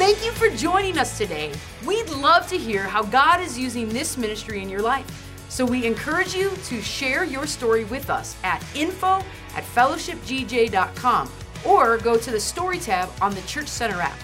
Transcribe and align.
Thank 0.00 0.24
you 0.24 0.32
for 0.32 0.48
joining 0.56 0.96
us 0.96 1.18
today. 1.18 1.52
We'd 1.84 2.08
love 2.08 2.46
to 2.46 2.56
hear 2.56 2.84
how 2.84 3.02
God 3.02 3.38
is 3.38 3.58
using 3.58 3.86
this 3.86 4.16
ministry 4.16 4.62
in 4.62 4.70
your 4.70 4.80
life. 4.80 5.06
So 5.50 5.62
we 5.62 5.84
encourage 5.84 6.34
you 6.34 6.52
to 6.68 6.80
share 6.80 7.22
your 7.22 7.46
story 7.46 7.84
with 7.84 8.08
us 8.08 8.34
at 8.42 8.64
info 8.74 9.22
at 9.54 9.62
fellowshipgj.com 9.62 11.30
or 11.66 11.98
go 11.98 12.16
to 12.16 12.30
the 12.30 12.40
story 12.40 12.78
tab 12.78 13.10
on 13.20 13.34
the 13.34 13.42
Church 13.42 13.68
Center 13.68 14.00
app. 14.00 14.16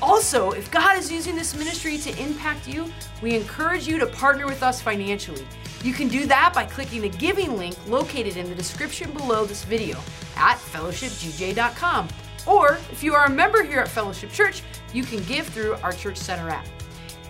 Also, 0.00 0.52
if 0.52 0.70
God 0.70 0.96
is 0.96 1.12
using 1.12 1.36
this 1.36 1.54
ministry 1.54 1.98
to 1.98 2.22
impact 2.22 2.66
you, 2.66 2.90
we 3.20 3.36
encourage 3.36 3.86
you 3.86 3.98
to 3.98 4.06
partner 4.06 4.46
with 4.46 4.62
us 4.62 4.80
financially. 4.80 5.46
You 5.84 5.92
can 5.92 6.08
do 6.08 6.24
that 6.24 6.54
by 6.54 6.64
clicking 6.64 7.02
the 7.02 7.10
giving 7.10 7.58
link 7.58 7.76
located 7.86 8.38
in 8.38 8.48
the 8.48 8.54
description 8.54 9.10
below 9.10 9.44
this 9.44 9.62
video 9.62 9.98
at 10.36 10.56
fellowshipgj.com 10.56 12.08
or 12.48 12.78
if 12.90 13.02
you 13.02 13.14
are 13.14 13.26
a 13.26 13.30
member 13.30 13.62
here 13.62 13.80
at 13.80 13.88
Fellowship 13.88 14.32
Church, 14.32 14.62
you 14.94 15.04
can 15.04 15.22
give 15.24 15.46
through 15.46 15.74
our 15.82 15.92
Church 15.92 16.16
Center 16.16 16.48
app. 16.48 16.66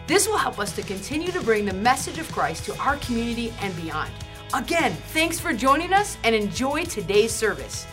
This 0.07 0.29
will 0.29 0.39
help 0.39 0.59
us 0.61 0.75
to 0.77 0.83
continue 0.83 1.33
to 1.33 1.43
bring 1.43 1.65
the 1.67 1.73
message 1.73 2.19
of 2.19 2.31
Christ 2.31 2.65
to 2.67 2.79
our 2.79 2.97
community 2.99 3.53
and 3.61 3.75
beyond. 3.77 4.13
Again, 4.55 4.93
thanks 5.09 5.39
for 5.41 5.53
joining 5.53 5.93
us 5.93 6.17
and 6.23 6.35
enjoy 6.35 6.85
today's 6.85 7.33
service. 7.33 7.87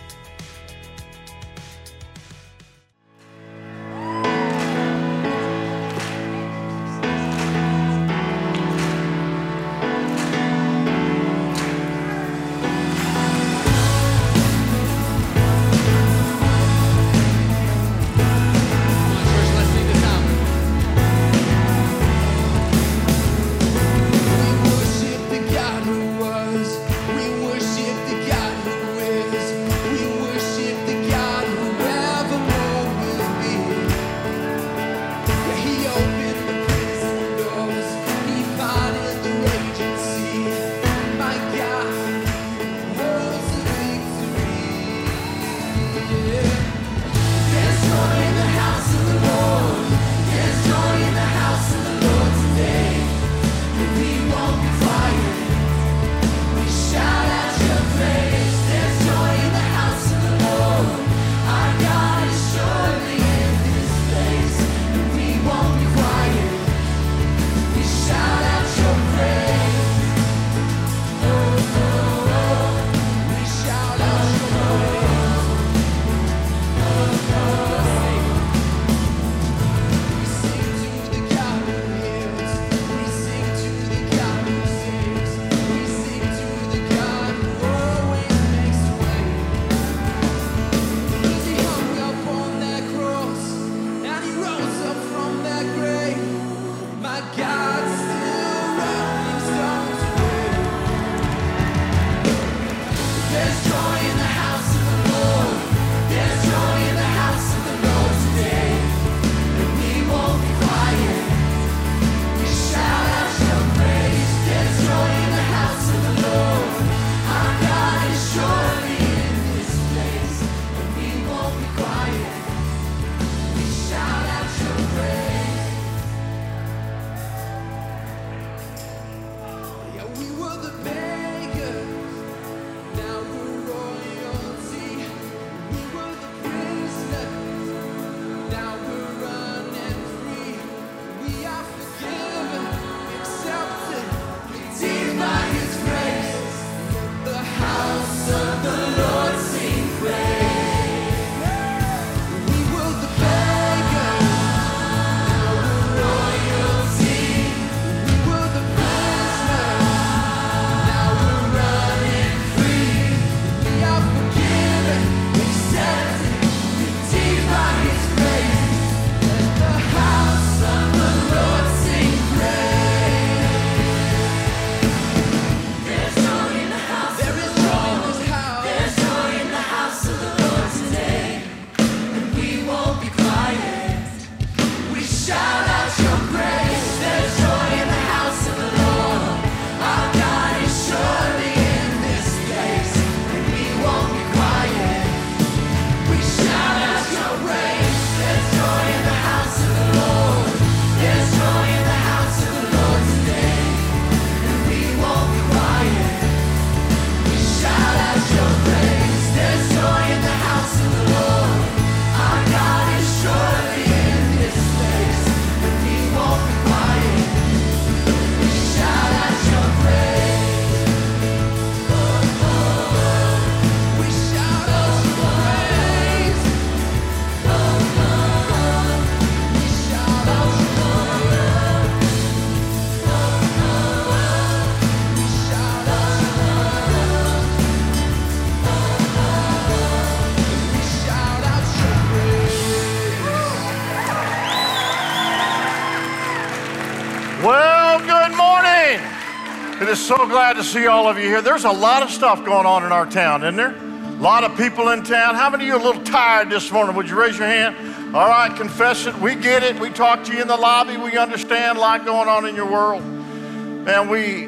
so 250.06 250.28
glad 250.28 250.54
to 250.54 250.64
see 250.64 250.86
all 250.86 251.08
of 251.08 251.18
you 251.18 251.24
here. 251.24 251.42
There's 251.42 251.64
a 251.64 251.72
lot 251.72 252.04
of 252.04 252.12
stuff 252.12 252.46
going 252.46 252.68
on 252.68 252.86
in 252.86 252.92
our 252.92 253.08
town, 253.08 253.42
isn't 253.42 253.56
there? 253.56 253.76
A 253.76 254.22
lot 254.22 254.44
of 254.44 254.56
people 254.56 254.90
in 254.90 255.04
town. 255.04 255.34
How 255.34 255.50
many 255.50 255.64
of 255.64 255.68
you 255.68 255.74
are 255.74 255.80
a 255.80 255.84
little 255.84 256.04
tired 256.04 256.52
this 256.52 256.72
morning? 256.72 256.96
Would 256.96 257.10
you 257.10 257.20
raise 257.20 257.40
your 257.40 257.48
hand? 257.48 258.16
All 258.16 258.28
right, 258.28 258.56
confess 258.56 259.08
it. 259.08 259.16
We 259.16 259.34
get 259.34 259.64
it. 259.64 259.80
We 259.80 259.90
talk 259.90 260.24
to 260.26 260.34
you 260.34 260.44
in 260.44 260.48
the 260.48 260.58
lobby. 260.58 260.98
We 260.98 261.18
understand 261.18 261.80
a 261.80 261.82
lot 261.82 262.06
going 262.06 262.30
on 262.30 262.46
in 262.46 262.56
your 262.56 262.72
world. 262.72 263.02
And 263.02 264.08
we 264.08 264.46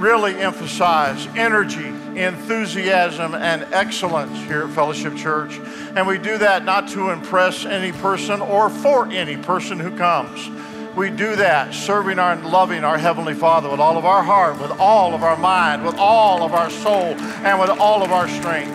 really 0.00 0.40
emphasize 0.40 1.26
energy, 1.36 1.88
enthusiasm, 2.18 3.34
and 3.34 3.64
excellence 3.74 4.38
here 4.46 4.62
at 4.62 4.70
Fellowship 4.70 5.16
Church. 5.16 5.60
And 5.96 6.06
we 6.06 6.16
do 6.16 6.38
that 6.38 6.64
not 6.64 6.88
to 6.88 7.10
impress 7.10 7.66
any 7.66 7.92
person 7.92 8.40
or 8.40 8.70
for 8.70 9.06
any 9.08 9.36
person 9.36 9.78
who 9.78 9.94
comes. 9.98 10.48
We 10.94 11.08
do 11.08 11.36
that 11.36 11.72
serving 11.72 12.18
our 12.18 12.32
and 12.32 12.44
loving 12.44 12.84
our 12.84 12.98
Heavenly 12.98 13.32
Father 13.32 13.70
with 13.70 13.80
all 13.80 13.96
of 13.96 14.04
our 14.04 14.22
heart, 14.22 14.60
with 14.60 14.70
all 14.72 15.14
of 15.14 15.22
our 15.22 15.38
mind, 15.38 15.86
with 15.86 15.96
all 15.96 16.42
of 16.42 16.52
our 16.52 16.68
soul, 16.68 17.14
and 17.14 17.58
with 17.58 17.70
all 17.70 18.02
of 18.02 18.12
our 18.12 18.28
strength. 18.28 18.72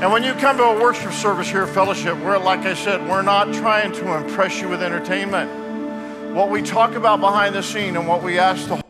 And 0.00 0.12
when 0.12 0.22
you 0.22 0.34
come 0.34 0.56
to 0.58 0.62
a 0.62 0.80
worship 0.80 1.12
service 1.12 1.48
here 1.48 1.66
Fellowship, 1.66 2.16
we're, 2.18 2.38
like 2.38 2.60
I 2.60 2.74
said, 2.74 3.06
we're 3.08 3.22
not 3.22 3.52
trying 3.52 3.92
to 3.94 4.16
impress 4.16 4.60
you 4.60 4.68
with 4.68 4.84
entertainment. 4.84 6.34
What 6.34 6.48
we 6.48 6.62
talk 6.62 6.94
about 6.94 7.20
behind 7.20 7.56
the 7.56 7.62
scene 7.62 7.96
and 7.96 8.06
what 8.06 8.22
we 8.22 8.38
ask 8.38 8.68
the 8.68 8.80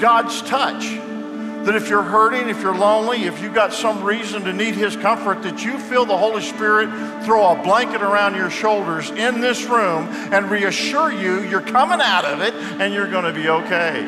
God's 0.00 0.42
touch. 0.42 0.84
That 1.64 1.74
if 1.74 1.88
you're 1.88 2.02
hurting, 2.02 2.48
if 2.48 2.62
you're 2.62 2.76
lonely, 2.76 3.24
if 3.24 3.42
you've 3.42 3.54
got 3.54 3.72
some 3.72 4.04
reason 4.04 4.44
to 4.44 4.52
need 4.52 4.74
His 4.74 4.94
comfort, 4.94 5.42
that 5.42 5.64
you 5.64 5.78
feel 5.78 6.04
the 6.04 6.16
Holy 6.16 6.42
Spirit 6.42 6.88
throw 7.24 7.58
a 7.58 7.62
blanket 7.62 8.02
around 8.02 8.36
your 8.36 8.50
shoulders 8.50 9.10
in 9.10 9.40
this 9.40 9.64
room 9.64 10.06
and 10.32 10.48
reassure 10.48 11.10
you 11.10 11.42
you're 11.42 11.60
coming 11.60 12.00
out 12.00 12.24
of 12.24 12.40
it 12.40 12.54
and 12.54 12.94
you're 12.94 13.10
going 13.10 13.24
to 13.24 13.32
be 13.32 13.48
okay. 13.48 14.02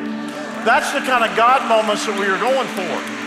That's 0.63 0.93
the 0.93 0.99
kind 0.99 1.29
of 1.29 1.35
God 1.35 1.67
moments 1.67 2.05
that 2.05 2.17
we 2.17 2.27
are 2.27 2.39
going 2.39 2.67
for. 2.69 3.19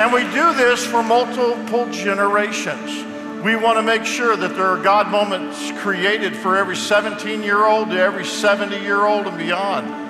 And 0.00 0.12
we 0.12 0.22
do 0.32 0.54
this 0.54 0.86
for 0.86 1.02
multiple 1.02 1.90
generations. 1.90 3.04
We 3.44 3.56
want 3.56 3.78
to 3.78 3.82
make 3.82 4.04
sure 4.04 4.36
that 4.36 4.54
there 4.54 4.66
are 4.66 4.82
God 4.82 5.10
moments 5.10 5.72
created 5.80 6.36
for 6.36 6.56
every 6.56 6.76
17 6.76 7.42
year 7.42 7.66
old 7.66 7.90
to 7.90 7.98
every 7.98 8.24
70 8.24 8.78
year 8.78 9.04
old 9.04 9.26
and 9.26 9.36
beyond. 9.36 10.01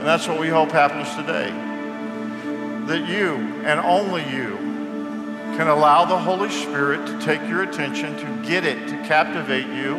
And 0.00 0.08
that's 0.08 0.26
what 0.26 0.40
we 0.40 0.48
hope 0.48 0.70
happens 0.72 1.14
today. 1.14 1.50
That 2.86 3.06
you 3.06 3.34
and 3.66 3.78
only 3.80 4.22
you 4.34 4.56
can 5.58 5.68
allow 5.68 6.06
the 6.06 6.16
Holy 6.16 6.48
Spirit 6.48 7.06
to 7.06 7.20
take 7.20 7.46
your 7.46 7.64
attention, 7.64 8.16
to 8.16 8.48
get 8.48 8.64
it, 8.64 8.88
to 8.88 8.96
captivate 9.06 9.66
you, 9.66 9.96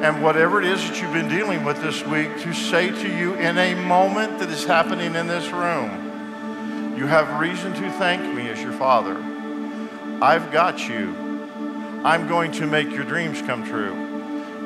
and 0.00 0.22
whatever 0.22 0.62
it 0.62 0.68
is 0.68 0.80
that 0.88 1.02
you've 1.02 1.12
been 1.12 1.26
dealing 1.26 1.64
with 1.64 1.82
this 1.82 2.04
week, 2.06 2.40
to 2.42 2.52
say 2.52 2.90
to 2.90 3.08
you 3.08 3.34
in 3.34 3.58
a 3.58 3.74
moment 3.74 4.38
that 4.38 4.48
is 4.48 4.64
happening 4.64 5.16
in 5.16 5.26
this 5.26 5.48
room, 5.50 6.94
you 6.96 7.08
have 7.08 7.40
reason 7.40 7.74
to 7.74 7.90
thank 7.98 8.22
me 8.32 8.48
as 8.48 8.62
your 8.62 8.74
Father. 8.74 9.16
I've 10.22 10.52
got 10.52 10.88
you. 10.88 11.16
I'm 12.04 12.28
going 12.28 12.52
to 12.52 12.66
make 12.68 12.90
your 12.92 13.02
dreams 13.02 13.42
come 13.42 13.66
true. 13.66 14.05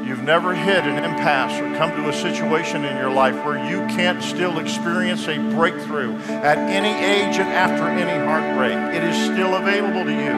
You've 0.05 0.23
never 0.23 0.55
hit 0.55 0.85
an 0.85 1.05
impasse 1.05 1.61
or 1.61 1.77
come 1.77 1.91
to 1.91 2.09
a 2.09 2.13
situation 2.13 2.85
in 2.85 2.97
your 2.97 3.11
life 3.11 3.45
where 3.45 3.59
you 3.71 3.81
can't 3.95 4.23
still 4.23 4.59
experience 4.59 5.29
a 5.29 5.37
breakthrough 5.55 6.17
at 6.43 6.57
any 6.57 6.89
age 6.89 7.37
and 7.37 7.49
after 7.49 7.87
any 7.87 8.25
heartbreak. 8.25 8.77
It 8.97 9.05
is 9.05 9.15
still 9.17 9.57
available 9.57 10.05
to 10.05 10.11
you. 10.11 10.37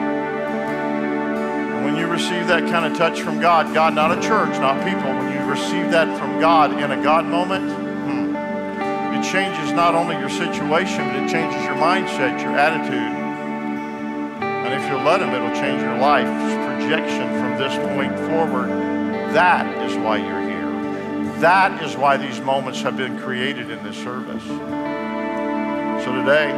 And 1.73 1.85
when 1.85 1.97
you 1.97 2.07
receive 2.07 2.49
that 2.49 2.69
kind 2.69 2.85
of 2.85 2.99
touch 2.99 3.21
from 3.23 3.41
God, 3.41 3.73
God, 3.73 3.95
not 3.95 4.11
a 4.11 4.21
church, 4.21 4.51
not 4.59 4.85
people, 4.85 5.09
when 5.09 5.33
you 5.33 5.51
receive 5.51 5.91
that 5.93 6.19
from 6.19 6.41
God 6.41 6.73
in 6.73 6.91
a 6.91 7.03
God 7.03 7.25
moment, 7.25 7.71
hmm, 7.73 8.35
it 9.15 9.23
changes 9.25 9.73
not 9.73 9.95
only 9.95 10.19
your 10.19 10.29
situation, 10.29 11.07
but 11.07 11.17
it 11.17 11.31
changes 11.31 11.63
your 11.65 11.77
mindset, 11.77 12.43
your 12.43 12.57
attitude. 12.59 13.17
And 14.43 14.75
if 14.75 14.91
you'll 14.91 15.03
let 15.03 15.23
Him, 15.23 15.31
it'll 15.31 15.55
change 15.55 15.81
your 15.81 15.99
life's 15.99 16.55
projection 16.67 17.29
from 17.39 17.57
this 17.59 17.75
point 17.95 18.19
forward. 18.29 18.92
That 19.33 19.67
is 19.89 19.97
why 19.97 20.19
you're 20.19 20.43
here. 20.43 21.41
That 21.41 21.83
is 21.83 21.97
why 21.97 22.19
these 22.19 22.39
moments 22.41 22.83
have 22.83 22.97
been 22.99 23.19
created 23.19 23.71
in 23.71 23.83
this 23.83 23.97
service. 23.97 24.45
So 26.05 26.13
today, 26.13 26.51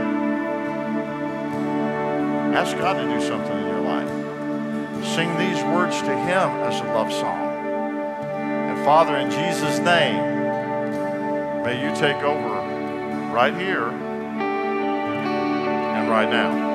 ask 2.53 2.77
God 2.77 2.95
to 2.95 3.05
do 3.05 3.21
something 3.21 3.57
in 3.57 3.67
your 3.67 3.81
life. 3.81 4.09
Sing 5.15 5.37
these 5.39 5.63
words 5.65 6.01
to 6.03 6.17
Him 6.17 6.51
as 6.67 6.81
a 6.81 6.85
love 6.87 7.13
song. 7.13 7.55
And 7.55 8.85
Father, 8.85 9.17
in 9.19 9.31
Jesus' 9.31 9.79
name, 9.79 10.19
may 11.63 11.81
you 11.81 11.95
take 11.95 12.23
over 12.25 12.61
right 13.33 13.55
here 13.55 13.89
and 15.95 16.11
right 16.11 16.29
now. 16.29 16.74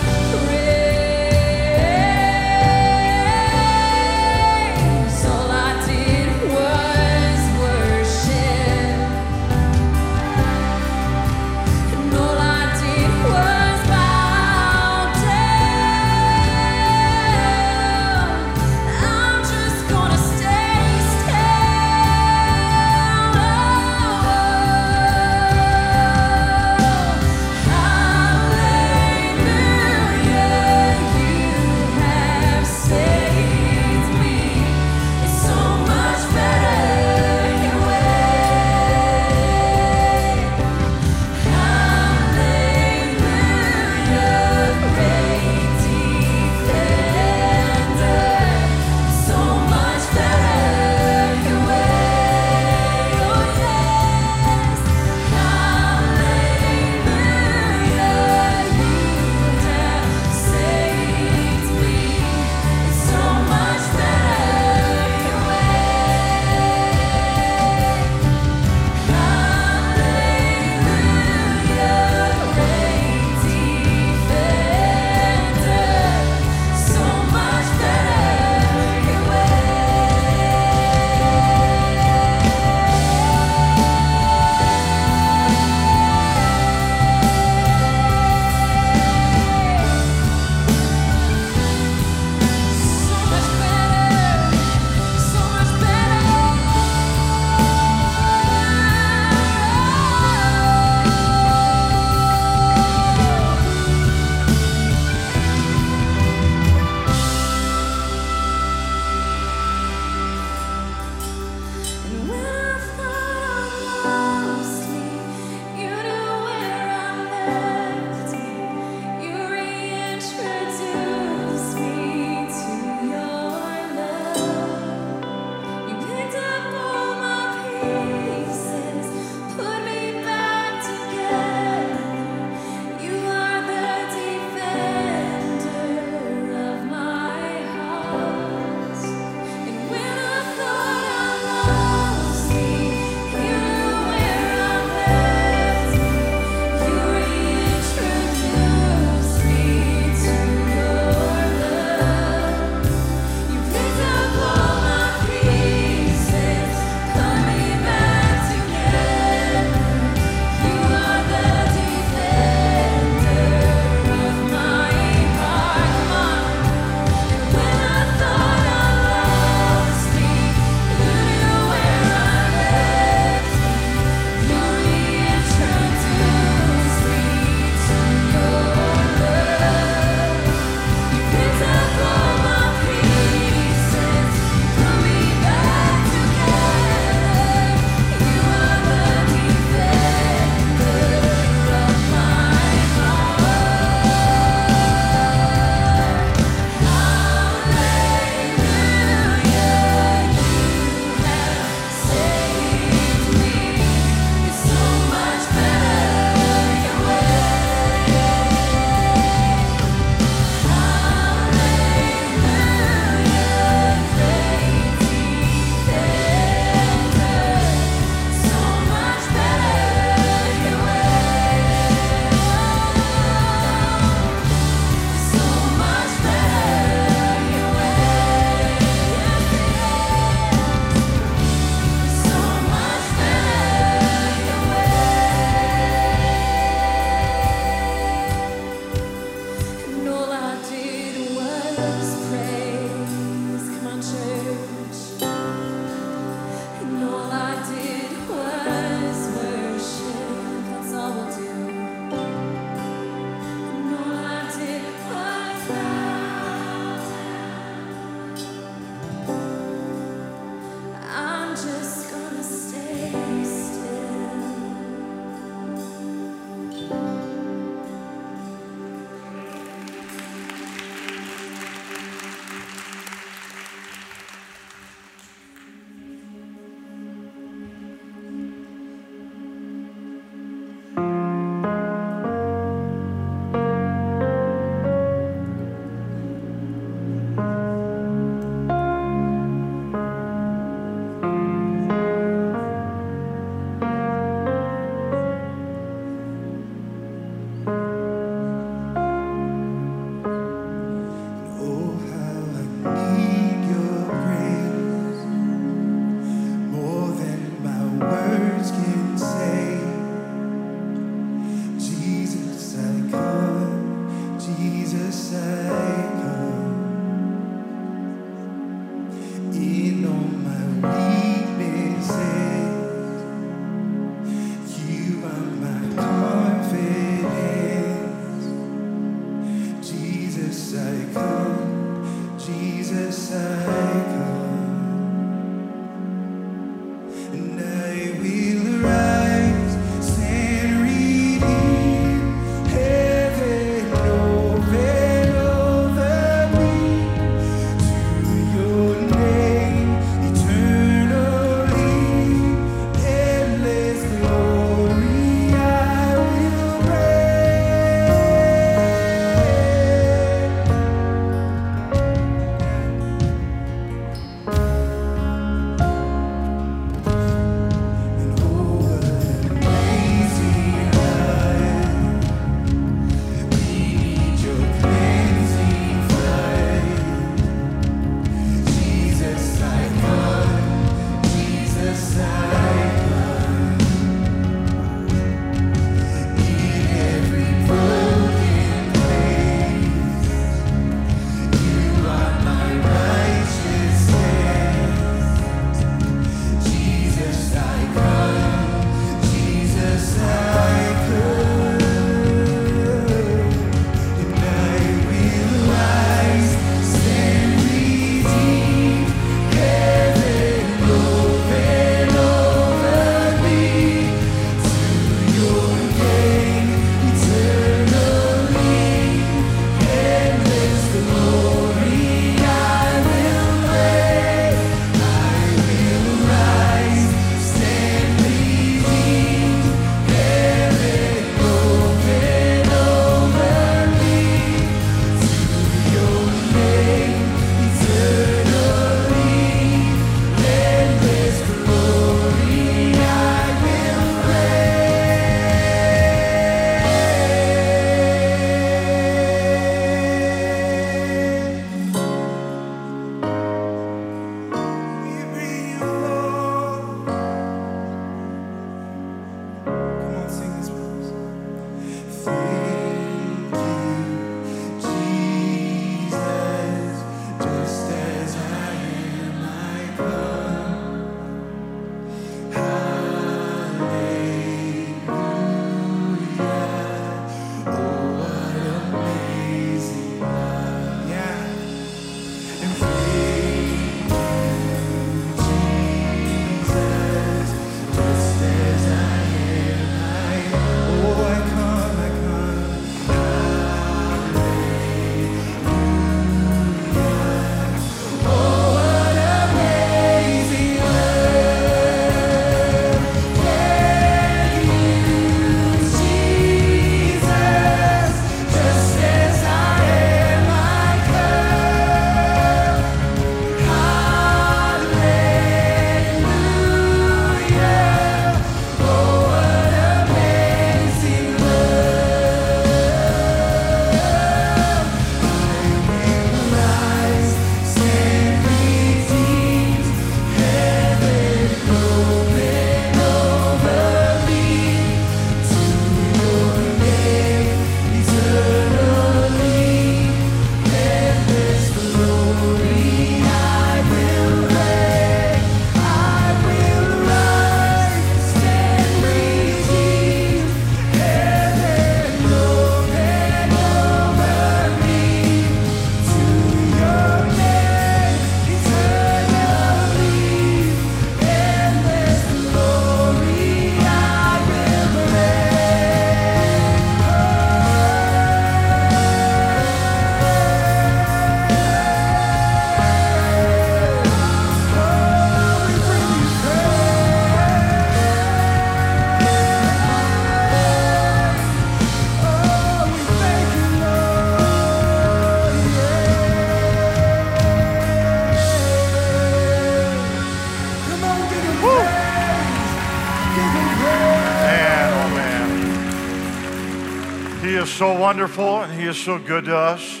Wonderful 598.08 598.62
and 598.62 598.72
He 598.72 598.86
is 598.86 598.96
so 598.96 599.18
good 599.18 599.44
to 599.44 599.54
us 599.54 600.00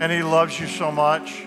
and 0.00 0.12
He 0.12 0.22
loves 0.22 0.60
you 0.60 0.68
so 0.68 0.92
much. 0.92 1.42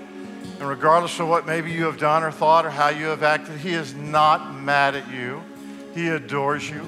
And 0.60 0.68
regardless 0.68 1.18
of 1.22 1.30
what 1.30 1.48
maybe 1.48 1.72
you 1.72 1.86
have 1.86 1.98
done 1.98 2.22
or 2.22 2.34
thought 2.34 2.66
or 2.66 2.70
how 2.70 2.90
you 2.90 3.06
have 3.06 3.24
acted, 3.24 3.58
He 3.60 3.70
is 3.70 3.96
not 3.96 4.54
mad 4.54 4.94
at 4.94 5.10
you. 5.10 5.42
He 5.96 6.10
adores 6.10 6.70
you. 6.70 6.86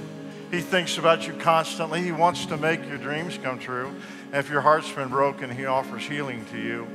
He 0.52 0.60
thinks 0.60 0.98
about 0.98 1.26
you 1.26 1.32
constantly. 1.36 2.02
He 2.02 2.12
wants 2.12 2.48
to 2.48 2.58
make 2.58 2.86
your 2.86 2.98
dreams 2.98 3.40
come 3.42 3.60
true. 3.60 3.96
And 4.26 4.36
if 4.36 4.50
your 4.50 4.60
heart's 4.60 4.92
been 4.92 5.08
broken, 5.08 5.50
He 5.50 5.68
offers 5.68 6.04
healing 6.04 6.46
to 6.52 6.58
you. 6.58 6.86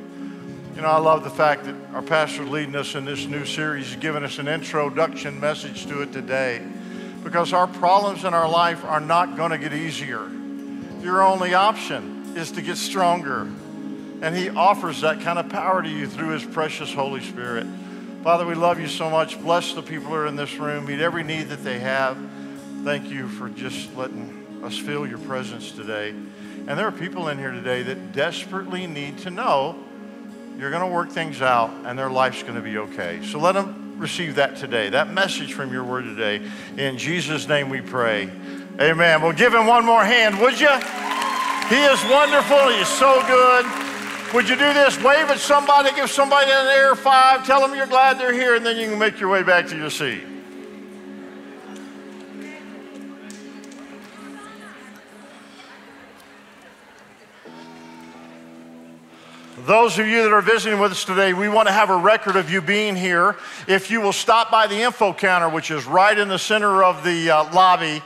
You 0.76 0.82
know, 0.82 0.88
I 0.88 0.98
love 0.98 1.24
the 1.24 1.30
fact 1.30 1.64
that 1.64 1.76
our 1.94 2.02
pastor 2.02 2.44
leading 2.44 2.76
us 2.76 2.94
in 2.94 3.06
this 3.06 3.24
new 3.24 3.46
series, 3.46 3.86
He's 3.86 3.96
given 3.96 4.22
us 4.22 4.38
an 4.38 4.48
introduction 4.48 5.40
message 5.40 5.86
to 5.86 6.02
it 6.02 6.12
today. 6.12 6.60
Because 7.24 7.54
our 7.54 7.66
problems 7.66 8.24
in 8.24 8.34
our 8.34 8.50
life 8.50 8.84
are 8.84 9.00
not 9.00 9.34
going 9.34 9.52
to 9.52 9.58
get 9.58 9.72
easier. 9.72 10.28
Your 11.00 11.22
only 11.22 11.54
option 11.54 12.17
is 12.38 12.52
to 12.52 12.62
get 12.62 12.76
stronger. 12.76 13.42
And 14.22 14.34
He 14.34 14.48
offers 14.48 15.02
that 15.02 15.20
kind 15.20 15.38
of 15.38 15.48
power 15.48 15.82
to 15.82 15.88
you 15.88 16.06
through 16.06 16.30
His 16.30 16.44
precious 16.44 16.92
Holy 16.92 17.20
Spirit. 17.20 17.66
Father, 18.22 18.46
we 18.46 18.54
love 18.54 18.80
you 18.80 18.88
so 18.88 19.10
much. 19.10 19.40
Bless 19.40 19.74
the 19.74 19.82
people 19.82 20.08
who 20.08 20.14
are 20.14 20.26
in 20.26 20.36
this 20.36 20.54
room. 20.56 20.86
Meet 20.86 21.00
every 21.00 21.22
need 21.22 21.48
that 21.48 21.62
they 21.62 21.78
have. 21.78 22.16
Thank 22.84 23.10
you 23.10 23.28
for 23.28 23.48
just 23.48 23.94
letting 23.96 24.62
us 24.62 24.76
feel 24.78 25.06
your 25.06 25.18
presence 25.18 25.72
today. 25.72 26.10
And 26.10 26.68
there 26.68 26.86
are 26.86 26.92
people 26.92 27.28
in 27.28 27.38
here 27.38 27.52
today 27.52 27.82
that 27.82 28.12
desperately 28.12 28.86
need 28.86 29.18
to 29.18 29.30
know 29.30 29.76
you're 30.58 30.70
going 30.70 30.82
to 30.82 30.92
work 30.92 31.10
things 31.10 31.40
out 31.40 31.70
and 31.84 31.98
their 31.98 32.10
life's 32.10 32.42
going 32.42 32.56
to 32.56 32.60
be 32.60 32.78
okay. 32.78 33.20
So 33.24 33.38
let 33.38 33.52
them 33.52 33.94
receive 33.98 34.34
that 34.36 34.56
today, 34.56 34.90
that 34.90 35.12
message 35.12 35.54
from 35.54 35.72
your 35.72 35.84
word 35.84 36.04
today. 36.04 36.42
In 36.76 36.98
Jesus' 36.98 37.46
name 37.48 37.68
we 37.68 37.80
pray. 37.80 38.30
Amen. 38.80 39.22
Well, 39.22 39.32
give 39.32 39.54
him 39.54 39.66
one 39.66 39.84
more 39.84 40.04
hand, 40.04 40.40
would 40.40 40.60
you? 40.60 40.68
He 41.68 41.76
is 41.76 42.02
wonderful. 42.04 42.70
He 42.70 42.80
is 42.80 42.88
so 42.88 43.22
good. 43.26 43.66
Would 44.32 44.48
you 44.48 44.56
do 44.56 44.72
this? 44.72 44.96
Wave 45.02 45.30
at 45.30 45.38
somebody, 45.38 45.94
give 45.94 46.10
somebody 46.10 46.50
an 46.50 46.66
air 46.66 46.94
five, 46.94 47.46
tell 47.46 47.60
them 47.60 47.76
you're 47.76 47.86
glad 47.86 48.18
they're 48.18 48.32
here, 48.32 48.56
and 48.56 48.64
then 48.64 48.78
you 48.78 48.88
can 48.88 48.98
make 48.98 49.20
your 49.20 49.28
way 49.28 49.42
back 49.42 49.66
to 49.68 49.76
your 49.76 49.90
seat. 49.90 50.22
Those 59.66 59.98
of 59.98 60.06
you 60.06 60.22
that 60.22 60.32
are 60.32 60.40
visiting 60.40 60.80
with 60.80 60.92
us 60.92 61.04
today, 61.04 61.34
we 61.34 61.50
want 61.50 61.68
to 61.68 61.74
have 61.74 61.90
a 61.90 61.96
record 61.96 62.36
of 62.36 62.50
you 62.50 62.62
being 62.62 62.96
here. 62.96 63.36
If 63.66 63.90
you 63.90 64.00
will 64.00 64.14
stop 64.14 64.50
by 64.50 64.66
the 64.66 64.80
info 64.80 65.12
counter, 65.12 65.50
which 65.50 65.70
is 65.70 65.84
right 65.84 66.16
in 66.16 66.28
the 66.28 66.38
center 66.38 66.82
of 66.82 67.04
the 67.04 67.30
uh, 67.30 67.52
lobby, 67.52 68.02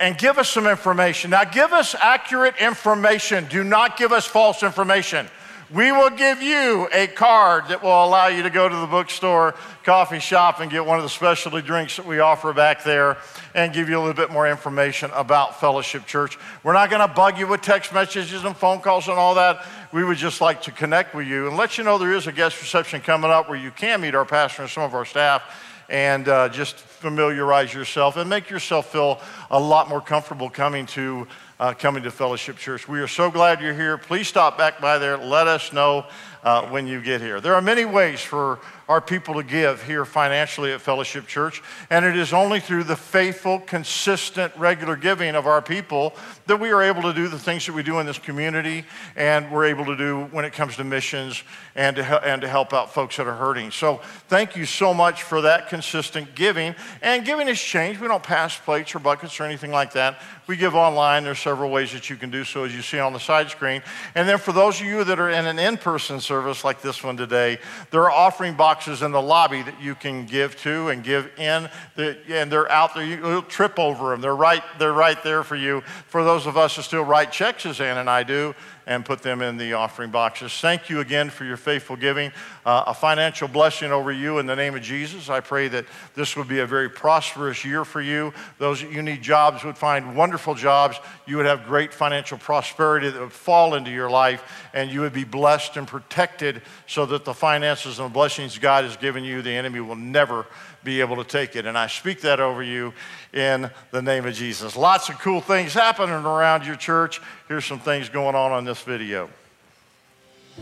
and 0.00 0.18
give 0.18 0.38
us 0.38 0.48
some 0.48 0.66
information. 0.66 1.30
Now, 1.30 1.44
give 1.44 1.72
us 1.72 1.94
accurate 1.94 2.56
information. 2.60 3.46
Do 3.48 3.62
not 3.64 3.96
give 3.96 4.12
us 4.12 4.26
false 4.26 4.62
information. 4.62 5.28
We 5.70 5.92
will 5.92 6.08
give 6.08 6.40
you 6.40 6.88
a 6.94 7.08
card 7.08 7.68
that 7.68 7.82
will 7.82 8.02
allow 8.02 8.28
you 8.28 8.42
to 8.42 8.48
go 8.48 8.70
to 8.70 8.74
the 8.74 8.86
bookstore, 8.86 9.54
coffee 9.84 10.18
shop, 10.18 10.60
and 10.60 10.70
get 10.70 10.86
one 10.86 10.96
of 10.96 11.02
the 11.02 11.10
specialty 11.10 11.60
drinks 11.60 11.96
that 11.96 12.06
we 12.06 12.20
offer 12.20 12.54
back 12.54 12.82
there 12.84 13.18
and 13.54 13.70
give 13.70 13.90
you 13.90 13.98
a 13.98 14.00
little 14.00 14.14
bit 14.14 14.30
more 14.30 14.48
information 14.48 15.10
about 15.12 15.60
Fellowship 15.60 16.06
Church. 16.06 16.38
We're 16.62 16.72
not 16.72 16.88
going 16.88 17.06
to 17.06 17.14
bug 17.14 17.38
you 17.38 17.46
with 17.46 17.60
text 17.60 17.92
messages 17.92 18.44
and 18.44 18.56
phone 18.56 18.80
calls 18.80 19.08
and 19.08 19.18
all 19.18 19.34
that. 19.34 19.66
We 19.92 20.04
would 20.04 20.16
just 20.16 20.40
like 20.40 20.62
to 20.62 20.72
connect 20.72 21.14
with 21.14 21.26
you 21.26 21.48
and 21.48 21.56
let 21.58 21.76
you 21.76 21.84
know 21.84 21.98
there 21.98 22.14
is 22.14 22.26
a 22.26 22.32
guest 22.32 22.58
reception 22.62 23.02
coming 23.02 23.30
up 23.30 23.50
where 23.50 23.58
you 23.58 23.70
can 23.70 24.00
meet 24.00 24.14
our 24.14 24.24
pastor 24.24 24.62
and 24.62 24.70
some 24.70 24.84
of 24.84 24.94
our 24.94 25.04
staff 25.04 25.42
and 25.88 26.28
uh, 26.28 26.48
just 26.48 26.76
familiarize 26.76 27.72
yourself 27.72 28.16
and 28.16 28.28
make 28.28 28.50
yourself 28.50 28.92
feel 28.92 29.20
a 29.50 29.58
lot 29.58 29.88
more 29.88 30.00
comfortable 30.00 30.50
coming 30.50 30.86
to 30.86 31.26
uh, 31.60 31.74
coming 31.74 32.02
to 32.04 32.10
Fellowship 32.10 32.56
Church. 32.56 32.86
We 32.88 33.00
are 33.00 33.08
so 33.08 33.30
glad 33.30 33.60
you're 33.60 33.74
here. 33.74 33.98
Please 33.98 34.28
stop 34.28 34.56
back 34.56 34.80
by 34.80 34.98
there. 34.98 35.16
Let 35.16 35.48
us 35.48 35.72
know 35.72 36.06
uh, 36.44 36.66
when 36.68 36.86
you 36.86 37.00
get 37.00 37.20
here. 37.20 37.40
There 37.40 37.54
are 37.54 37.62
many 37.62 37.84
ways 37.84 38.20
for 38.20 38.60
our 38.88 39.02
people 39.02 39.34
to 39.34 39.42
give 39.42 39.82
here 39.82 40.06
financially 40.06 40.72
at 40.72 40.80
Fellowship 40.80 41.26
Church, 41.26 41.62
and 41.90 42.06
it 42.06 42.16
is 42.16 42.32
only 42.32 42.58
through 42.58 42.84
the 42.84 42.96
faithful, 42.96 43.60
consistent, 43.60 44.50
regular 44.56 44.96
giving 44.96 45.34
of 45.34 45.46
our 45.46 45.60
people 45.60 46.16
that 46.46 46.58
we 46.58 46.70
are 46.70 46.82
able 46.82 47.02
to 47.02 47.12
do 47.12 47.28
the 47.28 47.38
things 47.38 47.66
that 47.66 47.74
we 47.74 47.82
do 47.82 47.98
in 47.98 48.06
this 48.06 48.18
community, 48.18 48.84
and 49.14 49.52
we're 49.52 49.66
able 49.66 49.84
to 49.84 49.96
do 49.96 50.24
when 50.30 50.46
it 50.46 50.54
comes 50.54 50.76
to 50.76 50.84
missions 50.84 51.42
and 51.74 51.96
to, 51.96 52.26
and 52.26 52.40
to 52.40 52.48
help 52.48 52.72
out 52.72 52.92
folks 52.94 53.18
that 53.18 53.26
are 53.26 53.36
hurting. 53.36 53.70
So, 53.70 54.00
thank 54.28 54.56
you 54.56 54.64
so 54.64 54.94
much 54.94 55.22
for 55.22 55.42
that 55.42 55.68
consistent 55.68 56.34
giving. 56.34 56.74
And 57.02 57.26
giving 57.26 57.46
has 57.48 57.60
changed. 57.60 58.00
We 58.00 58.08
don't 58.08 58.22
pass 58.22 58.56
plates 58.56 58.94
or 58.94 59.00
buckets 59.00 59.38
or 59.38 59.44
anything 59.44 59.70
like 59.70 59.92
that. 59.92 60.20
We 60.48 60.56
give 60.56 60.74
online. 60.74 61.24
There's 61.24 61.38
several 61.38 61.70
ways 61.70 61.92
that 61.92 62.08
you 62.08 62.16
can 62.16 62.30
do 62.30 62.42
so, 62.42 62.64
as 62.64 62.74
you 62.74 62.80
see 62.80 62.98
on 62.98 63.12
the 63.12 63.20
side 63.20 63.50
screen. 63.50 63.82
And 64.14 64.26
then 64.26 64.38
for 64.38 64.52
those 64.52 64.80
of 64.80 64.86
you 64.86 65.04
that 65.04 65.20
are 65.20 65.28
in 65.28 65.44
an 65.46 65.58
in 65.58 65.76
person 65.76 66.20
service 66.20 66.64
like 66.64 66.80
this 66.80 67.04
one 67.04 67.18
today, 67.18 67.58
there 67.90 68.00
are 68.04 68.10
offering 68.10 68.54
boxes 68.54 69.02
in 69.02 69.12
the 69.12 69.20
lobby 69.20 69.60
that 69.60 69.78
you 69.78 69.94
can 69.94 70.24
give 70.24 70.56
to 70.62 70.88
and 70.88 71.04
give 71.04 71.30
in. 71.36 71.68
And 71.98 72.50
they're 72.50 72.72
out 72.72 72.94
there. 72.94 73.04
You'll 73.04 73.42
trip 73.42 73.78
over 73.78 74.12
them. 74.12 74.22
They're 74.22 74.34
right, 74.34 74.62
they're 74.78 74.94
right 74.94 75.22
there 75.22 75.44
for 75.44 75.54
you. 75.54 75.82
For 76.06 76.24
those 76.24 76.46
of 76.46 76.56
us 76.56 76.76
who 76.76 76.82
still 76.82 77.04
write 77.04 77.30
checks, 77.30 77.66
as 77.66 77.78
Ann 77.78 77.98
and 77.98 78.08
I 78.08 78.22
do, 78.22 78.54
and 78.88 79.04
put 79.04 79.20
them 79.20 79.42
in 79.42 79.58
the 79.58 79.74
offering 79.74 80.10
boxes. 80.10 80.50
Thank 80.60 80.88
you 80.88 81.00
again 81.00 81.28
for 81.28 81.44
your 81.44 81.58
faithful 81.58 81.94
giving. 81.94 82.32
Uh, 82.64 82.84
a 82.86 82.94
financial 82.94 83.46
blessing 83.46 83.92
over 83.92 84.10
you 84.10 84.38
in 84.38 84.46
the 84.46 84.56
name 84.56 84.74
of 84.74 84.80
Jesus. 84.80 85.28
I 85.28 85.40
pray 85.40 85.68
that 85.68 85.84
this 86.14 86.36
would 86.36 86.48
be 86.48 86.60
a 86.60 86.66
very 86.66 86.88
prosperous 86.88 87.66
year 87.66 87.84
for 87.84 88.00
you. 88.00 88.32
Those 88.56 88.80
that 88.80 88.90
you 88.90 89.02
need 89.02 89.20
jobs 89.20 89.62
would 89.62 89.76
find 89.76 90.16
wonderful 90.16 90.54
jobs. 90.54 90.98
You 91.26 91.36
would 91.36 91.44
have 91.44 91.66
great 91.66 91.92
financial 91.92 92.38
prosperity 92.38 93.10
that 93.10 93.20
would 93.20 93.30
fall 93.30 93.74
into 93.74 93.90
your 93.90 94.08
life, 94.08 94.42
and 94.72 94.90
you 94.90 95.02
would 95.02 95.12
be 95.12 95.24
blessed 95.24 95.76
and 95.76 95.86
protected 95.86 96.62
so 96.86 97.04
that 97.04 97.26
the 97.26 97.34
finances 97.34 97.98
and 97.98 98.08
the 98.08 98.14
blessings 98.14 98.58
God 98.58 98.84
has 98.84 98.96
given 98.96 99.22
you, 99.22 99.42
the 99.42 99.50
enemy 99.50 99.80
will 99.80 99.96
never 99.96 100.46
be 100.84 101.00
able 101.00 101.16
to 101.16 101.24
take 101.24 101.56
it. 101.56 101.66
And 101.66 101.76
I 101.76 101.86
speak 101.86 102.20
that 102.22 102.40
over 102.40 102.62
you 102.62 102.92
in 103.32 103.70
the 103.90 104.02
name 104.02 104.26
of 104.26 104.34
Jesus. 104.34 104.76
Lots 104.76 105.08
of 105.08 105.18
cool 105.18 105.40
things 105.40 105.74
happening 105.74 106.14
around 106.14 106.66
your 106.66 106.76
church. 106.76 107.20
Here's 107.48 107.64
some 107.64 107.80
things 107.80 108.08
going 108.08 108.34
on 108.34 108.52
on 108.52 108.64
this 108.64 108.82
video. 108.82 109.28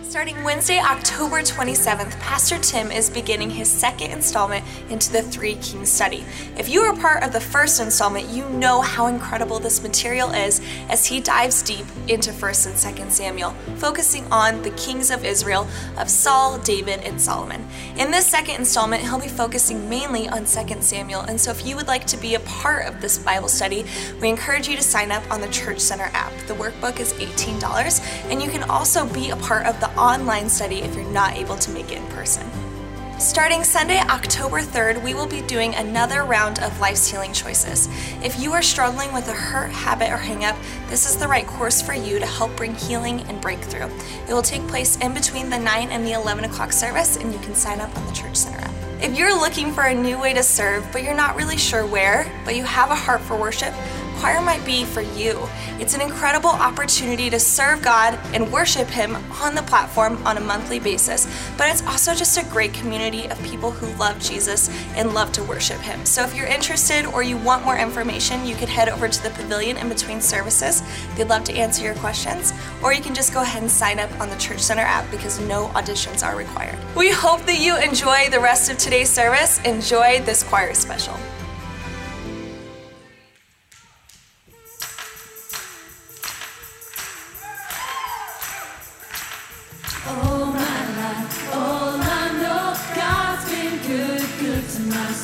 Starting 0.03 0.45
Wednesday, 0.45 0.79
October 0.79 1.41
27th, 1.41 2.19
Pastor 2.21 2.59
Tim 2.59 2.91
is 2.93 3.09
beginning 3.09 3.51
his 3.51 3.69
second 3.69 4.11
installment 4.11 4.65
into 4.91 5.11
the 5.11 5.23
Three 5.23 5.55
Kings 5.57 5.91
study. 5.91 6.25
If 6.59 6.69
you 6.69 6.83
were 6.83 6.95
part 6.95 7.23
of 7.23 7.33
the 7.33 7.41
first 7.41 7.81
installment, 7.81 8.29
you 8.29 8.49
know 8.51 8.83
how 8.83 9.07
incredible 9.07 9.59
this 9.59 9.83
material 9.83 10.31
is 10.33 10.61
as 10.91 11.07
he 11.07 11.21
dives 11.21 11.63
deep 11.63 11.87
into 12.09 12.31
1st 12.31 12.67
and 12.67 12.97
2nd 12.99 13.11
Samuel, 13.11 13.51
focusing 13.77 14.31
on 14.31 14.63
the 14.63 14.71
kings 14.71 15.11
of 15.11 15.25
Israel 15.25 15.67
of 15.97 16.11
Saul, 16.11 16.59
David, 16.59 17.01
and 17.01 17.21
Solomon. 17.21 17.67
In 17.97 18.11
this 18.11 18.27
second 18.27 18.57
installment, 18.57 19.03
he'll 19.03 19.21
be 19.21 19.29
focusing 19.29 19.89
mainly 19.89 20.29
on 20.29 20.45
2nd 20.45 20.83
Samuel, 20.83 21.23
and 21.23 21.41
so 21.41 21.51
if 21.51 21.67
you 21.67 21.75
would 21.75 21.89
like 21.89 22.07
to 22.07 22.17
be 22.19 22.35
a 22.35 22.41
part 22.41 22.87
of 22.87 23.01
this 23.01 23.19
Bible 23.19 23.49
study, 23.49 23.85
we 24.21 24.29
encourage 24.29 24.69
you 24.69 24.77
to 24.77 24.83
sign 24.83 25.11
up 25.11 25.23
on 25.31 25.41
the 25.41 25.49
Church 25.49 25.81
Center 25.81 26.11
app. 26.13 26.33
The 26.47 26.55
workbook 26.55 27.01
is 27.01 27.13
$18, 27.15 28.31
and 28.31 28.43
you 28.43 28.51
can 28.51 28.63
also 28.71 29.07
be 29.13 29.31
a 29.31 29.37
part 29.37 29.67
of 29.67 29.79
the 29.81 29.86
online 29.99 30.49
study 30.49 30.83
if 30.83 30.95
you're 30.95 31.11
not 31.13 31.37
able 31.37 31.57
to 31.57 31.71
make 31.71 31.91
it 31.91 31.99
in 31.99 32.07
person. 32.09 32.49
Starting 33.19 33.65
Sunday, 33.65 33.99
October 33.99 34.61
3rd, 34.61 35.03
we 35.03 35.15
will 35.15 35.27
be 35.27 35.41
doing 35.41 35.75
another 35.75 36.25
round 36.25 36.59
of 36.59 36.79
life's 36.81 37.11
healing 37.11 37.33
choices. 37.33 37.89
If 38.23 38.39
you 38.39 38.53
are 38.53 38.61
struggling 38.61 39.11
with 39.15 39.27
a 39.29 39.33
hurt, 39.33 39.71
habit, 39.71 40.11
or 40.11 40.19
hangup, 40.19 40.55
this 40.91 41.09
is 41.09 41.17
the 41.17 41.27
right 41.27 41.47
course 41.47 41.81
for 41.81 41.95
you 41.95 42.19
to 42.19 42.27
help 42.27 42.55
bring 42.57 42.75
healing 42.75 43.23
and 43.23 43.41
breakthrough. 43.41 43.89
It 44.29 44.35
will 44.35 44.43
take 44.43 44.67
place 44.69 44.99
in 44.99 45.15
between 45.15 45.49
the 45.49 45.59
9 45.59 45.89
and 45.89 46.05
the 46.05 46.13
11 46.13 46.45
o'clock 46.45 46.73
service, 46.73 47.17
and 47.17 47.33
you 47.33 47.39
can 47.39 47.55
sign 47.55 47.81
up 47.81 47.97
on 47.97 48.05
the 48.05 48.13
Church 48.13 48.37
Center 48.37 48.59
app. 48.59 48.75
If 49.01 49.17
you're 49.17 49.35
looking 49.35 49.73
for 49.73 49.85
a 49.85 49.95
new 49.95 50.21
way 50.21 50.35
to 50.35 50.43
serve, 50.43 50.87
but 50.93 51.03
you're 51.03 51.17
not 51.17 51.37
really 51.37 51.57
sure 51.57 51.87
where, 51.87 52.31
but 52.45 52.55
you 52.55 52.65
have 52.65 52.91
a 52.91 52.95
heart 52.95 53.23
for 53.23 53.35
worship, 53.35 53.73
choir 54.17 54.41
might 54.41 54.65
be 54.65 54.85
for 54.85 55.01
you. 55.01 55.49
It's 55.79 55.95
an 55.95 56.01
incredible 56.01 56.51
opportunity 56.51 57.29
to 57.31 57.39
serve 57.39 57.83
God 57.83 58.19
and 58.33 58.51
worship 58.53 58.89
Him 58.89 59.17
on 59.41 59.55
the 59.55 59.63
platform 59.63 60.25
on 60.27 60.37
a 60.37 60.41
monthly 60.41 60.79
basis, 60.79 61.27
but 61.57 61.69
it's 61.69 61.87
also 61.87 62.15
just 62.15 62.39
a 62.39 62.45
great 62.51 62.73
community 62.73 63.27
of 63.27 63.43
people 63.43 63.71
who 63.71 63.87
love 63.99 64.19
Jesus 64.19 64.71
and 64.95 65.15
love 65.15 65.33
to 65.33 65.43
worship 65.45 65.81
Him. 65.81 66.05
So 66.05 66.23
if 66.23 66.35
you're 66.35 66.47
interested 66.47 67.07
or 67.07 67.23
you 67.23 67.37
want 67.37 67.65
more 67.65 67.77
information, 67.77 68.47
you 68.47 68.57
could 68.57 68.69
head 68.69 68.89
over 68.89 69.09
to 69.09 69.23
the 69.23 69.31
pavilion 69.31 69.77
in 69.77 69.89
between 69.89 70.21
services. 70.21 70.83
They'd 71.17 71.29
love 71.29 71.45
to 71.45 71.53
answer 71.53 71.85
your 71.85 71.95
questions, 71.97 72.53
or 72.83 72.93
you 72.93 73.03
can 73.03 73.15
just 73.15 73.35
go 73.35 73.43
ahead 73.43 73.63
and 73.63 73.71
sign 73.71 73.99
up 73.99 74.11
on 74.21 74.31
the 74.31 74.37
Church 74.37 74.61
Center 74.61 74.83
app 74.83 75.11
because 75.11 75.39
no 75.41 75.69
auditions 75.69 76.27
are 76.27 76.37
required. 76.37 76.79
We 76.97 77.11
hope 77.11 77.43
that 77.43 77.61
you 77.61 77.77
enjoy 77.77 78.31
the 78.31 78.41
rest 78.41 78.71
of 78.71 78.79
today's 78.79 79.11
service. 79.11 79.61
Enjoy 79.65 80.21
this 80.23 80.43
choir 80.43 80.75
special. 80.75 81.17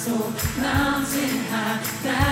Soul. 0.02 0.32
Mountain 0.58 1.38
high, 1.50 2.31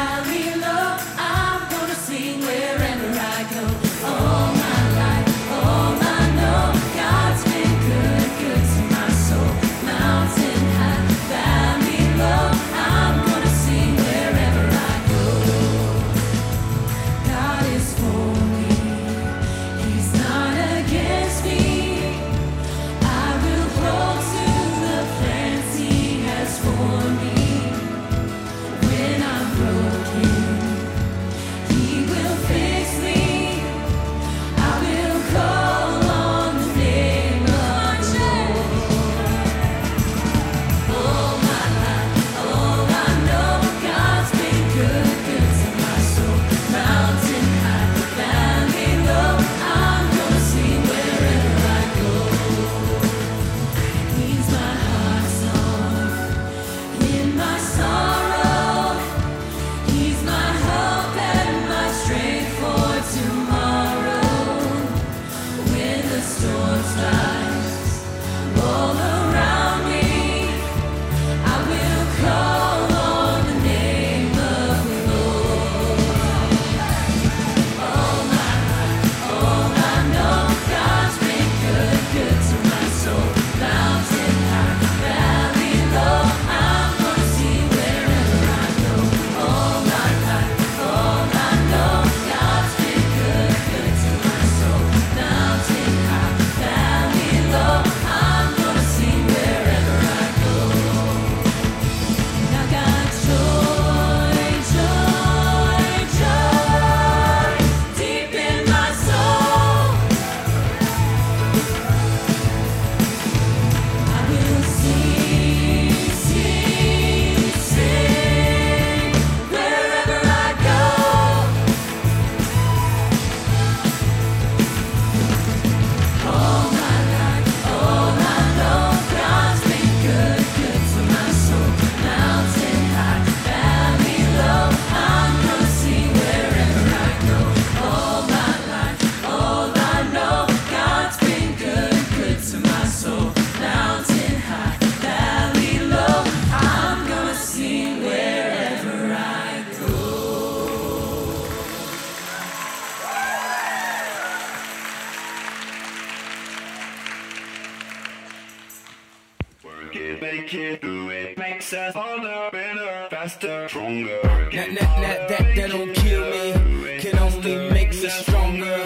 it. 161.73 161.77
Makes 161.77 161.97
us 161.97 162.03
harder, 162.03 162.51
better, 162.53 163.09
faster, 163.11 163.69
stronger. 163.69 164.21
That, 164.23 164.51
that, 164.53 164.77
that, 164.79 165.29
that, 165.29 165.57
that 165.57 165.71
don't 165.71 165.95
kill 165.95 166.31
me, 166.31 167.01
can 167.01 167.19
only 167.19 167.71
make 167.71 167.91
us 167.91 168.15
stronger. 168.27 168.83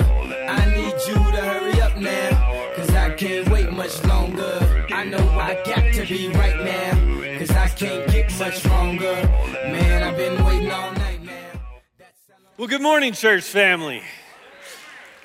I 0.49 0.66
need 0.66 0.94
you 1.07 1.14
to 1.14 1.40
hurry 1.40 1.81
up 1.81 1.97
now, 1.97 2.73
cause 2.77 2.90
I 2.90 3.14
can't 3.14 3.49
wait 3.49 3.73
much 3.73 4.05
longer. 4.05 4.87
I 4.90 5.05
know 5.05 5.29
I 5.31 5.55
got 5.64 5.94
to 5.94 6.07
be 6.07 6.29
right 6.29 6.64
now, 6.64 7.38
cause 7.38 7.51
I 7.51 7.68
can't 7.68 8.11
get 8.11 8.38
much 8.38 8.64
longer. 8.66 9.14
Man, 9.55 10.03
I've 10.03 10.16
been 10.16 10.44
waiting 10.44 10.70
all 10.70 10.92
night 10.92 11.23
now. 11.23 11.61
Well, 12.57 12.68
good 12.68 12.83
morning, 12.83 13.12
church 13.12 13.44
family. 13.44 14.03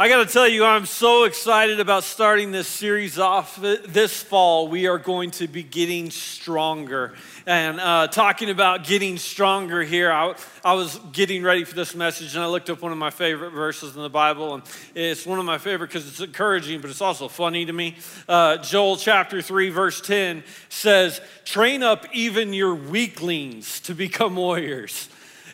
I 0.02 0.08
got 0.08 0.26
to 0.26 0.32
tell 0.32 0.48
you, 0.48 0.64
I'm 0.64 0.86
so 0.86 1.26
excited 1.26 1.82
about 1.82 2.06
starting 2.06 2.54
this 2.54 2.70
series 2.70 3.20
off 3.20 3.58
this 3.58 4.24
fall. 4.24 4.70
We 4.70 4.88
are 4.88 4.98
going 4.98 5.32
to 5.32 5.48
be 5.50 5.62
getting 5.62 6.10
stronger. 6.10 7.16
And 7.50 7.80
uh, 7.80 8.06
talking 8.06 8.52
about 8.52 8.84
getting 8.84 9.18
stronger 9.18 9.82
here, 9.82 10.12
I, 10.12 10.36
I 10.64 10.74
was 10.74 11.00
getting 11.12 11.42
ready 11.42 11.64
for 11.64 11.74
this 11.74 11.96
message 11.96 12.36
and 12.36 12.44
I 12.44 12.46
looked 12.46 12.70
up 12.70 12.84
one 12.84 12.92
of 12.92 13.00
my 13.00 13.10
favorite 13.10 13.50
verses 13.54 13.96
in 13.96 14.04
the 14.04 14.10
Bible. 14.10 14.54
And 14.54 14.64
it's 14.94 15.26
one 15.26 15.40
of 15.40 15.46
my 15.46 15.58
favorite 15.58 15.88
because 15.88 16.08
it's 16.08 16.20
encouraging, 16.20 16.80
but 16.80 16.92
it's 16.92 17.02
also 17.02 17.28
funny 17.28 17.66
to 17.66 17.74
me. 17.74 17.96
Uh, 18.28 18.58
Joel 18.58 18.98
chapter 18.98 19.42
3, 19.42 19.72
verse 19.72 20.00
10 20.00 20.44
says, 20.70 21.22
Train 21.44 21.82
up 21.82 22.06
even 22.14 22.54
your 22.54 22.76
weaklings 22.76 23.80
to 23.80 23.96
become 23.96 24.36
warriors. 24.36 25.10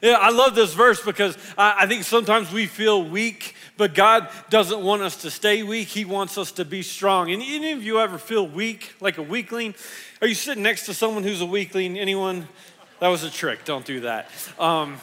Yeah, 0.05 0.17
I 0.21 0.29
love 0.29 0.53
this 0.53 0.73
verse 0.73 1.01
because 1.01 1.37
I, 1.57 1.83
I 1.83 1.87
think 1.87 2.03
sometimes 2.03 2.51
we 2.51 2.67
feel 2.67 3.03
weak 3.03 3.55
but 3.77 3.93
God 3.93 4.29
doesn't 4.49 4.81
want 4.81 5.01
us 5.01 5.21
to 5.23 5.31
stay 5.31 5.63
weak. 5.63 5.89
He 5.89 6.05
wants 6.05 6.37
us 6.37 6.51
to 6.53 6.65
be 6.65 6.81
strong. 6.81 7.31
And 7.31 7.41
any 7.41 7.71
of 7.71 7.83
you 7.83 7.99
ever 7.99 8.17
feel 8.17 8.47
weak, 8.47 8.93
like 9.01 9.17
a 9.17 9.21
weakling? 9.21 9.75
Are 10.21 10.27
you 10.27 10.35
sitting 10.35 10.63
next 10.63 10.85
to 10.85 10.93
someone 10.93 11.23
who's 11.23 11.41
a 11.41 11.45
weakling? 11.45 11.99
Anyone? 11.99 12.47
That 12.99 13.09
was 13.09 13.23
a 13.23 13.29
trick. 13.29 13.65
Don't 13.65 13.85
do 13.85 14.01
that. 14.01 14.29
Um, 14.57 14.97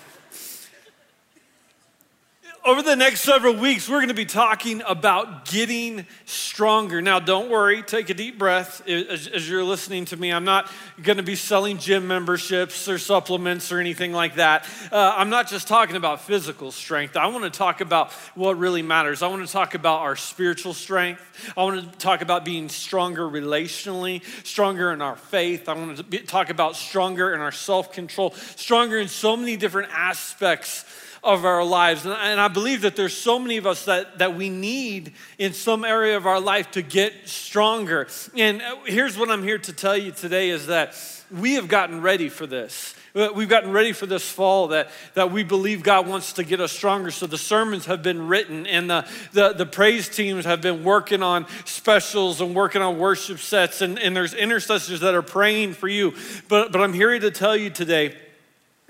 over 2.64 2.80
the 2.80 2.94
next 2.94 3.22
several 3.22 3.54
weeks, 3.54 3.88
we're 3.88 3.98
going 3.98 4.08
to 4.08 4.14
be 4.14 4.24
talking 4.24 4.82
about 4.86 5.46
getting 5.46 6.06
stronger. 6.26 7.02
Now, 7.02 7.18
don't 7.18 7.50
worry, 7.50 7.82
take 7.82 8.08
a 8.08 8.14
deep 8.14 8.38
breath 8.38 8.86
as, 8.86 9.26
as, 9.26 9.50
you're 9.50 9.64
listening 9.64 10.04
to 10.06 10.16
me. 10.16 10.32
I'm 10.32 10.44
not 10.44 10.70
going 11.02 11.16
to 11.16 11.24
be 11.24 11.34
selling 11.34 11.78
gym 11.78 12.06
memberships 12.06 12.88
or 12.88 12.98
supplements 12.98 13.72
or 13.72 13.80
anything 13.80 14.12
like 14.12 14.36
that. 14.36 14.68
Uh, 14.92 15.14
I'm 15.16 15.28
not 15.28 15.48
just 15.48 15.66
talking 15.66 15.96
about 15.96 16.20
physical 16.20 16.70
strength. 16.70 17.16
I 17.16 17.26
want 17.26 17.42
to 17.42 17.50
talk 17.50 17.80
about 17.80 18.12
what 18.36 18.56
really 18.58 18.82
matters. 18.82 19.22
I 19.22 19.26
want 19.26 19.44
to 19.44 19.52
talk 19.52 19.74
about 19.74 20.02
our 20.02 20.14
spiritual 20.14 20.72
strength. 20.72 21.20
I 21.56 21.64
want 21.64 21.92
to 21.92 21.98
talk 21.98 22.22
about 22.22 22.44
being 22.44 22.68
stronger 22.68 23.28
relationally, 23.28 24.22
stronger 24.46 24.92
in 24.92 25.02
our 25.02 25.16
faith. 25.16 25.68
I 25.68 25.74
want 25.74 25.96
to 25.96 26.04
be, 26.04 26.18
talk 26.18 26.48
about 26.48 26.76
stronger 26.76 27.34
in 27.34 27.40
our 27.40 27.52
self 27.52 27.92
control, 27.92 28.30
stronger 28.30 28.98
in 29.00 29.08
so 29.08 29.36
many 29.36 29.56
different 29.56 29.90
aspects 29.92 30.84
of 31.22 31.44
our 31.44 31.64
lives. 31.64 32.04
And, 32.04 32.14
and 32.14 32.40
I 32.40 32.48
believe 32.48 32.82
that 32.82 32.96
there's 32.96 33.16
so 33.16 33.38
many 33.38 33.56
of 33.56 33.66
us 33.66 33.84
that, 33.84 34.18
that 34.18 34.34
we 34.34 34.50
need 34.50 35.12
in 35.38 35.52
some 35.52 35.84
area 35.84 36.16
of 36.16 36.26
our 36.26 36.40
life 36.40 36.70
to 36.72 36.82
get 36.82 37.28
stronger. 37.28 38.08
And 38.36 38.60
uh, 38.60 38.76
here's 38.86 39.16
what 39.16 39.30
I'm 39.30 39.42
here 39.42 39.58
to 39.58 39.72
tell 39.72 39.96
you 39.96 40.10
today 40.10 40.50
is 40.50 40.66
that 40.66 40.96
we 41.30 41.54
have 41.54 41.68
gotten 41.68 42.02
ready 42.02 42.28
for 42.28 42.46
this. 42.46 42.94
Uh, 43.14 43.28
we've 43.34 43.48
gotten 43.48 43.72
ready 43.72 43.92
for 43.92 44.06
this 44.06 44.28
fall 44.28 44.68
that, 44.68 44.90
that 45.14 45.30
we 45.30 45.44
believe 45.44 45.82
God 45.82 46.08
wants 46.08 46.32
to 46.34 46.44
get 46.44 46.60
us 46.60 46.72
stronger. 46.72 47.10
So 47.10 47.26
the 47.26 47.38
sermons 47.38 47.86
have 47.86 48.02
been 48.02 48.26
written, 48.26 48.66
and 48.66 48.88
the, 48.88 49.06
the, 49.32 49.52
the 49.52 49.66
praise 49.66 50.08
teams 50.08 50.44
have 50.46 50.62
been 50.62 50.82
working 50.82 51.22
on 51.22 51.46
specials 51.66 52.40
and 52.40 52.54
working 52.54 52.80
on 52.80 52.98
worship 52.98 53.38
sets, 53.38 53.82
and, 53.82 53.98
and 53.98 54.16
there's 54.16 54.32
intercessors 54.34 55.00
that 55.00 55.14
are 55.14 55.22
praying 55.22 55.74
for 55.74 55.88
you. 55.88 56.14
But, 56.48 56.72
but 56.72 56.80
I'm 56.80 56.94
here 56.94 57.18
to 57.18 57.30
tell 57.30 57.54
you 57.54 57.68
today 57.68 58.16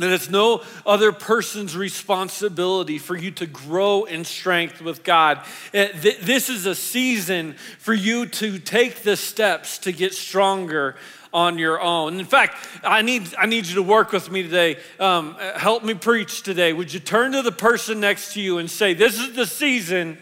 that 0.02 0.12
it's 0.12 0.28
no 0.28 0.62
other 0.84 1.12
person's 1.12 1.76
responsibility 1.76 2.98
for 2.98 3.16
you 3.16 3.30
to 3.30 3.46
grow 3.46 4.04
in 4.04 4.24
strength 4.24 4.80
with 4.80 5.05
God. 5.05 5.38
Uh, 5.72 5.86
this 5.94 6.48
is 6.48 6.66
a 6.66 6.74
season 6.74 7.55
for 7.78 7.94
you 7.94 8.26
to 8.26 8.59
take 8.59 9.03
the 9.03 9.16
steps 9.16 9.78
to 9.78 9.92
get 9.92 10.12
stronger 10.14 10.96
on 11.32 11.59
your 11.59 11.80
own. 11.80 12.18
In 12.20 12.26
fact, 12.26 12.57
I 12.84 13.03
need, 13.03 13.34
I 13.38 13.46
need 13.46 13.66
you 13.66 13.76
to 13.76 13.82
work 13.82 14.12
with 14.12 14.30
me 14.30 14.42
today. 14.42 14.76
Um, 15.00 15.34
help 15.57 15.82
me 15.82 15.94
preach 15.94 16.42
today. 16.42 16.72
Would 16.72 16.92
you 16.92 17.00
turn 17.00 17.32
to 17.32 17.42
the 17.42 17.53
person 17.53 18.00
next 18.00 18.34
to 18.34 18.40
you 18.40 18.59
and 18.59 18.70
say, 18.70 18.92
This 18.94 19.18
is 19.18 19.34
the 19.34 19.46
season? 19.46 20.18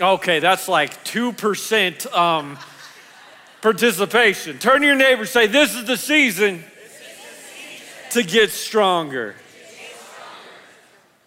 Okay, 0.00 0.38
that's 0.40 0.66
like 0.66 1.04
2% 1.04 2.12
um, 2.12 2.58
participation. 3.60 4.58
Turn 4.58 4.80
to 4.80 4.86
your 4.86 4.96
neighbor 4.96 5.26
say, 5.26 5.46
This 5.46 5.74
is 5.74 5.84
the 5.84 5.96
season 5.96 6.64
to 8.10 8.22
get 8.22 8.50
stronger. 8.50 9.34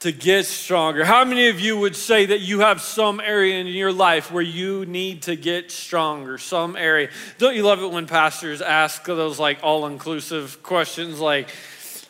To 0.02 0.12
get 0.12 0.46
stronger. 0.46 1.06
How 1.06 1.24
many 1.24 1.48
of 1.48 1.62
you 1.62 1.78
would 1.78 1.96
say 1.96 2.26
that 2.26 2.42
you 2.42 2.60
have 2.60 2.82
some 2.82 3.22
area 3.22 3.60
in 3.60 3.68
your 3.68 3.94
life 3.94 4.32
where 4.32 4.44
you 4.44 4.86
need 4.86 5.22
to 5.24 5.38
get 5.38 5.72
stronger? 5.72 6.38
Some 6.38 6.76
area. 6.76 7.10
Don't 7.38 7.56
you 7.56 7.64
love 7.64 7.82
it 7.82 7.90
when 7.90 8.06
pastors 8.06 8.62
ask 8.62 9.06
those 9.06 9.40
like 9.40 9.60
all 9.64 9.86
inclusive 9.86 10.62
questions 10.62 11.22
like, 11.22 11.50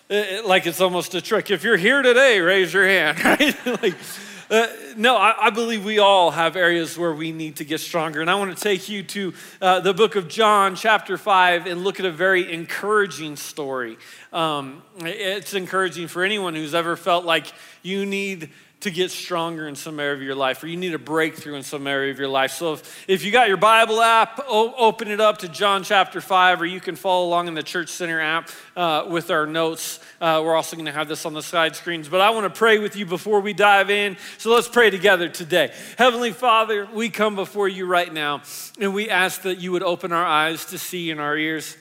like 0.10 0.66
it's 0.66 0.82
almost 0.82 1.14
a 1.14 1.22
trick. 1.22 1.52
If 1.52 1.64
you're 1.64 1.78
here 1.78 2.02
today, 2.02 2.40
raise 2.40 2.74
your 2.74 2.88
hand, 2.88 3.24
right? 3.26 3.84
like, 3.84 3.96
uh, 4.50 4.68
no, 4.98 5.16
I, 5.16 5.48
I, 5.48 5.50
believe 5.50 5.86
we 5.86 6.00
all 6.00 6.32
have 6.32 6.56
areas 6.56 6.98
where 6.98 7.14
we 7.14 7.32
need 7.32 7.58
to 7.58 7.66
get 7.66 7.80
stronger. 7.80 8.22
And 8.22 8.30
I 8.30 8.36
want 8.36 8.56
to 8.56 8.62
take 8.62 8.90
you 8.90 9.04
to 9.04 9.34
uh, 9.62 9.80
the 9.80 9.94
book 9.94 10.16
of 10.16 10.28
John, 10.28 10.76
chapter 10.76 11.18
5, 11.18 11.66
and 11.66 11.84
look 11.84 12.00
at 12.00 12.06
a 12.06 12.12
very 12.12 12.52
encouraging 12.52 13.36
story. 13.36 13.98
Um, 14.32 14.84
it's 15.00 15.54
encouraging 15.54 16.08
for 16.08 16.24
anyone 16.24 16.56
who's 16.56 16.76
ever 16.76 16.96
felt 16.96 17.26
like 17.26 17.48
you 17.82 18.06
need 18.06 18.50
to 18.84 18.92
get 18.92 19.12
stronger 19.12 19.68
in 19.68 19.76
some 19.76 20.00
area 20.00 20.14
of 20.14 20.22
your 20.22 20.36
life 20.36 20.62
or 20.64 20.68
you 20.68 20.78
need 20.78 20.94
a 20.94 21.00
breakthrough 21.00 21.56
in 21.56 21.64
some 21.64 21.88
area 21.88 22.12
of 22.12 22.20
your 22.20 22.28
life. 22.28 22.52
So 22.52 22.74
if, 22.74 23.10
if 23.10 23.26
you 23.26 23.32
got 23.32 23.48
your 23.48 23.58
Bible 23.58 24.02
app, 24.02 24.40
o- 24.48 24.74
open 24.78 25.10
it 25.10 25.20
up 25.20 25.40
to 25.40 25.50
John 25.50 25.84
chapter 25.84 26.22
5, 26.22 26.62
or 26.62 26.66
you 26.66 26.80
can 26.80 26.96
follow 26.96 27.26
along 27.26 27.48
in 27.48 27.54
the 27.54 27.64
Church 27.64 27.90
Center 27.90 28.20
app 28.20 28.50
uh, 28.76 29.06
with 29.10 29.32
our 29.32 29.46
notes. 29.46 30.00
Uh, 30.22 30.42
we're 30.44 30.56
also 30.56 30.76
going 30.76 30.86
to 30.86 30.92
have 30.92 31.08
this 31.08 31.26
on 31.26 31.34
the 31.34 31.42
side 31.42 31.76
screens. 31.76 32.08
But 32.08 32.22
I 32.22 32.30
want 32.30 32.54
to 32.54 32.58
pray 32.58 32.80
with 32.80 32.96
you 32.96 33.06
before 33.06 33.40
we 33.40 33.54
dive 33.54 33.90
in. 33.90 34.18
So 34.38 34.54
let's 34.54 34.68
pray 34.68 34.90
together 34.90 35.30
today. 35.30 35.74
Heavenly 35.98 36.32
Father, 36.32 36.88
we 36.94 37.10
come 37.10 37.36
before 37.36 37.68
you 37.68 37.86
right 37.86 38.14
now 38.14 38.42
and 38.80 38.94
we 38.94 39.10
ask 39.10 39.44
that 39.44 39.60
you 39.60 39.72
would 39.72 39.84
open 39.84 40.12
our 40.12 40.26
eyes 40.26 40.66
to 40.66 40.78
see 40.78 41.12
and 41.12 41.20
our 41.20 41.38
ears 41.38 41.78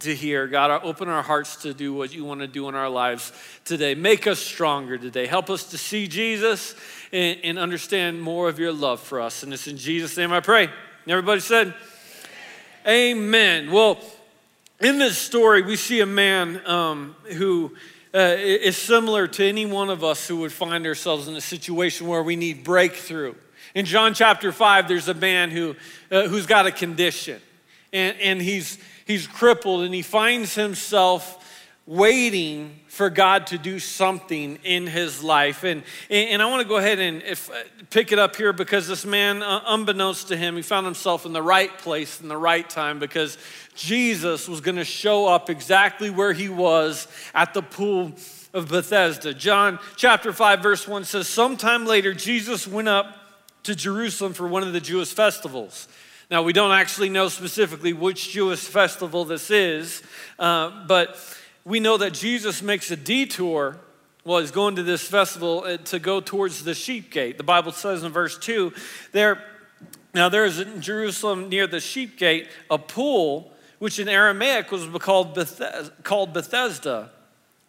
to 0.00 0.14
hear. 0.14 0.46
God, 0.46 0.82
open 0.84 1.08
our 1.08 1.22
hearts 1.22 1.56
to 1.62 1.74
do 1.74 1.92
what 1.92 2.14
you 2.14 2.24
want 2.24 2.40
to 2.40 2.46
do 2.46 2.68
in 2.68 2.74
our 2.74 2.88
lives 2.88 3.32
today. 3.64 3.94
Make 3.94 4.26
us 4.26 4.38
stronger 4.38 4.98
today. 4.98 5.26
Help 5.26 5.50
us 5.50 5.64
to 5.70 5.78
see 5.78 6.06
Jesus 6.06 6.74
and, 7.12 7.38
and 7.42 7.58
understand 7.58 8.22
more 8.22 8.48
of 8.48 8.58
your 8.58 8.72
love 8.72 9.00
for 9.00 9.20
us. 9.20 9.42
And 9.42 9.52
it's 9.52 9.66
in 9.66 9.76
Jesus' 9.76 10.16
name 10.16 10.32
I 10.32 10.40
pray. 10.40 10.70
Everybody 11.06 11.40
said, 11.40 11.74
Amen. 12.86 13.64
Amen. 13.64 13.72
Well, 13.72 13.98
in 14.80 14.98
this 14.98 15.18
story, 15.18 15.62
we 15.62 15.74
see 15.74 16.00
a 16.00 16.06
man 16.06 16.64
um, 16.66 17.16
who 17.32 17.74
uh, 18.14 18.36
is 18.38 18.76
similar 18.76 19.26
to 19.26 19.44
any 19.44 19.66
one 19.66 19.90
of 19.90 20.04
us 20.04 20.28
who 20.28 20.36
would 20.38 20.52
find 20.52 20.86
ourselves 20.86 21.28
in 21.28 21.34
a 21.34 21.40
situation 21.40 22.06
where 22.06 22.22
we 22.22 22.36
need 22.36 22.62
breakthrough. 22.62 23.34
In 23.74 23.84
John 23.84 24.14
chapter 24.14 24.52
5, 24.52 24.88
there's 24.88 25.08
a 25.08 25.14
man 25.14 25.50
who, 25.50 25.74
uh, 26.10 26.28
who's 26.28 26.46
got 26.46 26.66
a 26.66 26.70
condition, 26.72 27.40
and, 27.92 28.16
and 28.18 28.40
he's 28.40 28.78
he's 29.08 29.26
crippled 29.26 29.82
and 29.82 29.92
he 29.92 30.02
finds 30.02 30.54
himself 30.54 31.34
waiting 31.86 32.78
for 32.88 33.08
God 33.08 33.46
to 33.46 33.56
do 33.56 33.78
something 33.78 34.58
in 34.62 34.86
his 34.86 35.24
life. 35.24 35.64
And, 35.64 35.82
and 36.10 36.42
I 36.42 36.46
want 36.46 36.60
to 36.60 36.68
go 36.68 36.76
ahead 36.76 36.98
and 36.98 37.22
if, 37.22 37.50
pick 37.88 38.12
it 38.12 38.18
up 38.18 38.36
here 38.36 38.52
because 38.52 38.86
this 38.86 39.06
man, 39.06 39.42
uh, 39.42 39.62
unbeknownst 39.66 40.28
to 40.28 40.36
him, 40.36 40.56
he 40.56 40.62
found 40.62 40.84
himself 40.84 41.24
in 41.24 41.32
the 41.32 41.42
right 41.42 41.76
place 41.78 42.20
in 42.20 42.28
the 42.28 42.36
right 42.36 42.68
time 42.68 42.98
because 42.98 43.38
Jesus 43.74 44.46
was 44.46 44.60
going 44.60 44.76
to 44.76 44.84
show 44.84 45.26
up 45.26 45.48
exactly 45.48 46.10
where 46.10 46.34
he 46.34 46.50
was 46.50 47.08
at 47.34 47.54
the 47.54 47.62
pool 47.62 48.12
of 48.52 48.68
Bethesda. 48.68 49.32
John 49.32 49.78
chapter 49.96 50.30
5, 50.30 50.62
verse 50.62 50.86
1 50.86 51.04
says, 51.04 51.26
Sometime 51.26 51.86
later, 51.86 52.12
Jesus 52.12 52.68
went 52.68 52.88
up 52.88 53.16
to 53.62 53.74
Jerusalem 53.74 54.34
for 54.34 54.46
one 54.46 54.62
of 54.62 54.74
the 54.74 54.80
Jewish 54.80 55.14
festivals. 55.14 55.88
Now, 56.30 56.42
we 56.42 56.52
don't 56.52 56.72
actually 56.72 57.08
know 57.08 57.28
specifically 57.28 57.94
which 57.94 58.32
Jewish 58.32 58.60
festival 58.60 59.24
this 59.24 59.50
is, 59.50 60.02
uh, 60.38 60.84
but 60.86 61.16
we 61.64 61.80
know 61.80 61.96
that 61.96 62.12
Jesus 62.12 62.60
makes 62.60 62.90
a 62.90 62.96
detour 62.96 63.78
while 64.24 64.40
he's 64.40 64.50
going 64.50 64.76
to 64.76 64.82
this 64.82 65.08
festival 65.08 65.64
uh, 65.64 65.78
to 65.78 65.98
go 65.98 66.20
towards 66.20 66.64
the 66.64 66.74
sheep 66.74 67.10
gate. 67.10 67.38
The 67.38 67.44
Bible 67.44 67.72
says 67.72 68.04
in 68.04 68.12
verse 68.12 68.36
2 68.36 68.74
there, 69.12 69.42
now 70.14 70.28
there 70.28 70.44
is 70.44 70.60
in 70.60 70.82
Jerusalem 70.82 71.48
near 71.48 71.66
the 71.66 71.80
sheep 71.80 72.18
gate 72.18 72.48
a 72.70 72.76
pool, 72.76 73.50
which 73.78 73.98
in 73.98 74.06
Aramaic 74.06 74.70
was 74.70 74.86
called 75.00 75.32
Bethesda. 75.32 75.90
Called 76.02 76.34
Bethesda. 76.34 77.10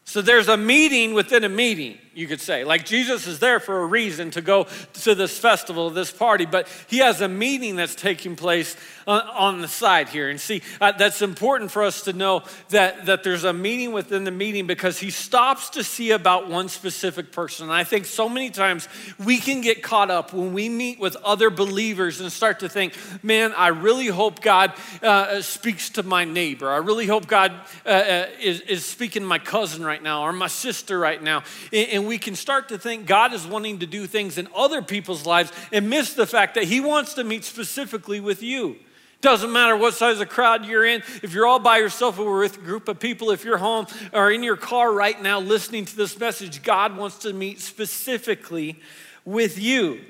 So 0.04 0.22
there's 0.22 0.50
a 0.50 0.58
meeting 0.58 1.14
within 1.14 1.46
a 1.46 1.50
meeting. 1.50 1.98
You 2.20 2.28
could 2.28 2.42
say. 2.42 2.66
Like 2.66 2.86
Jesus 2.86 3.28
is 3.28 3.40
there 3.40 3.62
for 3.62 3.82
a 3.82 3.86
reason 3.86 4.30
to 4.32 4.42
go 4.42 4.68
to 4.94 5.16
this 5.16 5.40
festival, 5.40 5.90
this 5.90 6.12
party, 6.12 6.46
but 6.46 6.68
he 6.88 6.98
has 6.98 7.22
a 7.22 7.30
meeting 7.30 7.78
that's 7.78 7.96
taking 7.96 8.36
place 8.36 8.76
on, 9.10 9.62
the 9.62 9.68
side 9.68 10.10
here. 10.10 10.30
And 10.30 10.40
see, 10.40 10.62
uh, 10.80 10.92
that's 10.92 11.22
important 11.22 11.72
for 11.72 11.84
us 11.84 12.04
to 12.04 12.14
know 12.14 12.44
that, 12.70 13.08
that 13.08 13.24
there's 13.24 13.44
a 13.44 13.54
meeting 13.54 13.92
within 13.92 14.24
the 14.24 14.32
meeting 14.32 14.68
because 14.68 15.00
he 15.00 15.10
stops 15.10 15.72
to 15.72 15.84
see 15.84 16.12
about 16.12 16.48
one 16.48 16.70
specific 16.70 17.32
person. 17.32 17.66
And 17.66 17.74
I 17.74 17.84
think 17.84 18.06
so 18.06 18.30
many 18.30 18.50
times 18.50 18.88
we 19.18 19.40
can 19.40 19.62
get 19.62 19.82
caught 19.82 20.12
up 20.12 20.34
when 20.34 20.54
we 20.54 20.70
meet 20.70 21.00
with 21.00 21.16
other 21.18 21.50
believers 21.50 22.22
and 22.22 22.32
start 22.32 22.60
to 22.60 22.70
think, 22.70 22.94
man, 23.24 23.54
I 23.58 23.70
really 23.70 24.08
hope 24.08 24.42
God 24.42 24.74
uh, 25.02 25.42
speaks 25.42 25.90
to 25.92 26.04
my 26.04 26.26
neighbor. 26.26 26.70
I 26.70 26.78
really 26.78 27.08
hope 27.08 27.28
God 27.28 27.54
uh, 27.86 27.90
uh, 27.90 28.26
is, 28.40 28.62
is 28.62 28.86
speaking 28.86 29.24
to 29.24 29.28
my 29.28 29.40
cousin 29.40 29.84
right 29.84 30.02
now 30.02 30.22
or 30.22 30.34
my 30.34 30.48
sister 30.48 31.00
right 31.00 31.22
now. 31.22 31.44
And, 31.74 31.90
and 31.90 32.08
we 32.10 32.18
can 32.18 32.36
start 32.36 32.70
to 32.70 32.80
think 32.80 33.06
God 33.06 33.34
is 33.34 33.46
wanting 33.46 33.80
to 33.80 33.86
do 33.86 34.08
things 34.08 34.40
in 34.40 34.48
other 34.56 34.82
people's 34.82 35.28
lives 35.28 35.52
and 35.72 35.92
miss 35.92 36.16
the 36.16 36.26
fact 36.26 36.56
that 36.56 36.64
He 36.64 36.82
wants 36.82 37.14
to 37.14 37.24
meet 37.24 37.44
specifically 37.44 38.20
with 38.20 38.42
you. 38.42 38.78
Doesn't 39.22 39.52
matter 39.52 39.78
what 39.78 39.94
size 39.94 40.20
of 40.20 40.28
crowd 40.28 40.66
you're 40.66 40.86
in. 40.86 41.04
If 41.22 41.34
you're 41.34 41.46
all 41.46 41.60
by 41.60 41.78
yourself 41.78 42.18
or 42.18 42.40
with 42.40 42.58
a 42.58 42.62
group 42.62 42.88
of 42.88 43.00
people, 43.00 43.30
if 43.30 43.46
you're 43.46 43.60
home 43.60 43.86
or 44.12 44.32
in 44.32 44.42
your 44.42 44.58
car 44.58 44.92
right 44.92 45.22
now 45.22 45.40
listening 45.40 45.86
to 45.86 45.96
this 45.96 46.20
message, 46.20 46.64
God 46.64 46.98
wants 46.98 47.20
to 47.20 47.32
meet 47.32 47.60
specifically 47.60 48.80
with 49.24 49.60
you. 49.60 50.02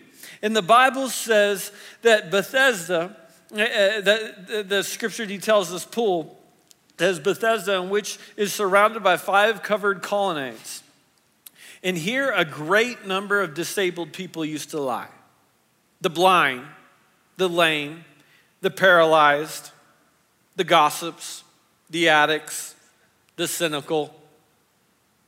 And 0.41 0.55
the 0.55 0.61
Bible 0.61 1.09
says 1.09 1.73
that 2.03 2.31
Bethesda, 2.31 3.17
uh, 3.51 3.59
uh, 3.59 4.01
the, 4.01 4.65
the 4.65 4.83
scripture 4.83 5.25
details 5.25 5.69
this 5.69 5.83
pool, 5.83 6.39
as 6.97 7.19
Bethesda, 7.19 7.75
in 7.75 7.89
which 7.89 8.19
is 8.37 8.53
surrounded 8.53 9.03
by 9.03 9.17
five 9.17 9.63
covered 9.63 10.01
colonnades. 10.01 10.78
And 11.83 11.97
here 11.97 12.31
a 12.31 12.43
great 12.43 13.05
number 13.05 13.41
of 13.41 13.53
disabled 13.53 14.13
people 14.13 14.43
used 14.43 14.71
to 14.71 14.79
lie 14.79 15.07
the 16.01 16.09
blind, 16.09 16.65
the 17.37 17.49
lame, 17.49 18.05
the 18.61 18.69
paralyzed, 18.69 19.71
the 20.55 20.63
gossips, 20.63 21.43
the 21.89 22.09
addicts, 22.09 22.75
the 23.35 23.47
cynical, 23.47 24.13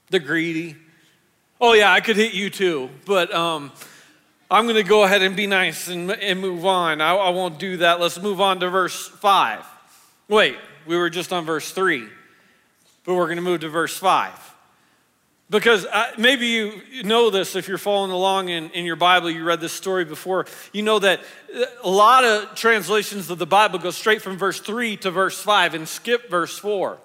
the 0.09 0.19
greedy. 0.19 0.75
Oh, 1.59 1.73
yeah, 1.73 1.91
I 1.91 2.01
could 2.01 2.15
hit 2.15 2.33
you 2.33 2.49
too, 2.49 2.89
but 3.05 3.33
um, 3.33 3.71
I'm 4.49 4.65
going 4.65 4.75
to 4.75 4.83
go 4.83 5.03
ahead 5.03 5.21
and 5.21 5.35
be 5.35 5.47
nice 5.47 5.87
and, 5.87 6.11
and 6.11 6.39
move 6.39 6.65
on. 6.65 7.01
I, 7.01 7.15
I 7.15 7.29
won't 7.29 7.59
do 7.59 7.77
that. 7.77 7.99
Let's 7.99 8.21
move 8.21 8.41
on 8.41 8.59
to 8.59 8.69
verse 8.69 9.07
5. 9.07 9.65
Wait, 10.27 10.57
we 10.85 10.97
were 10.97 11.09
just 11.09 11.31
on 11.31 11.45
verse 11.45 11.71
3, 11.71 12.07
but 13.05 13.15
we're 13.15 13.27
going 13.27 13.37
to 13.37 13.41
move 13.41 13.61
to 13.61 13.69
verse 13.69 13.97
5. 13.97 14.50
Because 15.51 15.85
uh, 15.85 16.13
maybe 16.17 16.45
you 16.45 17.03
know 17.03 17.29
this 17.29 17.57
if 17.57 17.67
you're 17.67 17.77
following 17.77 18.11
along 18.11 18.47
in, 18.47 18.69
in 18.69 18.85
your 18.85 18.95
Bible, 18.95 19.29
you 19.29 19.43
read 19.43 19.59
this 19.59 19.73
story 19.73 20.05
before. 20.05 20.45
You 20.71 20.81
know 20.81 20.97
that 20.99 21.19
uh, 21.53 21.65
a 21.83 21.89
lot 21.89 22.23
of 22.23 22.55
translations 22.55 23.29
of 23.29 23.37
the 23.37 23.45
Bible 23.45 23.77
go 23.77 23.91
straight 23.91 24.21
from 24.21 24.37
verse 24.37 24.61
3 24.61 24.95
to 24.97 25.11
verse 25.11 25.41
5 25.41 25.73
and 25.73 25.87
skip 25.89 26.29
verse 26.29 26.57
4. 26.57 26.97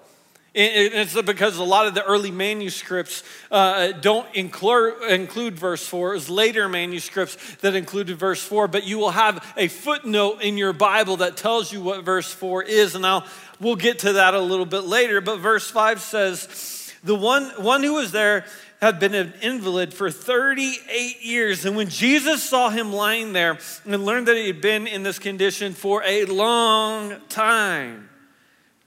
And 0.55 0.93
it's 0.93 1.21
because 1.21 1.57
a 1.57 1.63
lot 1.63 1.87
of 1.87 1.93
the 1.93 2.05
early 2.05 2.31
manuscripts 2.31 3.21
uh, 3.51 3.91
don't 3.91 4.33
include, 4.33 5.03
include 5.11 5.59
verse 5.59 5.85
4. 5.85 6.11
It 6.11 6.15
was 6.15 6.29
later 6.29 6.69
manuscripts 6.69 7.35
that 7.57 7.75
included 7.75 8.17
verse 8.17 8.41
4, 8.41 8.69
but 8.69 8.87
you 8.87 8.97
will 8.97 9.11
have 9.11 9.45
a 9.57 9.67
footnote 9.67 10.41
in 10.41 10.57
your 10.57 10.73
Bible 10.73 11.17
that 11.17 11.35
tells 11.35 11.73
you 11.73 11.81
what 11.81 12.05
verse 12.05 12.31
4 12.31 12.63
is. 12.63 12.95
And 12.95 13.05
I'll, 13.05 13.27
we'll 13.59 13.75
get 13.75 13.99
to 13.99 14.13
that 14.13 14.33
a 14.33 14.41
little 14.41 14.65
bit 14.65 14.85
later. 14.85 15.19
But 15.19 15.39
verse 15.39 15.69
5 15.69 16.01
says, 16.01 16.76
the 17.03 17.15
one, 17.15 17.45
one 17.61 17.83
who 17.83 17.93
was 17.93 18.11
there 18.11 18.45
had 18.81 18.99
been 18.99 19.15
an 19.15 19.33
invalid 19.41 19.93
for 19.93 20.11
38 20.11 21.23
years. 21.23 21.65
And 21.65 21.75
when 21.75 21.89
Jesus 21.89 22.43
saw 22.43 22.69
him 22.69 22.93
lying 22.93 23.33
there 23.33 23.57
and 23.85 24.05
learned 24.05 24.27
that 24.27 24.37
he 24.37 24.47
had 24.47 24.61
been 24.61 24.87
in 24.87 25.03
this 25.03 25.19
condition 25.19 25.73
for 25.73 26.03
a 26.03 26.25
long 26.25 27.15
time, 27.29 28.09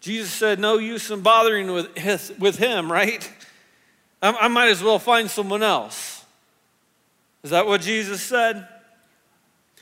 Jesus 0.01 0.31
said, 0.31 0.59
No 0.59 0.79
use 0.79 1.11
in 1.11 1.21
bothering 1.21 1.73
with, 1.73 1.97
his, 1.97 2.33
with 2.39 2.57
him, 2.57 2.91
right? 2.91 3.31
I, 4.23 4.33
I 4.33 4.49
might 4.49 4.69
as 4.69 4.83
well 4.83 4.99
find 4.99 5.31
someone 5.31 5.63
else. 5.63 6.25
Is 7.43 7.51
that 7.51 7.67
what 7.67 7.81
Jesus 7.81 8.23
said? 8.23 8.67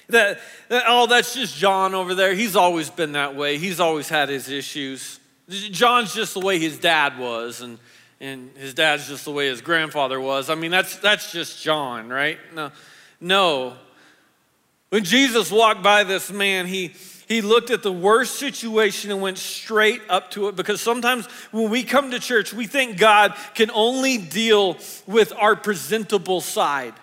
That, 0.08 0.40
that, 0.68 0.84
oh, 0.86 1.06
that's 1.06 1.34
just 1.34 1.56
John 1.56 1.94
over 1.94 2.14
there. 2.14 2.34
He's 2.34 2.56
always 2.56 2.88
been 2.88 3.12
that 3.12 3.36
way. 3.36 3.58
He's 3.58 3.78
always 3.78 4.08
had 4.08 4.28
his 4.28 4.48
issues. 4.48 5.20
John's 5.48 6.14
just 6.14 6.34
the 6.34 6.40
way 6.40 6.58
his 6.58 6.78
dad 6.78 7.18
was. 7.18 7.60
And 7.60 7.78
and 8.20 8.50
his 8.56 8.74
dad's 8.74 9.08
just 9.08 9.24
the 9.24 9.30
way 9.30 9.48
his 9.48 9.60
grandfather 9.60 10.20
was. 10.20 10.50
I 10.50 10.54
mean, 10.54 10.70
that's, 10.70 10.96
that's 10.96 11.32
just 11.32 11.62
John, 11.62 12.08
right? 12.08 12.38
No, 12.54 12.72
no. 13.20 13.74
When 14.90 15.04
Jesus 15.04 15.52
walked 15.52 15.82
by 15.82 16.04
this 16.04 16.30
man, 16.30 16.66
he, 16.66 16.94
he 17.28 17.42
looked 17.42 17.70
at 17.70 17.82
the 17.82 17.92
worst 17.92 18.36
situation 18.36 19.10
and 19.10 19.20
went 19.20 19.38
straight 19.38 20.00
up 20.08 20.30
to 20.32 20.48
it 20.48 20.56
because 20.56 20.80
sometimes 20.80 21.26
when 21.52 21.70
we 21.70 21.84
come 21.84 22.10
to 22.10 22.18
church, 22.18 22.52
we 22.52 22.66
think 22.66 22.98
God 22.98 23.34
can 23.54 23.70
only 23.72 24.18
deal 24.18 24.78
with 25.06 25.32
our 25.34 25.54
presentable 25.54 26.40
side. 26.40 26.94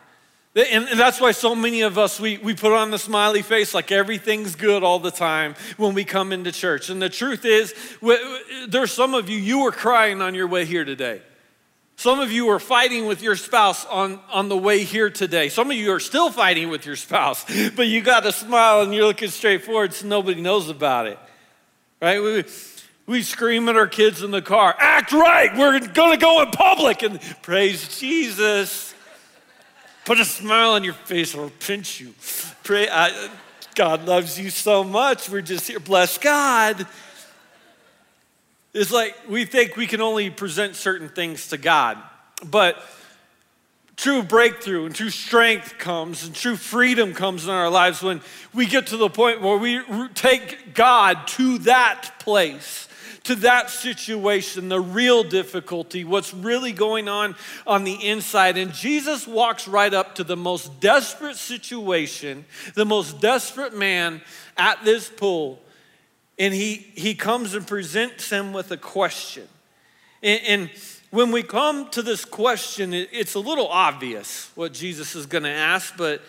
And 0.55 0.87
that's 0.97 1.19
why 1.19 1.33
so 1.33 1.53
many 1.53 1.81
of 1.81 1.97
us, 1.97 2.17
we, 2.17 2.37
we 2.37 2.53
put 2.53 2.71
on 2.71 2.89
the 2.89 2.97
smiley 2.97 3.41
face 3.41 3.73
like 3.73 3.91
everything's 3.91 4.55
good 4.55 4.83
all 4.83 4.99
the 4.99 5.11
time 5.11 5.53
when 5.75 5.93
we 5.93 6.05
come 6.05 6.31
into 6.31 6.53
church. 6.53 6.89
And 6.89 7.01
the 7.01 7.09
truth 7.09 7.43
is, 7.43 7.75
there's 8.69 8.93
some 8.93 9.13
of 9.13 9.29
you, 9.29 9.37
you 9.37 9.63
were 9.63 9.73
crying 9.73 10.21
on 10.21 10.33
your 10.33 10.47
way 10.47 10.63
here 10.63 10.85
today. 10.85 11.21
Some 11.97 12.21
of 12.21 12.31
you 12.31 12.47
are 12.49 12.59
fighting 12.59 13.05
with 13.05 13.21
your 13.21 13.35
spouse 13.35 13.85
on, 13.85 14.19
on 14.31 14.47
the 14.47 14.55
way 14.55 14.83
here 14.83 15.09
today. 15.09 15.49
Some 15.49 15.71
of 15.71 15.77
you 15.77 15.91
are 15.91 15.99
still 15.99 16.31
fighting 16.31 16.69
with 16.69 16.85
your 16.85 16.95
spouse, 16.95 17.45
but 17.75 17.87
you 17.87 18.01
got 18.01 18.25
a 18.25 18.31
smile 18.31 18.81
and 18.81 18.93
you're 18.93 19.07
looking 19.07 19.29
straight 19.29 19.65
forward 19.65 19.93
so 19.93 20.07
nobody 20.07 20.41
knows 20.41 20.69
about 20.69 21.07
it. 21.07 21.19
Right? 22.01 22.21
We, 22.21 22.45
we 23.05 23.23
scream 23.23 23.67
at 23.67 23.75
our 23.75 23.87
kids 23.87 24.23
in 24.23 24.31
the 24.31 24.41
car, 24.41 24.73
act 24.79 25.11
right, 25.11 25.55
we're 25.57 25.79
gonna 25.87 26.17
go 26.17 26.41
in 26.41 26.51
public 26.51 27.03
and 27.03 27.19
praise 27.41 27.99
Jesus. 27.99 28.94
Put 30.05 30.19
a 30.19 30.25
smile 30.25 30.71
on 30.71 30.83
your 30.83 30.93
face 30.93 31.33
or 31.33 31.45
I'll 31.45 31.49
pinch 31.49 31.99
you. 31.99 32.13
Pray, 32.63 32.87
I, 32.87 33.29
God 33.73 34.05
loves 34.05 34.39
you 34.39 34.51
so 34.51 34.83
much. 34.83 35.29
We're 35.29 35.41
just 35.41 35.67
here. 35.67 35.79
Bless 35.79 36.19
God. 36.19 36.85
It's 38.73 38.91
like 38.91 39.15
we 39.27 39.45
think 39.45 39.75
we 39.75 39.87
can 39.87 40.01
only 40.01 40.29
present 40.29 40.75
certain 40.75 41.09
things 41.09 41.47
to 41.47 41.57
God, 41.57 41.97
but 42.45 42.77
true 43.95 44.21
breakthrough 44.21 44.85
and 44.85 44.93
true 44.93 45.09
strength 45.09 45.77
comes 45.77 46.25
and 46.25 46.35
true 46.35 46.55
freedom 46.55 47.13
comes 47.13 47.45
in 47.45 47.49
our 47.49 47.69
lives 47.69 48.03
when 48.03 48.21
we 48.53 48.65
get 48.65 48.87
to 48.87 48.97
the 48.97 49.09
point 49.09 49.41
where 49.41 49.57
we 49.57 49.81
take 50.13 50.73
God 50.73 51.25
to 51.29 51.57
that 51.59 52.19
place 52.19 52.84
to 53.25 53.35
that 53.35 53.71
situation, 53.71 54.69
the 54.69 54.79
real 54.79 55.23
difficulty, 55.23 56.03
what's 56.03 56.33
really 56.33 56.71
going 56.71 57.07
on 57.07 57.35
on 57.65 57.83
the 57.83 57.93
inside. 57.93 58.57
And 58.57 58.71
Jesus 58.71 59.27
walks 59.27 59.67
right 59.67 59.93
up 59.93 60.15
to 60.15 60.23
the 60.23 60.37
most 60.37 60.79
desperate 60.79 61.35
situation, 61.35 62.45
the 62.75 62.85
most 62.85 63.19
desperate 63.19 63.75
man 63.75 64.21
at 64.57 64.83
this 64.85 65.09
pool. 65.09 65.59
And 66.37 66.53
he, 66.53 66.75
he 66.75 67.15
comes 67.15 67.55
and 67.55 67.65
presents 67.65 68.29
him 68.29 68.53
with 68.53 68.71
a 68.71 68.77
question. 68.77 69.47
And, 70.21 70.41
and 70.45 70.69
when 71.09 71.31
we 71.31 71.41
come 71.41 71.89
to 71.91 72.03
this 72.03 72.25
question, 72.25 72.93
it, 72.93 73.09
it's 73.11 73.33
a 73.33 73.39
little 73.39 73.67
obvious 73.67 74.51
what 74.53 74.71
Jesus 74.71 75.15
is 75.15 75.25
going 75.25 75.45
to 75.45 75.49
ask, 75.49 75.97
but, 75.97 76.21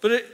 but 0.00 0.12
it, 0.12 0.26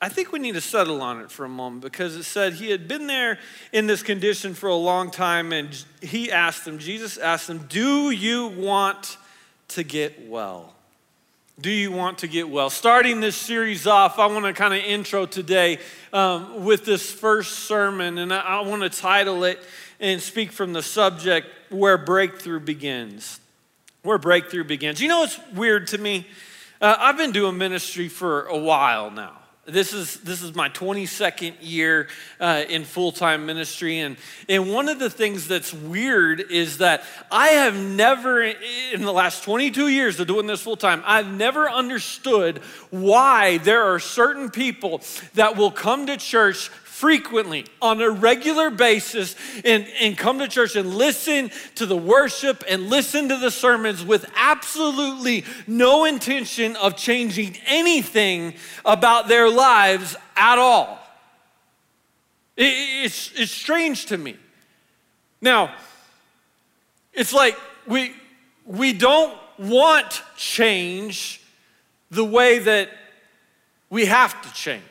I 0.00 0.08
think 0.08 0.32
we 0.32 0.38
need 0.38 0.54
to 0.54 0.60
settle 0.60 1.00
on 1.00 1.20
it 1.20 1.30
for 1.30 1.44
a 1.44 1.48
moment 1.48 1.82
because 1.82 2.14
it 2.16 2.24
said 2.24 2.54
he 2.54 2.70
had 2.70 2.86
been 2.86 3.06
there 3.06 3.38
in 3.72 3.86
this 3.86 4.02
condition 4.02 4.52
for 4.54 4.68
a 4.68 4.74
long 4.74 5.10
time, 5.10 5.52
and 5.52 5.84
he 6.02 6.30
asked 6.30 6.66
him, 6.66 6.78
Jesus 6.78 7.16
asked 7.16 7.48
him, 7.48 7.66
Do 7.68 8.10
you 8.10 8.48
want 8.48 9.16
to 9.68 9.82
get 9.82 10.28
well? 10.28 10.74
Do 11.60 11.70
you 11.70 11.92
want 11.92 12.18
to 12.18 12.26
get 12.26 12.48
well? 12.48 12.68
Starting 12.68 13.20
this 13.20 13.36
series 13.36 13.86
off, 13.86 14.18
I 14.18 14.26
want 14.26 14.44
to 14.44 14.52
kind 14.52 14.74
of 14.74 14.80
intro 14.80 15.24
today 15.24 15.78
um, 16.12 16.64
with 16.64 16.84
this 16.84 17.12
first 17.12 17.60
sermon, 17.60 18.18
and 18.18 18.34
I, 18.34 18.40
I 18.40 18.60
want 18.62 18.82
to 18.82 18.90
title 18.90 19.44
it 19.44 19.60
and 20.00 20.20
speak 20.20 20.50
from 20.50 20.72
the 20.72 20.82
subject 20.82 21.46
where 21.70 21.96
breakthrough 21.96 22.60
begins. 22.60 23.38
Where 24.02 24.18
breakthrough 24.18 24.64
begins. 24.64 25.00
You 25.00 25.08
know 25.08 25.20
what's 25.20 25.38
weird 25.54 25.86
to 25.88 25.98
me? 25.98 26.26
Uh, 26.80 26.96
I've 26.98 27.16
been 27.16 27.32
doing 27.32 27.56
ministry 27.56 28.08
for 28.08 28.46
a 28.46 28.58
while 28.58 29.10
now. 29.10 29.38
This 29.66 29.94
is, 29.94 30.20
this 30.20 30.42
is 30.42 30.54
my 30.54 30.68
22nd 30.68 31.54
year 31.62 32.08
uh, 32.38 32.64
in 32.68 32.84
full 32.84 33.12
time 33.12 33.46
ministry. 33.46 34.00
And, 34.00 34.18
and 34.46 34.70
one 34.70 34.90
of 34.90 34.98
the 34.98 35.08
things 35.08 35.48
that's 35.48 35.72
weird 35.72 36.40
is 36.40 36.78
that 36.78 37.02
I 37.30 37.48
have 37.48 37.74
never, 37.74 38.42
in 38.42 39.02
the 39.02 39.12
last 39.12 39.42
22 39.42 39.88
years 39.88 40.20
of 40.20 40.26
doing 40.26 40.46
this 40.46 40.60
full 40.60 40.76
time, 40.76 41.02
I've 41.06 41.32
never 41.32 41.70
understood 41.70 42.58
why 42.90 43.56
there 43.58 43.84
are 43.84 43.98
certain 43.98 44.50
people 44.50 45.00
that 45.32 45.56
will 45.56 45.70
come 45.70 46.06
to 46.06 46.18
church 46.18 46.70
frequently 47.04 47.66
on 47.82 48.00
a 48.00 48.08
regular 48.08 48.70
basis 48.70 49.36
and, 49.62 49.86
and 50.00 50.16
come 50.16 50.38
to 50.38 50.48
church 50.48 50.74
and 50.74 50.94
listen 50.94 51.50
to 51.74 51.84
the 51.84 51.94
worship 51.94 52.64
and 52.66 52.88
listen 52.88 53.28
to 53.28 53.36
the 53.36 53.50
sermons 53.50 54.02
with 54.02 54.24
absolutely 54.34 55.44
no 55.66 56.06
intention 56.06 56.74
of 56.76 56.96
changing 56.96 57.58
anything 57.66 58.54
about 58.86 59.28
their 59.28 59.50
lives 59.50 60.16
at 60.34 60.56
all. 60.56 60.98
It- 62.56 63.04
it's, 63.04 63.30
it's 63.36 63.52
strange 63.52 64.06
to 64.06 64.16
me. 64.16 64.38
Now, 65.42 65.74
it's 67.12 67.34
like 67.34 67.58
we, 67.86 68.14
we 68.64 68.94
don't 68.94 69.38
want 69.58 70.22
change 70.38 71.42
the 72.10 72.24
way 72.24 72.60
that 72.60 72.88
we 73.90 74.06
have 74.06 74.40
to 74.40 74.50
change. 74.54 74.82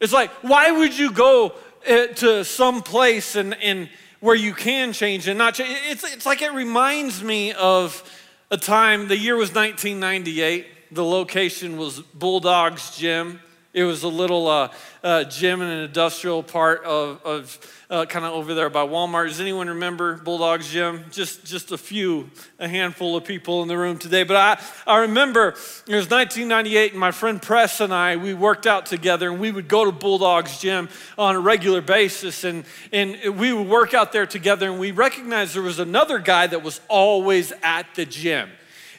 It's 0.00 0.12
like, 0.12 0.30
why 0.42 0.70
would 0.70 0.96
you 0.96 1.10
go 1.10 1.54
uh, 1.88 2.06
to 2.06 2.44
some 2.44 2.82
place 2.82 3.34
and, 3.34 3.54
and 3.62 3.88
where 4.20 4.34
you 4.34 4.52
can 4.52 4.92
change 4.92 5.26
and 5.26 5.38
not 5.38 5.54
change? 5.54 5.78
It's, 5.88 6.04
it's 6.04 6.26
like 6.26 6.42
it 6.42 6.52
reminds 6.52 7.22
me 7.22 7.52
of 7.52 8.02
a 8.50 8.56
time, 8.56 9.08
the 9.08 9.16
year 9.16 9.36
was 9.36 9.54
1998. 9.54 10.66
The 10.92 11.04
location 11.04 11.76
was 11.76 12.00
Bulldogs 12.00 12.96
Gym. 12.96 13.40
It 13.72 13.84
was 13.84 14.02
a 14.02 14.08
little 14.08 14.46
uh, 14.46 14.68
uh, 15.02 15.24
gym 15.24 15.60
in 15.60 15.68
an 15.68 15.84
industrial 15.84 16.42
part 16.42 16.84
of, 16.84 17.20
of 17.24 17.75
uh, 17.88 18.04
kind 18.04 18.24
of 18.24 18.32
over 18.32 18.54
there 18.54 18.68
by 18.68 18.84
Walmart. 18.86 19.28
Does 19.28 19.40
anyone 19.40 19.68
remember 19.68 20.16
Bulldogs 20.16 20.70
Gym? 20.70 21.04
Just, 21.10 21.44
just 21.44 21.70
a 21.70 21.78
few, 21.78 22.30
a 22.58 22.66
handful 22.66 23.16
of 23.16 23.24
people 23.24 23.62
in 23.62 23.68
the 23.68 23.78
room 23.78 23.98
today. 23.98 24.24
But 24.24 24.36
I, 24.36 24.62
I 24.86 24.98
remember 25.00 25.50
it 25.50 25.94
was 25.94 26.10
1998, 26.10 26.92
and 26.92 27.00
my 27.00 27.12
friend 27.12 27.40
Press 27.40 27.80
and 27.80 27.94
I, 27.94 28.16
we 28.16 28.34
worked 28.34 28.66
out 28.66 28.86
together, 28.86 29.30
and 29.30 29.40
we 29.40 29.52
would 29.52 29.68
go 29.68 29.84
to 29.84 29.92
Bulldogs 29.92 30.58
Gym 30.58 30.88
on 31.16 31.36
a 31.36 31.40
regular 31.40 31.80
basis, 31.80 32.44
and, 32.44 32.64
and 32.92 33.38
we 33.38 33.52
would 33.52 33.68
work 33.68 33.94
out 33.94 34.12
there 34.12 34.26
together, 34.26 34.68
and 34.68 34.80
we 34.80 34.90
recognized 34.90 35.54
there 35.54 35.62
was 35.62 35.78
another 35.78 36.18
guy 36.18 36.46
that 36.46 36.62
was 36.62 36.80
always 36.88 37.52
at 37.62 37.86
the 37.94 38.04
gym. 38.04 38.50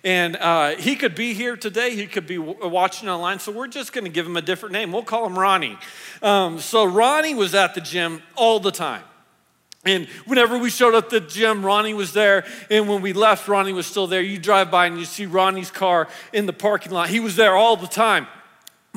And 0.03 0.35
uh, 0.35 0.75
he 0.75 0.95
could 0.95 1.15
be 1.15 1.33
here 1.33 1.57
today. 1.57 1.95
He 1.95 2.07
could 2.07 2.27
be 2.27 2.37
watching 2.37 3.09
online. 3.09 3.39
So 3.39 3.51
we're 3.51 3.67
just 3.67 3.93
going 3.93 4.05
to 4.05 4.11
give 4.11 4.25
him 4.25 4.37
a 4.37 4.41
different 4.41 4.73
name. 4.73 4.91
We'll 4.91 5.03
call 5.03 5.25
him 5.25 5.37
Ronnie. 5.37 5.77
Um, 6.21 6.59
so 6.59 6.85
Ronnie 6.85 7.35
was 7.35 7.55
at 7.55 7.75
the 7.75 7.81
gym 7.81 8.21
all 8.35 8.59
the 8.59 8.71
time. 8.71 9.03
And 9.85 10.07
whenever 10.25 10.57
we 10.57 10.69
showed 10.69 10.95
up 10.95 11.09
the 11.09 11.21
gym, 11.21 11.65
Ronnie 11.65 11.93
was 11.93 12.13
there. 12.13 12.45
And 12.69 12.89
when 12.89 13.01
we 13.01 13.13
left, 13.13 13.47
Ronnie 13.47 13.73
was 13.73 13.87
still 13.87 14.07
there. 14.07 14.21
You 14.21 14.37
drive 14.37 14.69
by 14.69 14.87
and 14.87 14.97
you 14.97 15.05
see 15.05 15.25
Ronnie's 15.25 15.71
car 15.71 16.07
in 16.33 16.45
the 16.45 16.53
parking 16.53 16.91
lot. 16.91 17.09
He 17.09 17.19
was 17.19 17.35
there 17.35 17.55
all 17.55 17.77
the 17.77 17.87
time. 17.87 18.27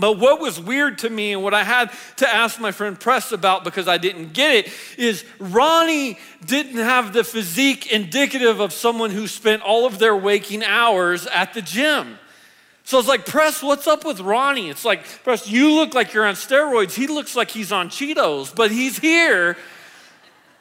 But 0.01 0.19
what 0.19 0.41
was 0.41 0.59
weird 0.59 0.99
to 0.99 1.11
me 1.11 1.33
and 1.33 1.43
what 1.43 1.55
I 1.55 1.63
had 1.63 1.93
to 2.17 2.29
ask 2.29 2.59
my 2.59 2.73
friend 2.73 2.99
Press 2.99 3.33
about 3.33 3.65
because 3.65 3.87
I 3.87 3.99
didn't 3.99 4.33
get 4.33 4.55
it 4.55 4.73
is 4.97 5.25
Ronnie 5.39 6.19
didn't 6.45 6.79
have 6.79 7.13
the 7.13 7.23
physique 7.23 7.93
indicative 7.93 8.61
of 8.61 8.73
someone 8.73 9.11
who 9.11 9.27
spent 9.27 9.63
all 9.63 9.87
of 9.87 9.99
their 9.99 10.17
waking 10.17 10.65
hours 10.65 11.27
at 11.27 11.55
the 11.55 11.63
gym. 11.63 12.19
So 12.85 12.97
I 12.97 13.01
was 13.01 13.09
like, 13.09 13.27
Press, 13.27 13.63
what's 13.63 13.87
up 13.87 14.05
with 14.05 14.21
Ronnie? 14.21 14.71
It's 14.71 14.85
like, 14.85 15.05
Press, 15.23 15.49
you 15.49 15.73
look 15.73 15.95
like 15.95 16.13
you're 16.13 16.27
on 16.27 16.35
steroids. 16.35 16.95
He 16.95 17.07
looks 17.07 17.37
like 17.37 17.51
he's 17.51 17.71
on 17.71 17.89
Cheetos, 17.89 18.55
but 18.55 18.71
he's 18.71 18.99
here 18.99 19.57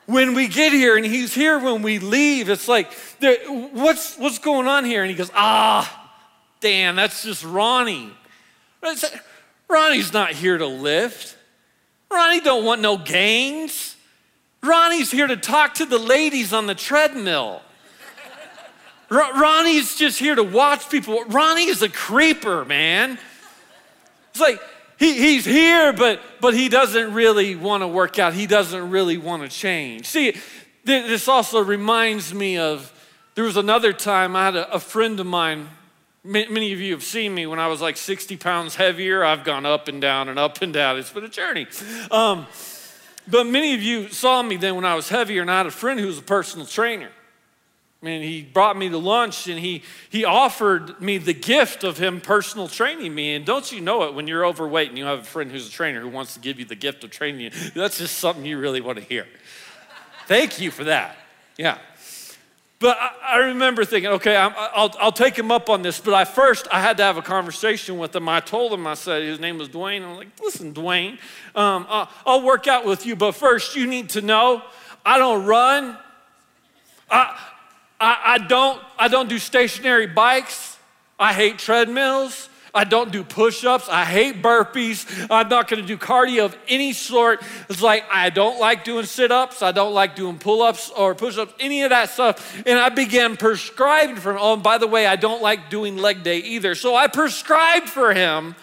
when 0.05 0.33
we 0.33 0.47
get 0.47 0.73
here 0.73 0.97
and 0.97 1.05
he's 1.05 1.33
here 1.33 1.57
when 1.59 1.81
we 1.81 1.99
leave. 1.99 2.49
It's 2.49 2.67
like, 2.67 2.91
what's, 3.21 4.17
what's 4.17 4.39
going 4.39 4.67
on 4.67 4.85
here? 4.85 5.01
And 5.01 5.09
he 5.09 5.15
goes, 5.15 5.31
ah, 5.33 6.11
Dan, 6.59 6.95
that's 6.95 7.23
just 7.23 7.43
Ronnie. 7.43 8.11
Ronnie's 9.69 10.11
not 10.11 10.31
here 10.31 10.57
to 10.57 10.65
lift. 10.65 11.37
Ronnie 12.11 12.41
don't 12.41 12.65
want 12.65 12.81
no 12.81 12.97
gains. 12.97 13.95
Ronnie's 14.63 15.11
here 15.11 15.27
to 15.27 15.37
talk 15.37 15.75
to 15.75 15.85
the 15.85 15.99
ladies 15.99 16.51
on 16.53 16.65
the 16.65 16.75
treadmill. 16.75 17.61
R- 19.11 19.39
Ronnie's 19.39 19.95
just 19.95 20.19
here 20.19 20.35
to 20.35 20.43
watch 20.43 20.89
people. 20.89 21.23
Ronnie 21.25 21.65
is 21.65 21.81
a 21.81 21.89
creeper, 21.89 22.65
man. 22.65 23.17
It's 24.31 24.39
like 24.39 24.59
he, 24.97 25.13
he's 25.13 25.45
here, 25.45 25.93
but 25.93 26.19
but 26.41 26.53
he 26.53 26.69
doesn't 26.69 27.13
really 27.13 27.55
want 27.55 27.83
to 27.83 27.87
work 27.87 28.19
out. 28.19 28.33
He 28.33 28.47
doesn't 28.47 28.89
really 28.89 29.17
want 29.17 29.43
to 29.43 29.49
change. 29.49 30.05
See, 30.07 30.31
th- 30.33 30.41
this 30.85 31.27
also 31.27 31.63
reminds 31.63 32.33
me 32.33 32.57
of 32.57 32.91
there 33.35 33.45
was 33.45 33.57
another 33.57 33.93
time 33.93 34.35
I 34.35 34.45
had 34.45 34.55
a, 34.55 34.73
a 34.73 34.79
friend 34.79 35.19
of 35.19 35.25
mine. 35.25 35.69
Ma- 36.29 36.49
Many 36.49 36.71
of 36.71 36.79
you 36.79 36.93
have 36.93 37.03
seen 37.03 37.33
me 37.33 37.45
when 37.47 37.59
I 37.59 37.67
was 37.67 37.81
like 37.81 37.97
60 37.97 38.37
pounds 38.37 38.75
heavier. 38.75 39.23
I've 39.23 39.43
gone 39.43 39.65
up 39.65 39.87
and 39.87 39.99
down 39.99 40.29
and 40.29 40.37
up 40.37 40.61
and 40.61 40.71
down. 40.71 40.97
It's 40.97 41.11
been 41.11 41.25
a 41.25 41.29
journey. 41.29 41.67
Um, 42.11 42.45
but 43.27 43.45
many 43.45 43.73
of 43.73 43.81
you 43.81 44.09
saw 44.09 44.41
me 44.41 44.55
then 44.55 44.75
when 44.75 44.85
I 44.85 44.95
was 44.95 45.09
heavier, 45.09 45.41
and 45.41 45.51
I 45.51 45.57
had 45.57 45.65
a 45.65 45.71
friend 45.71 45.99
who 45.99 46.07
was 46.07 46.19
a 46.19 46.23
personal 46.23 46.65
trainer. 46.65 47.09
I 48.01 48.05
mean, 48.05 48.21
he 48.21 48.43
brought 48.43 48.77
me 48.77 48.87
to 48.89 48.97
lunch 48.97 49.47
and 49.47 49.59
he, 49.59 49.83
he 50.09 50.23
offered 50.23 51.01
me 51.01 51.17
the 51.17 51.33
gift 51.33 51.83
of 51.83 51.97
him 51.97 52.21
personal 52.21 52.69
training 52.69 53.13
me. 53.13 53.35
And 53.35 53.45
don't 53.45 53.69
you 53.73 53.81
know 53.81 54.03
it, 54.03 54.13
when 54.13 54.25
you're 54.25 54.45
overweight 54.45 54.87
and 54.87 54.97
you 54.97 55.03
have 55.03 55.19
a 55.19 55.23
friend 55.23 55.51
who's 55.51 55.67
a 55.67 55.71
trainer 55.71 55.99
who 55.99 56.07
wants 56.07 56.33
to 56.35 56.39
give 56.39 56.59
you 56.59 56.65
the 56.65 56.75
gift 56.75 57.03
of 57.03 57.09
training 57.11 57.41
you, 57.41 57.49
that's 57.75 57.97
just 57.97 58.17
something 58.17 58.45
you 58.45 58.57
really 58.57 58.79
want 58.79 58.99
to 58.99 59.03
hear. 59.03 59.27
Thank 60.27 60.61
you 60.61 60.71
for 60.71 60.85
that. 60.85 61.17
Yeah. 61.57 61.77
But 62.79 62.97
I, 62.97 63.11
I 63.33 63.37
remember 63.47 63.83
thinking, 63.83 64.09
okay, 64.11 64.37
I'm, 64.37 64.53
I'll, 64.55 64.95
I'll 64.99 65.11
take 65.11 65.37
him 65.37 65.51
up 65.51 65.69
on 65.69 65.81
this. 65.81 65.99
But 65.99 66.13
I 66.13 66.23
first, 66.23 66.67
I 66.71 66.79
had 66.79 66.95
to 66.97 67.03
have 67.03 67.17
a 67.17 67.21
conversation 67.21 67.97
with 67.97 68.15
him. 68.15 68.29
I 68.29 68.39
told 68.39 68.71
him, 68.71 68.87
I 68.87 68.93
said, 68.93 69.21
his 69.21 69.39
name 69.39 69.57
was 69.57 69.67
Dwayne. 69.67 70.01
I'm 70.01 70.15
like, 70.15 70.29
listen, 70.41 70.73
Dwayne, 70.73 71.19
um, 71.55 71.85
I'll, 71.89 72.09
I'll 72.25 72.41
work 72.41 72.67
out 72.67 72.85
with 72.85 73.05
you. 73.05 73.17
But 73.17 73.33
first, 73.33 73.75
you 73.75 73.85
need 73.85 74.09
to 74.11 74.21
know 74.21 74.63
I 75.05 75.17
don't 75.17 75.45
run. 75.45 75.97
I, 77.11 77.37
I, 77.99 78.17
I, 78.25 78.37
don't, 78.37 78.81
I 78.97 79.09
don't 79.09 79.27
do 79.27 79.39
stationary 79.39 80.07
bikes. 80.07 80.77
I 81.19 81.33
hate 81.33 81.59
treadmills. 81.59 82.47
I 82.79 82.85
don't 82.85 83.11
do 83.11 83.25
push 83.25 83.65
ups. 83.65 83.89
I 83.89 84.05
hate 84.05 84.41
burpees. 84.41 85.27
I'm 85.29 85.49
not 85.49 85.67
going 85.67 85.81
to 85.81 85.85
do 85.85 85.97
cardio 85.97 86.45
of 86.45 86.55
any 86.69 86.93
sort. 86.93 87.43
It's 87.69 87.81
like 87.81 88.05
I 88.09 88.29
don't 88.29 88.57
like 88.57 88.85
doing 88.85 89.05
sit 89.05 89.33
ups. 89.33 89.61
I 89.61 89.73
don't 89.73 89.93
like 89.93 90.15
doing 90.15 90.39
pull 90.39 90.61
ups 90.61 90.89
or 90.89 91.13
push 91.13 91.37
ups, 91.37 91.53
any 91.59 91.81
of 91.81 91.89
that 91.89 92.09
stuff. 92.09 92.63
And 92.65 92.79
I 92.79 92.87
began 92.87 93.35
prescribing 93.35 94.15
for 94.15 94.31
him. 94.31 94.37
Oh, 94.39 94.53
and 94.53 94.63
by 94.63 94.77
the 94.77 94.87
way, 94.87 95.07
I 95.07 95.17
don't 95.17 95.41
like 95.41 95.69
doing 95.69 95.97
leg 95.97 96.23
day 96.23 96.37
either. 96.37 96.73
So 96.73 96.95
I 96.95 97.07
prescribed 97.07 97.89
for 97.89 98.13
him 98.13 98.55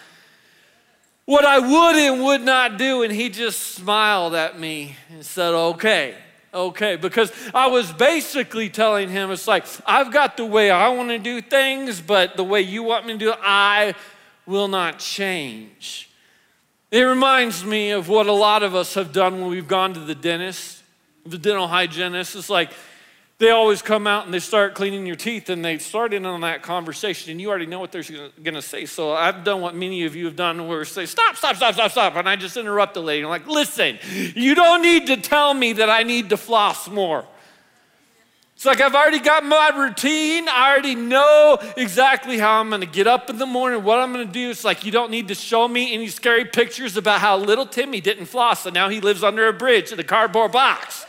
what 1.27 1.45
I 1.45 1.59
would 1.59 1.97
and 1.97 2.25
would 2.25 2.41
not 2.41 2.79
do. 2.79 3.03
And 3.03 3.13
he 3.13 3.29
just 3.29 3.75
smiled 3.75 4.35
at 4.35 4.59
me 4.59 4.97
and 5.11 5.27
said, 5.27 5.53
okay 5.53 6.15
okay 6.57 6.97
because 6.97 7.31
i 7.55 7.67
was 7.67 7.93
basically 7.93 8.69
telling 8.69 9.09
him 9.09 9.31
it's 9.31 9.47
like 9.47 9.65
i've 9.87 10.13
got 10.13 10.37
the 10.37 10.45
way 10.45 10.71
i 10.71 10.89
want 10.89 11.09
to 11.11 11.19
do 11.19 11.41
things 11.41 12.01
but 12.01 12.37
the 12.37 12.45
way 12.45 12.61
you 12.61 12.83
want 12.83 13.07
me 13.07 13.13
to 13.13 13.19
do 13.19 13.31
it 13.31 13.39
i 13.43 13.95
will 14.47 14.69
not 14.69 14.99
change. 14.99 16.09
It 16.91 17.03
reminds 17.03 17.65
me 17.65 17.91
of 17.91 18.09
what 18.09 18.27
a 18.27 18.33
lot 18.33 18.63
of 18.63 18.75
us 18.75 18.95
have 18.95 19.13
done 19.13 19.41
when 19.41 19.51
we've 19.51 19.69
gone 19.69 19.93
to 19.95 20.01
the 20.01 20.15
dentist 20.15 20.85
the 21.27 21.39
dental 21.39 21.67
hygienist. 21.67 22.37
It's 22.37 22.49
like 22.49 22.71
they 23.39 23.51
always 23.51 23.83
come 23.83 24.07
out 24.07 24.25
and 24.25 24.33
they 24.33 24.39
start 24.39 24.75
cleaning 24.75 25.07
your 25.07 25.17
teeth 25.17 25.51
and 25.51 25.65
they 25.65 25.77
start 25.79 26.15
in 26.15 26.25
on 26.25 26.41
that 26.41 26.63
conversation 26.63 27.31
and 27.31 27.41
you 27.41 27.51
already 27.51 27.67
know 27.67 27.81
what 27.81 27.93
they're 27.93 28.03
going 28.43 28.55
to 28.55 28.63
say 28.63 28.87
so 28.87 29.13
i've 29.13 29.45
done 29.45 29.61
what 29.61 29.75
many 29.75 30.05
of 30.05 30.17
you 30.17 30.25
have 30.25 30.37
done 30.37 30.67
where 30.67 30.85
say 30.85 31.07
stop 31.07 31.37
stop 31.37 31.57
stop 31.57 31.75
stop 31.75 31.91
stop 31.91 32.17
and 32.17 32.29
i 32.29 32.37
just 32.37 32.57
interrupt 32.57 32.95
the 32.95 33.03
lady 33.03 33.23
i'm 33.23 33.29
like 33.29 33.47
listen 33.47 33.99
you 34.35 34.55
don't 34.55 34.83
need 34.83 35.07
to 35.07 35.17
tell 35.17 35.53
me 35.53 35.75
that 35.75 35.91
i 35.91 36.03
need 36.03 36.31
to 36.31 36.37
floss 36.37 36.89
more 36.89 37.25
it's 38.55 38.65
like 38.65 38.81
I've 38.81 38.95
already 38.95 39.19
got 39.19 39.45
my 39.45 39.71
routine. 39.77 40.49
I 40.49 40.71
already 40.71 40.95
know 40.95 41.59
exactly 41.77 42.39
how 42.39 42.59
I'm 42.59 42.71
going 42.71 42.81
to 42.81 42.87
get 42.87 43.07
up 43.07 43.29
in 43.29 43.37
the 43.37 43.45
morning, 43.45 43.85
what 43.85 43.99
I'm 43.99 44.15
going 44.15 44.27
to 44.27 44.33
do. 44.33 44.49
It's 44.49 44.65
like 44.65 44.83
you 44.83 44.91
don't 44.91 45.11
need 45.11 45.29
to 45.29 45.35
show 45.35 45.69
me 45.69 45.93
any 45.93 46.09
scary 46.09 46.47
pictures 46.47 46.97
about 46.97 47.21
how 47.21 47.37
little 47.37 47.67
Timmy 47.67 48.01
didn't 48.01 48.25
floss 48.25 48.65
and 48.65 48.73
now 48.73 48.89
he 48.89 49.03
lives 49.03 49.23
under 49.23 49.47
a 49.47 49.53
bridge 49.53 49.93
in 49.93 50.01
a 50.01 50.05
cardboard 50.05 50.53
box. 50.53 51.05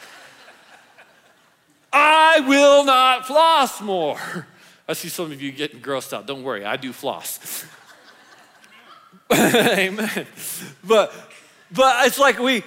I 1.92 2.42
will 2.42 2.84
not 2.84 3.26
floss 3.26 3.82
more. 3.82 4.48
I 4.88 4.94
see 4.94 5.10
some 5.10 5.32
of 5.32 5.42
you 5.42 5.52
getting 5.52 5.82
grossed 5.82 6.14
out. 6.14 6.26
Don't 6.26 6.44
worry, 6.44 6.64
I 6.64 6.78
do 6.78 6.94
floss. 6.94 7.66
Amen. 9.34 10.28
But 10.84 11.14
but 11.72 12.08
it's 12.08 12.18
like 12.20 12.40
we 12.40 12.64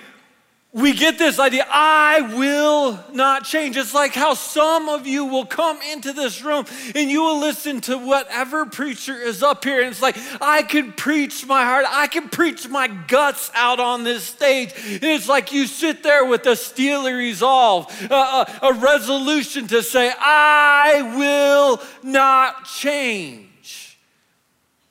we 0.73 0.93
get 0.93 1.19
this 1.19 1.41
idea 1.41 1.67
I 1.69 2.21
will 2.37 2.99
not 3.13 3.45
change. 3.45 3.77
It's 3.77 3.93
like 3.93 4.15
how 4.15 4.35
some 4.35 4.89
of 4.89 5.05
you 5.05 5.25
will 5.25 5.45
come 5.45 5.81
into 5.91 6.13
this 6.13 6.43
room 6.43 6.65
and 6.95 7.11
you 7.11 7.23
will 7.23 7.41
listen 7.41 7.81
to 7.83 7.99
whatever 7.99 8.67
preacher 8.67 9.17
is 9.17 9.43
up 9.43 9.65
here. 9.65 9.81
And 9.81 9.91
it's 9.91 10.01
like, 10.01 10.17
I 10.41 10.63
can 10.63 10.93
preach 10.93 11.45
my 11.45 11.65
heart, 11.65 11.87
I 11.89 12.07
can 12.07 12.29
preach 12.29 12.69
my 12.69 12.87
guts 12.87 13.51
out 13.55 13.81
on 13.81 14.05
this 14.05 14.23
stage. 14.23 14.73
And 14.77 15.03
it's 15.05 15.29
like 15.29 15.53
you 15.53 15.67
sit 15.67 16.05
there 16.05 16.25
with 16.25 16.47
a 16.47 16.55
steely 16.55 17.15
resolve, 17.15 17.91
a, 18.09 18.15
a, 18.15 18.59
a 18.63 18.73
resolution 18.75 19.67
to 19.69 19.83
say, 19.83 20.13
I 20.17 21.17
will 21.17 21.83
not 22.05 22.65
change. 22.65 23.99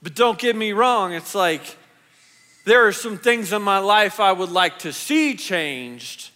But 0.01 0.13
don't 0.13 0.37
get 0.37 0.57
me 0.57 0.73
wrong, 0.73 1.13
it's 1.13 1.35
like, 1.35 1.77
There 2.65 2.87
are 2.87 2.91
some 2.91 3.17
things 3.17 3.53
in 3.53 3.61
my 3.61 3.79
life 3.79 4.19
I 4.19 4.31
would 4.31 4.51
like 4.51 4.79
to 4.79 4.93
see 4.93 5.35
changed, 5.35 6.29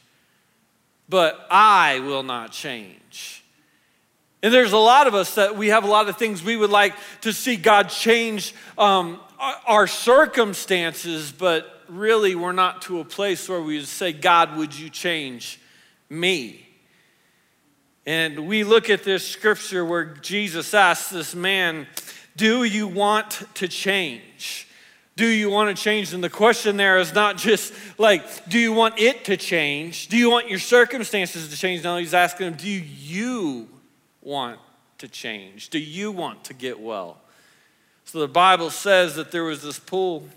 but 1.09 1.45
I 1.51 1.99
will 1.99 2.23
not 2.23 2.51
change. 2.51 3.43
And 4.41 4.53
there's 4.53 4.73
a 4.73 4.77
lot 4.77 5.07
of 5.07 5.15
us 5.15 5.35
that 5.35 5.55
we 5.55 5.69
have 5.69 5.85
a 5.85 5.87
lot 5.87 6.09
of 6.09 6.17
things 6.17 6.43
we 6.43 6.57
would 6.57 6.69
like 6.69 6.93
to 7.21 7.31
see 7.31 7.55
God 7.55 7.87
change 7.87 8.53
um, 8.77 9.19
our- 9.39 9.87
circumstances, 9.87 11.31
but 11.31 11.81
really 11.87 12.35
we're 12.35 12.51
not 12.51 12.81
to 12.83 12.99
a 12.99 13.05
place 13.05 13.47
where 13.47 13.61
we 13.61 13.77
would 13.77 13.87
say, 13.87 14.11
God, 14.11 14.57
would 14.57 14.77
you 14.77 14.89
change 14.89 15.61
me? 16.09 16.67
And 18.05 18.47
we 18.47 18.65
look 18.65 18.89
at 18.89 19.03
this 19.03 19.25
scripture 19.25 19.85
where 19.85 20.05
Jesus 20.05 20.73
asks 20.73 21.09
this 21.09 21.33
man, 21.33 21.87
Do 22.35 22.65
you 22.65 22.87
want 22.87 23.43
to 23.55 23.69
change? 23.69 24.67
Do 25.15 25.27
you 25.27 25.49
want 25.49 25.75
to 25.75 25.81
change? 25.81 26.13
And 26.13 26.23
the 26.23 26.29
question 26.29 26.75
there 26.75 26.97
is 26.97 27.13
not 27.13 27.37
just 27.37 27.73
like, 27.99 28.49
Do 28.49 28.57
you 28.57 28.73
want 28.73 28.99
it 28.99 29.25
to 29.25 29.37
change? 29.37 30.07
Do 30.07 30.17
you 30.17 30.29
want 30.29 30.49
your 30.49 30.59
circumstances 30.59 31.49
to 31.49 31.57
change? 31.57 31.83
No, 31.83 31.97
he's 31.97 32.13
asking 32.13 32.47
him, 32.47 32.53
Do 32.55 32.69
you 32.69 33.67
want 34.21 34.59
to 34.99 35.07
change? 35.07 35.69
Do 35.69 35.79
you 35.79 36.11
want 36.11 36.45
to 36.45 36.53
get 36.53 36.79
well? 36.79 37.17
So 38.05 38.19
the 38.19 38.27
Bible 38.27 38.69
says 38.69 39.15
that 39.15 39.31
there 39.31 39.43
was 39.43 39.61
this 39.61 39.79
pool 39.79 40.27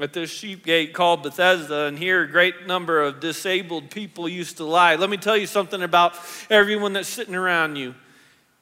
at 0.00 0.12
this 0.12 0.30
sheep 0.30 0.64
gate 0.64 0.92
called 0.92 1.22
Bethesda, 1.22 1.84
and 1.84 1.98
here 1.98 2.22
a 2.22 2.28
great 2.28 2.66
number 2.66 3.02
of 3.02 3.20
disabled 3.20 3.90
people 3.90 4.28
used 4.28 4.58
to 4.58 4.64
lie. 4.64 4.96
Let 4.96 5.08
me 5.08 5.16
tell 5.16 5.36
you 5.36 5.46
something 5.46 5.82
about 5.82 6.14
everyone 6.50 6.92
that's 6.92 7.08
sitting 7.08 7.34
around 7.34 7.76
you. 7.76 7.94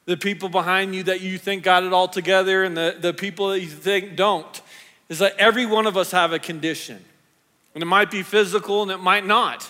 The 0.05 0.15
people 0.15 0.49
behind 0.49 0.95
you 0.95 1.03
that 1.03 1.21
you 1.21 1.37
think 1.37 1.63
got 1.63 1.83
it 1.83 1.91
all 1.91 2.07
together, 2.07 2.63
and 2.63 2.77
the, 2.77 2.95
the 2.99 3.13
people 3.13 3.49
that 3.49 3.59
you 3.59 3.67
think 3.67 4.15
don't. 4.15 4.61
Is 5.09 5.19
that 5.19 5.35
every 5.37 5.65
one 5.65 5.85
of 5.85 5.97
us 5.97 6.11
have 6.11 6.33
a 6.33 6.39
condition. 6.39 7.03
And 7.73 7.83
it 7.83 7.85
might 7.85 8.09
be 8.09 8.23
physical 8.23 8.81
and 8.81 8.91
it 8.91 8.99
might 8.99 9.25
not. 9.25 9.69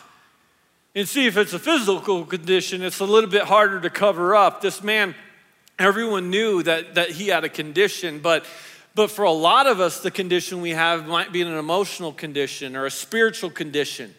And 0.93 1.07
see, 1.07 1.27
if 1.27 1.35
it's 1.35 1.53
a 1.53 1.59
physical 1.59 2.23
condition, 2.23 2.81
it's 2.81 2.99
a 2.99 3.05
little 3.05 3.29
bit 3.29 3.43
harder 3.43 3.81
to 3.81 3.89
cover 3.89 4.35
up. 4.35 4.61
This 4.61 4.81
man, 4.81 5.13
everyone 5.77 6.29
knew 6.29 6.63
that, 6.63 6.95
that 6.95 7.11
he 7.11 7.27
had 7.27 7.43
a 7.43 7.49
condition, 7.49 8.19
but 8.19 8.45
but 8.95 9.11
for 9.11 9.23
a 9.25 9.31
lot 9.31 9.67
of 9.67 9.81
us, 9.81 9.99
the 9.99 10.09
condition 10.09 10.61
we 10.61 10.69
have 10.71 11.05
might 11.05 11.33
be 11.33 11.41
an 11.41 11.49
emotional 11.49 12.13
condition 12.13 12.77
or 12.77 12.85
a 12.85 12.91
spiritual 12.91 13.49
condition. 13.49 14.15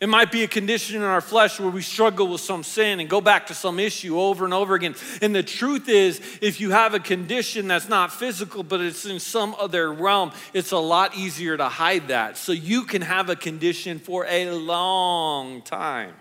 It 0.00 0.08
might 0.08 0.30
be 0.30 0.44
a 0.44 0.48
condition 0.48 0.94
in 0.94 1.02
our 1.02 1.20
flesh 1.20 1.58
where 1.58 1.70
we 1.70 1.82
struggle 1.82 2.28
with 2.28 2.40
some 2.40 2.62
sin 2.62 3.00
and 3.00 3.10
go 3.10 3.20
back 3.20 3.48
to 3.48 3.54
some 3.54 3.80
issue 3.80 4.20
over 4.20 4.44
and 4.44 4.54
over 4.54 4.76
again. 4.76 4.94
And 5.20 5.34
the 5.34 5.42
truth 5.42 5.88
is, 5.88 6.20
if 6.40 6.60
you 6.60 6.70
have 6.70 6.94
a 6.94 7.00
condition 7.00 7.66
that's 7.66 7.88
not 7.88 8.12
physical, 8.12 8.62
but 8.62 8.80
it's 8.80 9.04
in 9.06 9.18
some 9.18 9.56
other 9.58 9.92
realm, 9.92 10.30
it's 10.54 10.70
a 10.70 10.78
lot 10.78 11.16
easier 11.16 11.56
to 11.56 11.68
hide 11.68 12.08
that. 12.08 12.36
So 12.36 12.52
you 12.52 12.84
can 12.84 13.02
have 13.02 13.28
a 13.28 13.34
condition 13.34 13.98
for 13.98 14.24
a 14.28 14.52
long 14.52 15.62
time. 15.62 16.14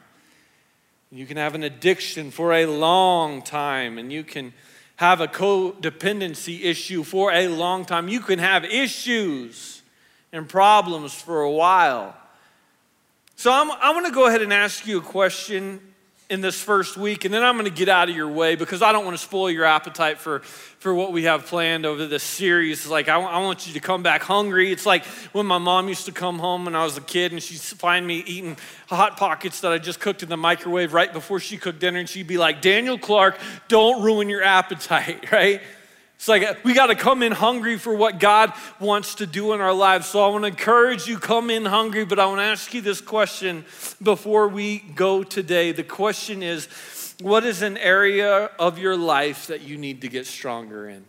You 1.11 1.27
can 1.27 1.37
have 1.37 1.53
an 1.53 1.61
addiction 1.61 2.31
for 2.31 2.53
a 2.53 2.65
long 2.65 3.43
time, 3.43 3.99
and 3.99 4.11
you 4.11 4.23
can 4.23 4.53
have 4.95 5.21
a 5.21 5.27
codependency 5.27 6.63
issue 6.63 7.03
for 7.03 7.31
a 7.31 7.47
long 7.47 7.85
time. 7.85 8.09
You 8.09 8.21
can 8.21 8.39
have 8.39 8.65
issues 8.65 9.83
and 10.33 10.49
problems 10.49 11.13
for 11.13 11.43
a 11.43 11.51
while. 11.51 12.15
So 13.39 13.51
I'm, 13.51 13.69
I'm 13.69 13.93
going 13.93 14.05
to 14.05 14.11
go 14.11 14.25
ahead 14.25 14.41
and 14.41 14.51
ask 14.51 14.87
you 14.87 14.97
a 14.97 15.01
question 15.01 15.79
in 16.27 16.41
this 16.41 16.59
first 16.59 16.97
week, 16.97 17.23
and 17.23 17.31
then 17.31 17.43
I'm 17.43 17.53
going 17.53 17.69
to 17.69 17.71
get 17.71 17.87
out 17.87 18.09
of 18.09 18.15
your 18.15 18.27
way 18.27 18.55
because 18.55 18.81
I 18.81 18.91
don't 18.91 19.05
want 19.05 19.15
to 19.15 19.23
spoil 19.23 19.51
your 19.51 19.63
appetite 19.63 20.17
for, 20.17 20.39
for 20.39 20.91
what 20.91 21.11
we 21.11 21.25
have 21.25 21.45
planned 21.45 21.85
over 21.85 22.07
this 22.07 22.23
series. 22.23 22.87
Like, 22.87 23.09
I, 23.09 23.21
I 23.21 23.39
want 23.43 23.67
you 23.67 23.73
to 23.73 23.79
come 23.79 24.01
back 24.01 24.23
hungry. 24.23 24.71
It's 24.71 24.87
like 24.87 25.05
when 25.33 25.45
my 25.45 25.59
mom 25.59 25.87
used 25.87 26.07
to 26.07 26.11
come 26.11 26.39
home 26.39 26.65
when 26.65 26.75
I 26.75 26.83
was 26.83 26.97
a 26.97 27.01
kid 27.01 27.31
and 27.31 27.41
she'd 27.41 27.59
find 27.59 28.07
me 28.07 28.23
eating 28.25 28.57
Hot 28.87 29.17
Pockets 29.17 29.61
that 29.61 29.71
I 29.71 29.77
just 29.77 29.99
cooked 29.99 30.23
in 30.23 30.29
the 30.29 30.35
microwave 30.35 30.91
right 30.91 31.13
before 31.13 31.39
she 31.39 31.57
cooked 31.57 31.77
dinner, 31.77 31.99
and 31.99 32.09
she'd 32.09 32.25
be 32.25 32.39
like, 32.39 32.63
Daniel 32.63 32.97
Clark, 32.97 33.37
don't 33.67 34.01
ruin 34.01 34.29
your 34.29 34.41
appetite, 34.41 35.31
right? 35.31 35.61
It's 36.17 36.27
like 36.27 36.63
we 36.63 36.73
got 36.73 36.87
to 36.87 36.95
come 36.95 37.21
in 37.21 37.31
hungry 37.31 37.77
for 37.77 37.95
what 37.95 38.19
God 38.19 38.51
wants 38.79 39.15
to 39.15 39.27
do 39.27 39.53
in 39.53 39.61
our 39.61 39.73
lives. 39.73 40.07
So 40.07 40.23
I 40.23 40.29
want 40.29 40.43
to 40.43 40.47
encourage 40.47 41.07
you 41.07 41.19
come 41.19 41.51
in 41.51 41.63
hungry, 41.63 42.05
but 42.05 42.17
I 42.17 42.25
want 42.25 42.39
to 42.39 42.43
ask 42.43 42.73
you 42.73 42.81
this 42.81 43.01
question 43.01 43.65
before 44.01 44.47
we 44.47 44.79
go 44.79 45.23
today. 45.23 45.71
The 45.71 45.83
question 45.83 46.41
is 46.41 46.67
what 47.21 47.45
is 47.45 47.61
an 47.61 47.77
area 47.77 48.49
of 48.57 48.79
your 48.79 48.97
life 48.97 49.47
that 49.47 49.61
you 49.61 49.77
need 49.77 50.01
to 50.01 50.07
get 50.07 50.25
stronger 50.25 50.89
in? 50.89 51.05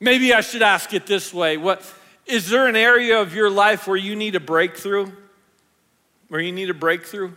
Maybe 0.00 0.32
I 0.32 0.40
should 0.40 0.62
ask 0.62 0.94
it 0.94 1.06
this 1.06 1.34
way. 1.34 1.58
What 1.58 1.82
is 2.26 2.48
there 2.48 2.66
an 2.66 2.76
area 2.76 3.20
of 3.20 3.34
your 3.34 3.50
life 3.50 3.86
where 3.86 3.96
you 3.96 4.16
need 4.16 4.34
a 4.34 4.40
breakthrough? 4.40 5.12
Where 6.28 6.40
you 6.40 6.52
need 6.52 6.70
a 6.70 6.74
breakthrough? 6.74 7.32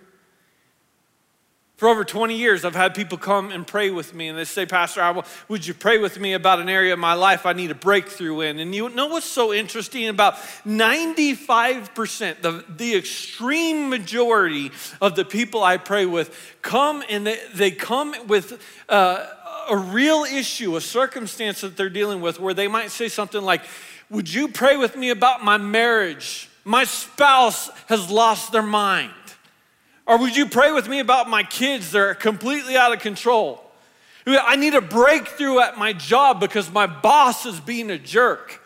For 1.81 1.89
over 1.89 2.03
20 2.03 2.37
years, 2.37 2.63
I've 2.63 2.75
had 2.75 2.93
people 2.93 3.17
come 3.17 3.49
and 3.49 3.65
pray 3.65 3.89
with 3.89 4.13
me, 4.13 4.27
and 4.27 4.37
they 4.37 4.43
say, 4.43 4.67
Pastor, 4.67 5.01
I, 5.01 5.23
would 5.47 5.65
you 5.65 5.73
pray 5.73 5.97
with 5.97 6.19
me 6.19 6.33
about 6.33 6.59
an 6.59 6.69
area 6.69 6.93
of 6.93 6.99
my 6.99 7.15
life 7.15 7.47
I 7.47 7.53
need 7.53 7.71
a 7.71 7.73
breakthrough 7.73 8.41
in? 8.41 8.59
And 8.59 8.75
you 8.75 8.89
know 8.89 9.07
what's 9.07 9.25
so 9.25 9.51
interesting? 9.51 10.07
About 10.07 10.35
95%, 10.67 12.41
the, 12.43 12.63
the 12.69 12.95
extreme 12.95 13.89
majority 13.89 14.71
of 15.01 15.15
the 15.15 15.25
people 15.25 15.63
I 15.63 15.77
pray 15.77 16.05
with 16.05 16.59
come 16.61 17.03
and 17.09 17.25
they, 17.25 17.39
they 17.55 17.71
come 17.71 18.13
with 18.27 18.61
uh, 18.87 19.25
a 19.67 19.77
real 19.77 20.23
issue, 20.23 20.75
a 20.75 20.81
circumstance 20.81 21.61
that 21.61 21.77
they're 21.77 21.89
dealing 21.89 22.21
with, 22.21 22.39
where 22.39 22.53
they 22.53 22.67
might 22.67 22.91
say 22.91 23.07
something 23.07 23.41
like, 23.41 23.63
Would 24.11 24.31
you 24.31 24.49
pray 24.49 24.77
with 24.77 24.95
me 24.95 25.09
about 25.09 25.43
my 25.43 25.57
marriage? 25.57 26.47
My 26.63 26.83
spouse 26.83 27.71
has 27.87 28.11
lost 28.11 28.51
their 28.51 28.61
mind. 28.61 29.13
Or 30.05 30.17
would 30.17 30.35
you 30.35 30.47
pray 30.47 30.71
with 30.71 30.87
me 30.87 30.99
about 30.99 31.29
my 31.29 31.43
kids? 31.43 31.91
They're 31.91 32.15
completely 32.15 32.75
out 32.75 32.93
of 32.93 32.99
control. 32.99 33.63
I 34.25 34.55
need 34.55 34.75
a 34.75 34.81
breakthrough 34.81 35.59
at 35.59 35.77
my 35.77 35.93
job 35.93 36.39
because 36.39 36.71
my 36.71 36.85
boss 36.85 37.45
is 37.45 37.59
being 37.59 37.89
a 37.89 37.97
jerk. 37.97 38.61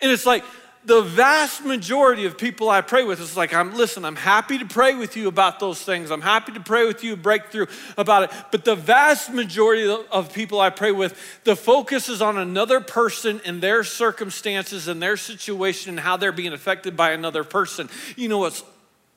And 0.00 0.10
it's 0.10 0.24
like 0.24 0.44
the 0.84 1.02
vast 1.02 1.62
majority 1.64 2.24
of 2.24 2.38
people 2.38 2.70
I 2.70 2.80
pray 2.80 3.04
with 3.04 3.20
is 3.20 3.36
like, 3.36 3.52
I'm 3.52 3.74
listen, 3.74 4.04
I'm 4.04 4.16
happy 4.16 4.56
to 4.58 4.64
pray 4.64 4.94
with 4.94 5.16
you 5.16 5.28
about 5.28 5.60
those 5.60 5.82
things. 5.82 6.10
I'm 6.10 6.22
happy 6.22 6.52
to 6.52 6.60
pray 6.60 6.86
with 6.86 7.04
you, 7.04 7.16
breakthrough 7.16 7.66
about 7.98 8.24
it. 8.24 8.30
But 8.50 8.64
the 8.64 8.74
vast 8.74 9.30
majority 9.30 9.86
of 10.10 10.32
people 10.32 10.58
I 10.58 10.70
pray 10.70 10.92
with, 10.92 11.18
the 11.44 11.54
focus 11.54 12.08
is 12.08 12.22
on 12.22 12.38
another 12.38 12.80
person 12.80 13.42
and 13.44 13.62
their 13.62 13.84
circumstances 13.84 14.88
and 14.88 15.02
their 15.02 15.18
situation 15.18 15.90
and 15.90 16.00
how 16.00 16.16
they're 16.16 16.32
being 16.32 16.54
affected 16.54 16.96
by 16.96 17.10
another 17.10 17.44
person. 17.44 17.90
You 18.16 18.28
know 18.28 18.38
what's 18.38 18.62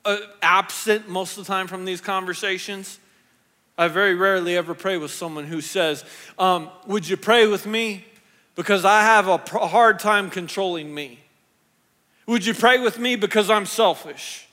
uh, 0.04 0.18
absent 0.42 1.08
most 1.08 1.38
of 1.38 1.46
the 1.46 1.52
time 1.52 1.66
from 1.66 1.84
these 1.84 2.00
conversations. 2.00 2.98
I 3.76 3.88
very 3.88 4.14
rarely 4.14 4.56
ever 4.56 4.74
pray 4.74 4.96
with 4.98 5.10
someone 5.10 5.44
who 5.44 5.60
says, 5.60 6.04
um, 6.38 6.70
Would 6.86 7.08
you 7.08 7.16
pray 7.16 7.46
with 7.46 7.66
me? 7.66 8.04
Because 8.54 8.84
I 8.84 9.00
have 9.02 9.26
a 9.26 9.38
hard 9.66 9.98
time 9.98 10.30
controlling 10.30 10.94
me. 10.94 11.18
Would 12.26 12.46
you 12.46 12.54
pray 12.54 12.78
with 12.78 12.98
me 12.98 13.16
because 13.16 13.50
I'm 13.50 13.66
selfish? 13.66 14.46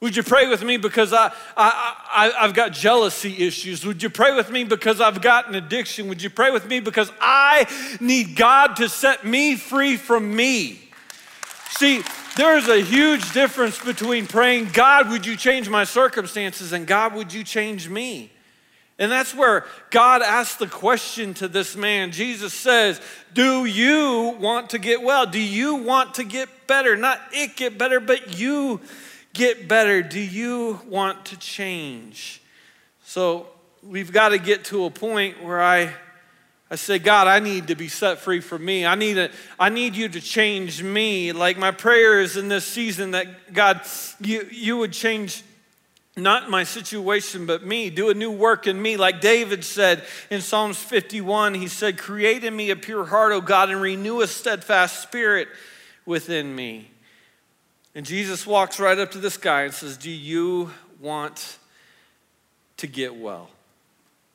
Would 0.00 0.14
you 0.14 0.22
pray 0.22 0.46
with 0.46 0.62
me 0.62 0.76
because 0.76 1.12
I, 1.12 1.32
I, 1.56 1.96
I, 2.10 2.32
I've 2.40 2.52
got 2.52 2.72
jealousy 2.72 3.46
issues? 3.46 3.86
Would 3.86 4.02
you 4.02 4.10
pray 4.10 4.34
with 4.34 4.50
me 4.50 4.64
because 4.64 5.00
I've 5.00 5.22
got 5.22 5.48
an 5.48 5.54
addiction? 5.54 6.08
Would 6.08 6.22
you 6.22 6.28
pray 6.28 6.50
with 6.50 6.68
me 6.68 6.80
because 6.80 7.10
I 7.18 7.66
need 8.00 8.36
God 8.36 8.76
to 8.76 8.88
set 8.88 9.24
me 9.24 9.56
free 9.56 9.96
from 9.96 10.34
me? 10.34 10.80
See, 11.70 12.02
there's 12.36 12.68
a 12.68 12.80
huge 12.80 13.32
difference 13.32 13.82
between 13.82 14.26
praying, 14.26 14.70
God, 14.72 15.10
would 15.10 15.26
you 15.26 15.36
change 15.36 15.68
my 15.68 15.84
circumstances, 15.84 16.72
and 16.72 16.86
God, 16.86 17.14
would 17.14 17.32
you 17.32 17.42
change 17.42 17.88
me? 17.88 18.30
And 18.98 19.12
that's 19.12 19.34
where 19.34 19.64
God 19.90 20.22
asked 20.22 20.58
the 20.58 20.66
question 20.66 21.34
to 21.34 21.48
this 21.48 21.76
man. 21.76 22.12
Jesus 22.12 22.54
says, 22.54 23.00
Do 23.34 23.66
you 23.66 24.36
want 24.40 24.70
to 24.70 24.78
get 24.78 25.02
well? 25.02 25.26
Do 25.26 25.40
you 25.40 25.74
want 25.76 26.14
to 26.14 26.24
get 26.24 26.48
better? 26.66 26.96
Not 26.96 27.20
it 27.32 27.56
get 27.56 27.76
better, 27.76 28.00
but 28.00 28.38
you 28.38 28.80
get 29.34 29.68
better. 29.68 30.02
Do 30.02 30.20
you 30.20 30.80
want 30.86 31.26
to 31.26 31.38
change? 31.38 32.40
So 33.04 33.48
we've 33.82 34.12
got 34.12 34.30
to 34.30 34.38
get 34.38 34.64
to 34.66 34.86
a 34.86 34.90
point 34.90 35.42
where 35.42 35.62
I 35.62 35.92
I 36.70 36.74
say, 36.74 36.98
God, 36.98 37.28
I 37.28 37.38
need 37.38 37.68
to 37.68 37.76
be 37.76 37.88
set 37.88 38.18
free 38.18 38.40
from 38.40 38.64
me. 38.64 38.84
I 38.84 38.96
need, 38.96 39.18
a, 39.18 39.30
I 39.58 39.68
need 39.68 39.94
you 39.94 40.08
to 40.08 40.20
change 40.20 40.82
me. 40.82 41.30
Like 41.32 41.58
my 41.58 41.70
prayer 41.70 42.20
is 42.20 42.36
in 42.36 42.48
this 42.48 42.66
season 42.66 43.12
that 43.12 43.52
God, 43.52 43.82
you, 44.20 44.48
you 44.50 44.76
would 44.76 44.92
change 44.92 45.44
not 46.16 46.48
my 46.48 46.64
situation, 46.64 47.44
but 47.44 47.64
me. 47.64 47.90
Do 47.90 48.08
a 48.08 48.14
new 48.14 48.30
work 48.30 48.66
in 48.66 48.80
me. 48.80 48.96
Like 48.96 49.20
David 49.20 49.64
said 49.64 50.02
in 50.30 50.40
Psalms 50.40 50.78
51, 50.78 51.54
he 51.54 51.68
said, 51.68 51.98
Create 51.98 52.42
in 52.42 52.56
me 52.56 52.70
a 52.70 52.76
pure 52.76 53.04
heart, 53.04 53.32
O 53.32 53.40
God, 53.40 53.68
and 53.68 53.80
renew 53.82 54.22
a 54.22 54.26
steadfast 54.26 55.02
spirit 55.02 55.48
within 56.06 56.54
me. 56.54 56.90
And 57.94 58.06
Jesus 58.06 58.46
walks 58.46 58.80
right 58.80 58.98
up 58.98 59.10
to 59.12 59.18
this 59.18 59.36
guy 59.36 59.62
and 59.62 59.74
says, 59.74 59.98
Do 59.98 60.10
you 60.10 60.70
want 61.00 61.58
to 62.78 62.86
get 62.86 63.14
well? 63.14 63.50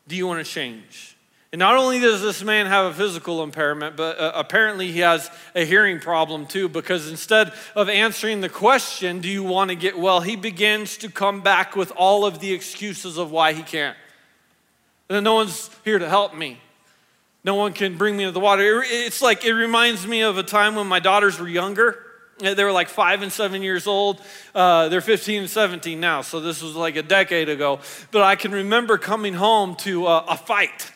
Do 0.08 0.16
you 0.16 0.28
want 0.28 0.46
to 0.46 0.50
change? 0.50 1.18
And 1.54 1.60
not 1.60 1.76
only 1.76 2.00
does 2.00 2.22
this 2.22 2.42
man 2.44 2.66
have 2.68 2.86
a 2.86 2.94
physical 2.94 3.44
impairment, 3.44 3.98
but 3.98 4.18
uh, 4.18 4.32
apparently 4.36 4.90
he 4.92 5.00
has 5.00 5.30
a 5.54 5.66
hearing 5.66 6.00
problem 6.00 6.46
too, 6.46 6.70
because 6.70 7.10
instead 7.10 7.52
of 7.76 7.90
answering 7.90 8.40
the 8.40 8.48
question, 8.48 9.20
Do 9.20 9.28
you 9.28 9.44
want 9.44 9.70
to 9.70 9.76
get 9.76 10.00
well? 10.00 10.22
he 10.22 10.38
begins 10.38 10.96
to 11.00 11.10
come 11.10 11.42
back 11.42 11.76
with 11.76 11.92
all 11.98 12.26
of 12.26 12.40
the 12.40 12.54
excuses 12.54 13.18
of 13.18 13.32
why 13.32 13.52
he 13.52 13.64
can't. 13.64 13.98
And 15.10 15.26
no 15.26 15.34
one's 15.36 15.70
here 15.84 16.00
to 16.00 16.08
help 16.08 16.34
me. 16.34 16.58
No 17.44 17.56
one 17.56 17.74
can 17.74 17.98
bring 17.98 18.16
me 18.16 18.24
to 18.24 18.32
the 18.32 18.40
water. 18.40 18.82
It- 18.82 18.90
It's 18.90 19.22
like, 19.22 19.44
it 19.44 19.54
reminds 19.54 20.08
me 20.08 20.22
of 20.22 20.38
a 20.38 20.44
time 20.44 20.76
when 20.76 20.88
my 20.88 21.00
daughters 21.00 21.38
were 21.38 21.50
younger. 21.50 22.02
Uh, 22.42 22.54
They 22.54 22.64
were 22.64 22.72
like 22.72 22.88
five 22.88 23.24
and 23.24 23.32
seven 23.32 23.62
years 23.62 23.88
old. 23.88 24.22
Uh, 24.56 24.88
they're 24.88 25.02
15 25.02 25.42
and 25.42 25.50
17 25.50 26.00
now, 26.00 26.22
so 26.22 26.40
this 26.40 26.62
was 26.64 26.76
like 26.78 26.96
a 26.96 27.04
decade 27.04 27.50
ago. 27.50 27.82
But 28.12 28.22
I 28.22 28.38
can 28.38 28.54
remember 28.54 28.98
coming 28.98 29.34
home 29.34 29.76
to 29.84 30.06
uh, 30.08 30.24
a 30.30 30.38
fight. 30.38 30.94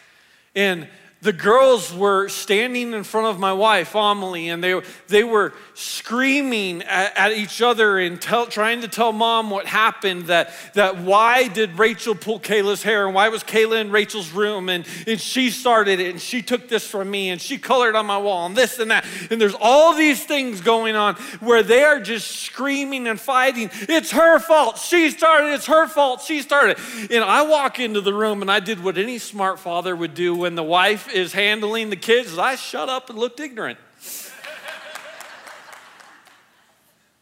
And 0.55 0.87
the 1.25 1.33
girls 1.33 1.91
were 1.91 2.29
standing 2.29 2.93
in 2.93 3.03
front 3.03 3.25
of 3.25 3.39
my 3.39 3.51
wife, 3.51 3.95
Amelie, 3.95 4.49
and 4.49 4.63
they, 4.63 4.79
they 5.07 5.23
were 5.23 5.53
screaming 5.73 6.83
at, 6.83 7.17
at 7.17 7.31
each 7.31 7.63
other 7.63 7.97
and 7.97 8.21
tell, 8.21 8.45
trying 8.45 8.81
to 8.81 8.87
tell 8.87 9.11
mom 9.11 9.49
what 9.49 9.65
happened 9.65 10.27
that, 10.27 10.51
that 10.75 10.99
why 10.99 11.47
did 11.47 11.79
Rachel 11.79 12.13
pull 12.13 12.39
Kayla's 12.39 12.83
hair 12.83 13.07
and 13.07 13.15
why 13.15 13.29
was 13.29 13.43
Kayla 13.43 13.81
in 13.81 13.89
Rachel's 13.89 14.31
room 14.31 14.69
and, 14.69 14.85
and 15.07 15.19
she 15.19 15.49
started 15.49 15.99
it 15.99 16.11
and 16.11 16.21
she 16.21 16.43
took 16.43 16.69
this 16.69 16.87
from 16.87 17.09
me 17.09 17.31
and 17.31 17.41
she 17.41 17.57
colored 17.57 17.95
on 17.95 18.05
my 18.05 18.19
wall 18.19 18.45
and 18.45 18.55
this 18.55 18.77
and 18.77 18.91
that. 18.91 19.03
And 19.31 19.41
there's 19.41 19.55
all 19.59 19.95
these 19.95 20.23
things 20.23 20.61
going 20.61 20.95
on 20.95 21.15
where 21.39 21.63
they 21.63 21.83
are 21.83 21.99
just 21.99 22.27
screaming 22.41 23.07
and 23.07 23.19
fighting. 23.19 23.71
It's 23.73 24.11
her 24.11 24.37
fault. 24.37 24.77
She 24.77 25.09
started. 25.09 25.53
It's 25.55 25.65
her 25.65 25.87
fault. 25.87 26.21
She 26.21 26.43
started. 26.43 26.77
And 27.09 27.23
I 27.23 27.41
walk 27.41 27.79
into 27.79 27.99
the 27.99 28.13
room 28.13 28.43
and 28.43 28.51
I 28.51 28.59
did 28.59 28.83
what 28.83 28.99
any 28.99 29.17
smart 29.17 29.57
father 29.57 29.95
would 29.95 30.13
do 30.13 30.35
when 30.35 30.53
the 30.53 30.63
wife 30.63 31.14
is 31.15 31.31
handling 31.31 31.89
the 31.89 31.95
kids. 31.95 32.37
I 32.37 32.55
shut 32.55 32.89
up 32.89 33.09
and 33.09 33.17
looked 33.17 33.39
ignorant. 33.39 33.79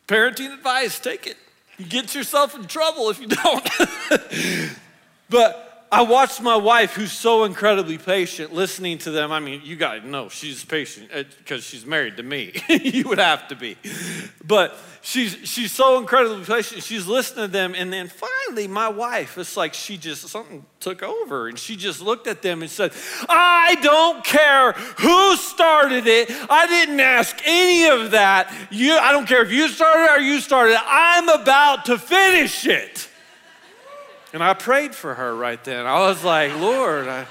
Parenting 0.08 0.52
advice, 0.54 1.00
take 1.00 1.28
it. 1.28 1.38
You 1.78 1.86
get 1.86 2.14
yourself 2.14 2.56
in 2.56 2.66
trouble 2.66 3.10
if 3.10 3.22
you 3.22 3.28
don't. 3.28 3.70
but 5.30 5.73
I 5.94 6.02
watched 6.02 6.42
my 6.42 6.56
wife, 6.56 6.94
who's 6.94 7.12
so 7.12 7.44
incredibly 7.44 8.00
patient, 8.00 8.52
listening 8.52 8.98
to 9.00 9.12
them. 9.12 9.32
I 9.32 9.40
mean, 9.40 9.62
you 9.64 9.76
guys 9.76 10.02
know 10.04 10.28
she's 10.28 10.66
patient 10.66 11.10
eh, 11.14 11.22
because 11.38 11.64
she's 11.64 11.86
married 11.86 12.18
to 12.18 12.24
me. 12.24 12.52
you 12.68 13.08
would 13.10 13.20
have 13.20 13.48
to 13.50 13.56
be. 13.56 13.78
But 14.44 14.76
she's, 15.04 15.38
she's 15.48 15.72
so 15.72 16.00
incredibly 16.00 16.44
patient. 16.46 16.82
She's 16.82 17.06
listening 17.06 17.46
to 17.46 17.52
them. 17.52 17.76
And 17.76 17.94
then 17.94 18.08
finally, 18.08 18.68
my 18.68 18.88
wife, 18.88 19.38
it's 19.38 19.56
like 19.56 19.76
she 19.76 19.98
just, 19.98 20.28
something 20.30 20.66
took 20.80 21.04
over. 21.04 21.48
And 21.48 21.60
she 21.60 21.76
just 21.76 22.02
looked 22.02 22.26
at 22.26 22.42
them 22.42 22.64
and 22.64 22.72
said, 22.72 22.92
I 23.30 23.78
don't 23.84 24.26
care 24.26 24.72
who 24.72 25.36
started 25.36 26.08
it. 26.08 26.28
I 26.50 26.66
didn't 26.66 27.02
ask 27.02 27.38
any 27.46 27.88
of 27.88 28.10
that. 28.12 28.52
You, 28.72 28.98
I 28.98 29.12
don't 29.12 29.28
care 29.28 29.44
if 29.44 29.52
you 29.52 29.68
started 29.68 30.12
or 30.12 30.22
you 30.22 30.40
started 30.40 30.74
it. 30.74 30.82
I'm 30.84 31.30
about 31.30 31.86
to 31.86 32.00
finish 32.00 32.66
it. 32.66 33.10
And 34.34 34.44
I 34.44 34.56
prayed 34.56 34.96
for 34.96 35.14
her 35.14 35.36
right 35.36 35.64
then. 35.64 35.86
I 35.86 36.00
was 36.00 36.24
like, 36.24 36.56
Lord, 36.60 37.08
I. 37.08 37.28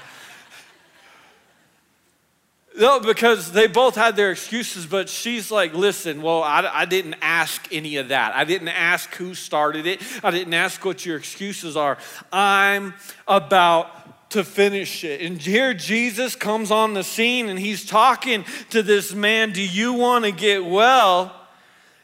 No, 2.75 2.99
because 2.99 3.51
they 3.51 3.67
both 3.67 3.95
had 3.95 4.15
their 4.15 4.31
excuses, 4.31 4.87
but 4.87 5.07
she's 5.07 5.51
like, 5.51 5.75
listen, 5.75 6.23
well, 6.23 6.41
I, 6.41 6.67
I 6.73 6.85
didn't 6.85 7.17
ask 7.21 7.67
any 7.71 7.97
of 7.97 8.07
that. 8.07 8.33
I 8.33 8.45
didn't 8.45 8.69
ask 8.69 9.13
who 9.13 9.35
started 9.35 9.85
it. 9.85 10.01
I 10.23 10.31
didn't 10.31 10.55
ask 10.55 10.83
what 10.83 11.05
your 11.05 11.17
excuses 11.17 11.77
are. 11.77 11.99
I'm 12.31 12.95
about 13.27 14.31
to 14.31 14.43
finish 14.43 15.03
it. 15.03 15.21
And 15.21 15.39
here 15.39 15.75
Jesus 15.75 16.35
comes 16.35 16.71
on 16.71 16.95
the 16.95 17.03
scene 17.03 17.47
and 17.49 17.59
he's 17.59 17.85
talking 17.85 18.43
to 18.71 18.81
this 18.81 19.13
man. 19.13 19.51
Do 19.51 19.61
you 19.61 19.93
want 19.93 20.25
to 20.25 20.31
get 20.31 20.65
well? 20.65 21.35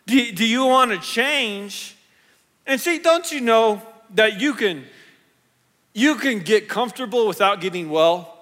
Do, 0.05 0.31
do 0.33 0.45
you 0.45 0.65
want 0.65 0.91
to 0.91 0.99
change? 0.99 1.95
And 2.67 2.79
see, 2.79 2.99
don't 2.99 3.31
you 3.31 3.41
know 3.41 3.81
that 4.15 4.39
you 4.39 4.53
can 4.53 4.85
you 5.93 6.15
can 6.15 6.39
get 6.39 6.69
comfortable 6.69 7.27
without 7.27 7.61
getting 7.61 7.89
well? 7.89 8.35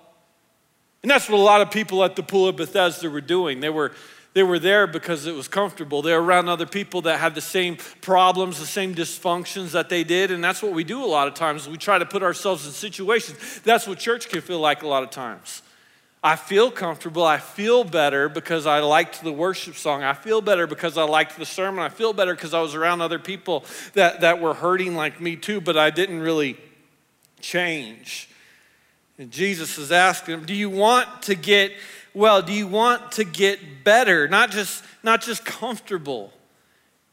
And 1.01 1.11
that's 1.11 1.30
what 1.30 1.38
a 1.38 1.41
lot 1.41 1.61
of 1.61 1.72
people 1.72 2.03
at 2.03 2.15
the 2.15 2.24
pool 2.24 2.47
of 2.47 2.55
Bethesda 2.55 3.09
were 3.09 3.22
doing. 3.22 3.59
They 3.59 3.70
were 3.70 3.93
they 4.34 4.43
were 4.43 4.59
there 4.59 4.86
because 4.86 5.26
it 5.26 5.34
was 5.34 5.47
comfortable. 5.47 6.03
They 6.03 6.13
were 6.13 6.22
around 6.22 6.47
other 6.47 6.68
people 6.68 7.01
that 7.01 7.20
had 7.20 7.34
the 7.34 7.41
same 7.41 7.78
problems, 8.01 8.59
the 8.59 8.68
same 8.68 8.93
dysfunctions 8.93 9.72
that 9.72 9.89
they 9.89 10.03
did. 10.03 10.30
And 10.30 10.43
that's 10.43 10.61
what 10.61 10.74
we 10.74 10.84
do 10.84 11.03
a 11.03 11.07
lot 11.07 11.28
of 11.28 11.34
times. 11.34 11.68
We 11.68 11.78
try 11.78 11.97
to 11.97 12.05
put 12.05 12.22
ourselves 12.22 12.65
in 12.68 12.72
situations. 12.72 13.61
That's 13.63 13.88
what 13.88 13.97
church 13.97 14.30
can 14.30 14.41
feel 14.41 14.59
like 14.59 14.84
a 14.84 14.88
lot 14.88 15.01
of 15.01 15.09
times. 15.09 15.63
I 16.24 16.36
feel 16.36 16.72
comfortable. 16.72 17.24
I 17.24 17.38
feel 17.38 17.84
better 17.84 18.28
because 18.28 18.65
I 18.65 18.80
liked 18.80 19.24
the 19.24 19.32
worship 19.32 19.76
song. 19.76 20.03
I 20.03 20.13
feel 20.13 20.41
better 20.41 20.65
because 20.65 20.97
I 20.97 21.03
liked 21.03 21.38
the 21.38 21.45
sermon. 21.45 21.84
I 21.84 21.89
feel 21.89 22.11
better 22.11 22.34
because 22.34 22.53
I 22.53 22.61
was 22.61 22.76
around 22.76 23.01
other 23.01 23.20
people 23.20 23.65
that, 23.93 24.22
that 24.22 24.41
were 24.41 24.53
hurting 24.53 24.95
like 24.95 25.22
me 25.22 25.36
too, 25.36 25.61
but 25.61 25.78
I 25.78 25.89
didn't 25.89 26.20
really 26.20 26.57
change. 27.39 28.30
And 29.20 29.32
Jesus 29.32 29.78
is 29.78 29.91
asking 29.91 30.36
him, 30.36 30.45
Do 30.45 30.53
you 30.53 30.70
want 30.70 31.24
to 31.24 31.36
get 31.36 31.72
well? 32.13 32.41
Do 32.41 32.53
you 32.53 32.68
want 32.68 33.13
to 33.13 33.24
get 33.24 33.84
better? 33.84 34.28
Not 34.28 34.51
just, 34.51 34.84
not 35.03 35.22
just 35.22 35.45
comfortable. 35.45 36.34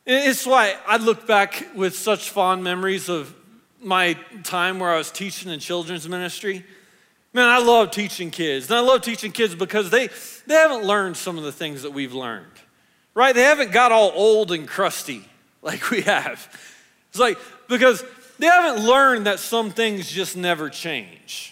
It's 0.06 0.46
why 0.46 0.76
I 0.86 0.98
look 0.98 1.26
back 1.26 1.66
with 1.74 1.96
such 1.96 2.30
fond 2.30 2.62
memories 2.62 3.08
of 3.08 3.34
my 3.80 4.14
time 4.42 4.78
where 4.78 4.90
I 4.90 4.98
was 4.98 5.10
teaching 5.10 5.50
in 5.50 5.60
children's 5.60 6.08
ministry. 6.08 6.64
Man, 7.34 7.48
I 7.48 7.58
love 7.58 7.90
teaching 7.90 8.30
kids. 8.30 8.70
And 8.70 8.76
I 8.78 8.80
love 8.80 9.02
teaching 9.02 9.32
kids 9.32 9.56
because 9.56 9.90
they, 9.90 10.08
they 10.46 10.54
haven't 10.54 10.84
learned 10.84 11.16
some 11.16 11.36
of 11.36 11.42
the 11.42 11.52
things 11.52 11.82
that 11.82 11.90
we've 11.90 12.14
learned, 12.14 12.46
right? 13.12 13.34
They 13.34 13.42
haven't 13.42 13.72
got 13.72 13.90
all 13.90 14.12
old 14.14 14.52
and 14.52 14.68
crusty 14.68 15.28
like 15.62 15.90
we 15.90 16.02
have. 16.02 16.48
It's 17.10 17.18
like, 17.18 17.36
because 17.68 18.04
they 18.38 18.46
haven't 18.46 18.86
learned 18.86 19.26
that 19.26 19.40
some 19.40 19.70
things 19.70 20.10
just 20.10 20.36
never 20.36 20.70
change. 20.70 21.50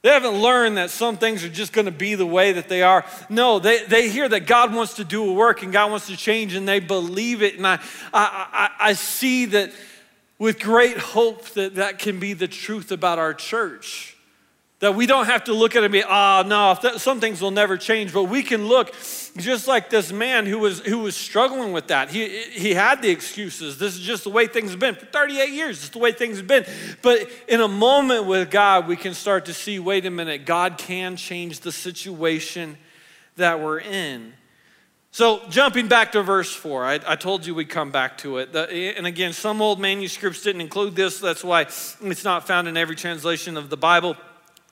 They 0.00 0.10
haven't 0.10 0.40
learned 0.40 0.78
that 0.78 0.90
some 0.90 1.18
things 1.18 1.44
are 1.44 1.48
just 1.48 1.72
going 1.72 1.86
to 1.86 1.92
be 1.92 2.14
the 2.14 2.26
way 2.26 2.52
that 2.52 2.68
they 2.68 2.82
are. 2.82 3.04
No, 3.28 3.58
they, 3.58 3.84
they 3.84 4.08
hear 4.08 4.28
that 4.28 4.46
God 4.46 4.74
wants 4.74 4.94
to 4.94 5.04
do 5.04 5.28
a 5.28 5.32
work 5.32 5.62
and 5.62 5.72
God 5.72 5.90
wants 5.90 6.06
to 6.06 6.16
change 6.16 6.54
and 6.54 6.66
they 6.66 6.80
believe 6.80 7.42
it. 7.42 7.56
And 7.56 7.66
I, 7.66 7.80
I, 8.14 8.46
I, 8.52 8.70
I 8.80 8.92
see 8.94 9.46
that 9.46 9.72
with 10.38 10.60
great 10.60 10.96
hope 10.96 11.44
that 11.50 11.74
that 11.74 11.98
can 11.98 12.18
be 12.18 12.32
the 12.32 12.48
truth 12.48 12.92
about 12.92 13.18
our 13.18 13.34
church. 13.34 14.15
That 14.80 14.94
we 14.94 15.06
don't 15.06 15.24
have 15.24 15.44
to 15.44 15.54
look 15.54 15.74
at 15.74 15.82
it 15.82 15.86
and 15.86 15.92
be, 15.92 16.02
ah, 16.06 16.42
oh, 16.44 16.46
no, 16.46 16.78
that, 16.82 17.00
some 17.00 17.18
things 17.18 17.40
will 17.40 17.50
never 17.50 17.78
change. 17.78 18.12
But 18.12 18.24
we 18.24 18.42
can 18.42 18.66
look 18.66 18.94
just 19.38 19.66
like 19.66 19.88
this 19.88 20.12
man 20.12 20.44
who 20.44 20.58
was, 20.58 20.80
who 20.80 20.98
was 20.98 21.16
struggling 21.16 21.72
with 21.72 21.86
that. 21.86 22.10
He, 22.10 22.28
he 22.28 22.74
had 22.74 23.00
the 23.00 23.08
excuses. 23.08 23.78
This 23.78 23.94
is 23.94 24.00
just 24.00 24.24
the 24.24 24.30
way 24.30 24.46
things 24.46 24.72
have 24.72 24.78
been. 24.78 24.94
For 24.94 25.06
38 25.06 25.50
years, 25.50 25.82
is 25.82 25.90
the 25.90 25.98
way 25.98 26.12
things 26.12 26.36
have 26.36 26.46
been. 26.46 26.66
But 27.00 27.30
in 27.48 27.62
a 27.62 27.68
moment 27.68 28.26
with 28.26 28.50
God, 28.50 28.86
we 28.86 28.96
can 28.96 29.14
start 29.14 29.46
to 29.46 29.54
see 29.54 29.78
wait 29.78 30.04
a 30.04 30.10
minute, 30.10 30.44
God 30.44 30.76
can 30.76 31.16
change 31.16 31.60
the 31.60 31.72
situation 31.72 32.76
that 33.36 33.60
we're 33.60 33.80
in. 33.80 34.34
So, 35.16 35.40
jumping 35.48 35.88
back 35.88 36.12
to 36.12 36.22
verse 36.22 36.54
4, 36.54 36.84
I, 36.84 37.00
I 37.06 37.16
told 37.16 37.46
you 37.46 37.54
we'd 37.54 37.70
come 37.70 37.90
back 37.90 38.18
to 38.18 38.36
it. 38.36 38.52
The, 38.52 38.68
and 38.70 39.06
again, 39.06 39.32
some 39.32 39.62
old 39.62 39.80
manuscripts 39.80 40.42
didn't 40.42 40.60
include 40.60 40.94
this. 40.94 41.20
That's 41.20 41.42
why 41.42 41.62
it's 41.62 42.24
not 42.24 42.46
found 42.46 42.68
in 42.68 42.76
every 42.76 42.96
translation 42.96 43.56
of 43.56 43.70
the 43.70 43.78
Bible. 43.78 44.14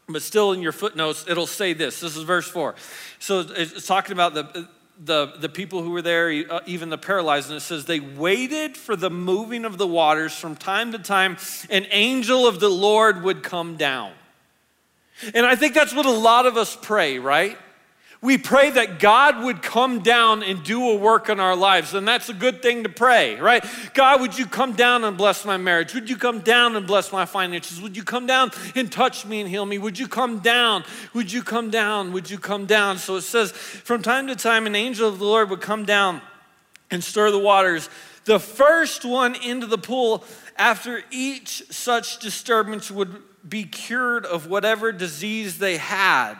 But 0.09 0.23
still, 0.23 0.53
in 0.53 0.61
your 0.61 0.73
footnotes, 0.73 1.25
it'll 1.29 1.47
say 1.47 1.73
this. 1.73 2.01
This 2.01 2.17
is 2.17 2.25
verse 2.25 2.49
4. 2.49 2.75
So, 3.19 3.41
it's 3.41 3.87
talking 3.87 4.13
about 4.13 4.35
the, 4.35 4.69
the, 5.03 5.33
the 5.39 5.49
people 5.49 5.83
who 5.83 5.91
were 5.91 6.03
there, 6.03 6.29
uh, 6.51 6.61
even 6.67 6.91
the 6.91 6.99
paralyzed, 6.99 7.49
and 7.49 7.57
it 7.57 7.61
says, 7.61 7.87
They 7.87 8.01
waited 8.01 8.77
for 8.77 8.97
the 8.97 9.11
moving 9.11 9.65
of 9.65 9.79
the 9.79 9.87
waters. 9.87 10.35
From 10.35 10.57
time 10.57 10.93
to 10.93 10.99
time, 10.99 11.39
an 11.71 11.87
angel 11.91 12.47
of 12.47 12.61
the 12.61 12.69
Lord 12.69 13.23
would 13.23 13.43
come 13.43 13.77
down. 13.77 14.13
And 15.33 15.47
I 15.47 15.57
think 15.57 15.75
that's 15.75 15.95
what 15.95 16.07
a 16.07 16.11
lot 16.11 16.47
of 16.47 16.57
us 16.57 16.77
pray, 16.81 17.19
right? 17.19 17.57
We 18.25 18.39
pray 18.39 18.71
that 18.71 19.01
God 19.01 19.45
would 19.45 19.61
come 19.61 19.99
down 20.01 20.43
and 20.43 20.65
do 20.65 20.89
a 20.89 20.97
work 20.97 21.29
in 21.29 21.41
our 21.41 21.55
lives. 21.55 21.93
And 21.93 22.09
that's 22.09 22.31
a 22.31 22.33
good 22.33 22.63
thing 22.63 22.85
to 22.85 22.89
pray, 22.89 23.39
right? 23.39 23.63
God, 23.93 24.23
would 24.23 24.39
you 24.39 24.47
come 24.47 24.73
down 24.73 25.05
and 25.05 25.15
bless 25.15 25.45
my 25.45 25.59
marriage? 25.59 25.93
Would 25.93 26.09
you 26.09 26.17
come 26.17 26.41
down 26.41 26.75
and 26.75 26.87
bless 26.87 27.13
my 27.13 27.27
finances? 27.27 27.83
Would 27.83 27.99
you 27.99 28.03
come 28.03 28.27
down 28.27 28.51
and 28.75 28.91
touch 28.91 29.27
me 29.27 29.43
and 29.43 29.51
heal 29.51 29.67
me? 29.67 29.77
Would 29.77 29.99
you 29.99 30.09
come 30.09 30.39
down? 30.39 30.85
Would 31.13 31.31
you 31.31 31.43
come 31.43 31.69
down? 31.69 32.15
Would 32.15 32.31
you 32.31 32.39
come 32.39 32.65
down? 32.65 32.97
So 32.97 33.17
it 33.17 33.23
says, 33.25 33.53
from 33.53 34.01
time 34.01 34.27
to 34.29 34.37
time, 34.37 34.67
an 34.67 34.75
angel 34.75 35.07
of 35.07 35.19
the 35.19 35.27
Lord 35.27 35.51
would 35.51 35.61
come 35.61 35.85
down 35.85 36.23
and 36.91 37.05
stir 37.05 37.31
the 37.31 37.39
waters. 37.39 37.91
The 38.25 38.41
first 38.41 39.05
one 39.05 39.35
into 39.35 39.67
the 39.67 39.77
pool 39.77 40.25
after 40.57 41.03
each 41.11 41.71
such 41.71 42.21
disturbance 42.21 42.91
would 42.91 43.21
be 43.47 43.65
cured 43.65 44.25
of 44.25 44.47
whatever 44.47 44.93
disease 44.93 45.59
they 45.59 45.77
had. 45.77 46.37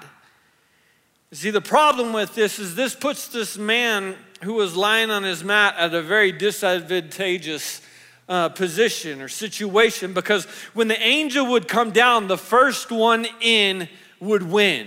See, 1.35 1.51
the 1.51 1.61
problem 1.61 2.13
with 2.13 2.37
this 2.37 2.61
is 2.61 2.77
this 2.77 2.95
puts 2.95 3.27
this 3.27 3.59
man 3.59 4.15
who 4.45 4.55
was 4.55 4.77
lying 4.77 5.11
on 5.11 5.25
his 5.25 5.43
mat 5.43 5.75
at 5.77 5.93
a 5.93 6.01
very 6.01 6.31
disadvantageous 6.31 7.81
uh, 8.29 8.51
position 8.51 9.21
or 9.21 9.27
situation 9.27 10.15
because 10.15 10.45
when 10.75 10.87
the 10.87 11.01
angel 11.01 11.47
would 11.47 11.67
come 11.67 11.91
down, 11.91 12.29
the 12.29 12.39
first 12.39 12.93
one 12.93 13.27
in 13.41 13.89
would 14.21 14.45
win. 14.45 14.87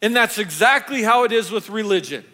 And 0.00 0.16
that's 0.16 0.38
exactly 0.38 1.02
how 1.02 1.24
it 1.24 1.32
is 1.32 1.50
with 1.50 1.68
religion. 1.68 2.24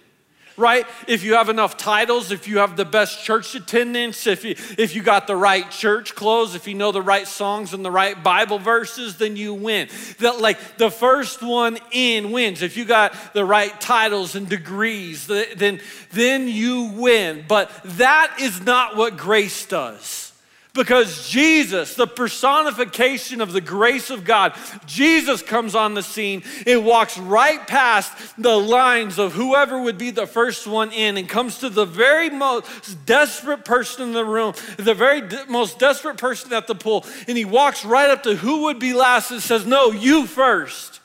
Right? 0.57 0.87
If 1.07 1.25
you 1.25 1.35
have 1.35 1.49
enough 1.49 1.77
titles, 1.77 2.31
if 2.31 2.47
you 2.47 2.59
have 2.59 2.77
the 2.77 2.85
best 2.85 3.25
church 3.25 3.55
attendance, 3.55 4.27
if 4.27 4.45
you, 4.45 4.55
if 4.79 4.95
you 4.95 5.03
got 5.03 5.27
the 5.27 5.37
right 5.37 5.71
church 5.71 6.15
clothes, 6.15 6.55
if 6.55 6.67
you 6.67 6.75
know 6.75 6.93
the 6.93 7.03
right 7.03 7.27
songs 7.27 7.73
and 7.73 7.85
the 7.85 7.91
right 7.91 8.23
Bible 8.23 8.59
verses, 8.59 9.17
then 9.17 9.37
you 9.37 9.55
win. 9.55 9.89
That 10.19 10.41
like 10.41 10.77
the 10.77 10.91
first 10.91 11.43
one 11.43 11.79
in 11.91 12.33
wins. 12.33 12.63
If 12.63 12.77
you 12.77 12.85
got 12.85 13.15
the 13.35 13.45
right 13.45 13.79
titles 13.81 14.35
and 14.35 14.49
degrees, 14.49 15.27
then 15.27 15.81
then 16.11 16.49
you 16.49 16.93
win. 16.95 17.45
But 17.49 17.71
that 17.85 18.37
is 18.41 18.63
not 18.63 18.97
what 18.97 19.17
grace 19.17 19.67
does. 19.67 20.32
Because 20.75 21.29
Jesus, 21.29 21.97
the 21.97 22.07
personification 22.07 23.43
of 23.43 23.53
the 23.53 23.61
grace 23.61 24.09
of 24.09 24.25
God, 24.25 24.55
Jesus 24.87 25.43
comes 25.43 25.75
on 25.75 25.93
the 25.93 26.03
scene. 26.03 26.43
It 26.64 26.83
walks 26.83 27.18
right 27.18 27.66
past 27.66 28.35
the 28.39 28.57
lines 28.57 29.18
of 29.18 29.35
whoever 29.35 29.83
would 29.83 29.99
be 29.99 30.11
the 30.11 30.27
first 30.27 30.66
one 30.66 30.91
in 30.91 31.18
and 31.18 31.29
comes 31.29 31.59
to 31.59 31.68
the 31.68 31.85
very 31.85 32.31
most 32.31 33.05
desperate 33.05 33.66
person 33.66 34.05
in 34.05 34.12
the 34.14 34.25
room, 34.25 34.55
the 34.79 34.95
very 34.95 35.20
de- 35.20 35.45
most 35.47 35.79
desperate 35.79 36.16
person 36.16 36.55
at 36.55 36.66
the 36.66 36.75
pool. 36.75 37.05
And 37.29 37.37
he 37.37 37.45
walks 37.45 37.85
right 37.85 38.09
up 38.09 38.23
to 38.23 38.35
who 38.35 38.62
would 38.62 38.79
be 38.79 38.95
last 38.95 39.31
and 39.31 39.43
says, 39.43 39.66
No, 39.66 39.91
you 39.91 40.27
first. 40.27 41.01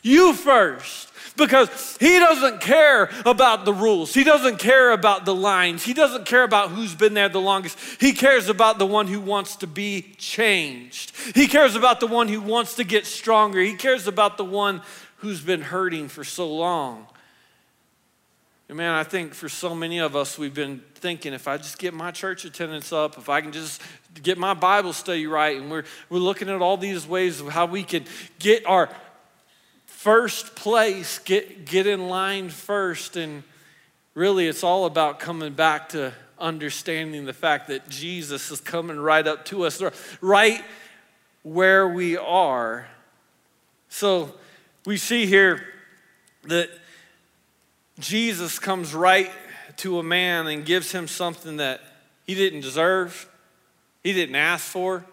You 0.00 0.32
first 0.32 1.07
because 1.38 1.96
he 1.98 2.18
doesn't 2.18 2.60
care 2.60 3.10
about 3.24 3.64
the 3.64 3.72
rules. 3.72 4.12
He 4.12 4.24
doesn't 4.24 4.58
care 4.58 4.92
about 4.92 5.24
the 5.24 5.34
lines. 5.34 5.84
He 5.84 5.94
doesn't 5.94 6.26
care 6.26 6.42
about 6.42 6.70
who's 6.70 6.94
been 6.94 7.14
there 7.14 7.28
the 7.28 7.40
longest. 7.40 7.78
He 8.00 8.12
cares 8.12 8.48
about 8.48 8.78
the 8.78 8.86
one 8.86 9.06
who 9.06 9.20
wants 9.20 9.56
to 9.56 9.66
be 9.66 10.14
changed. 10.18 11.12
He 11.34 11.46
cares 11.46 11.76
about 11.76 12.00
the 12.00 12.06
one 12.06 12.28
who 12.28 12.40
wants 12.40 12.74
to 12.74 12.84
get 12.84 13.06
stronger. 13.06 13.60
He 13.60 13.74
cares 13.74 14.06
about 14.06 14.36
the 14.36 14.44
one 14.44 14.82
who's 15.18 15.40
been 15.40 15.62
hurting 15.62 16.08
for 16.08 16.24
so 16.24 16.52
long. 16.52 17.06
And 18.68 18.76
man, 18.76 18.92
I 18.92 19.02
think 19.02 19.32
for 19.32 19.48
so 19.48 19.74
many 19.74 19.98
of 19.98 20.14
us, 20.14 20.36
we've 20.36 20.52
been 20.52 20.82
thinking 20.94 21.32
if 21.32 21.48
I 21.48 21.56
just 21.56 21.78
get 21.78 21.94
my 21.94 22.10
church 22.10 22.44
attendance 22.44 22.92
up, 22.92 23.16
if 23.16 23.30
I 23.30 23.40
can 23.40 23.50
just 23.50 23.80
get 24.22 24.36
my 24.36 24.52
Bible 24.52 24.92
study 24.92 25.26
right, 25.26 25.56
and 25.56 25.70
we're, 25.70 25.84
we're 26.10 26.18
looking 26.18 26.50
at 26.50 26.60
all 26.60 26.76
these 26.76 27.06
ways 27.06 27.40
of 27.40 27.48
how 27.48 27.64
we 27.64 27.82
can 27.82 28.04
get 28.38 28.66
our 28.66 28.90
first 29.98 30.54
place, 30.54 31.18
get, 31.18 31.64
get 31.64 31.84
in 31.84 32.08
line 32.08 32.50
first. 32.50 33.16
And 33.16 33.42
really, 34.14 34.46
it's 34.46 34.62
all 34.62 34.84
about 34.84 35.18
coming 35.18 35.54
back 35.54 35.88
to 35.88 36.12
understanding 36.38 37.24
the 37.24 37.32
fact 37.32 37.66
that 37.66 37.88
Jesus 37.88 38.52
is 38.52 38.60
coming 38.60 39.00
right 39.00 39.26
up 39.26 39.44
to 39.46 39.64
us, 39.64 39.82
right 40.20 40.62
where 41.42 41.88
we 41.88 42.16
are. 42.16 42.86
So 43.88 44.32
we 44.86 44.98
see 44.98 45.26
here 45.26 45.66
that 46.44 46.70
Jesus 47.98 48.60
comes 48.60 48.94
right 48.94 49.32
to 49.78 49.98
a 49.98 50.04
man 50.04 50.46
and 50.46 50.64
gives 50.64 50.92
him 50.92 51.08
something 51.08 51.56
that 51.56 51.80
he 52.24 52.36
didn't 52.36 52.60
deserve, 52.60 53.28
he 54.04 54.12
didn't 54.12 54.36
ask 54.36 54.64
for. 54.64 55.04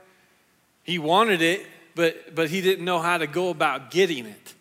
He 0.83 0.99
wanted 0.99 1.41
it, 1.41 1.65
but, 1.95 2.35
but 2.35 2.51
he 2.51 2.61
didn't 2.61 2.85
know 2.85 2.99
how 2.99 3.17
to 3.17 3.25
go 3.25 3.49
about 3.49 3.89
getting 3.89 4.27
it. 4.27 4.53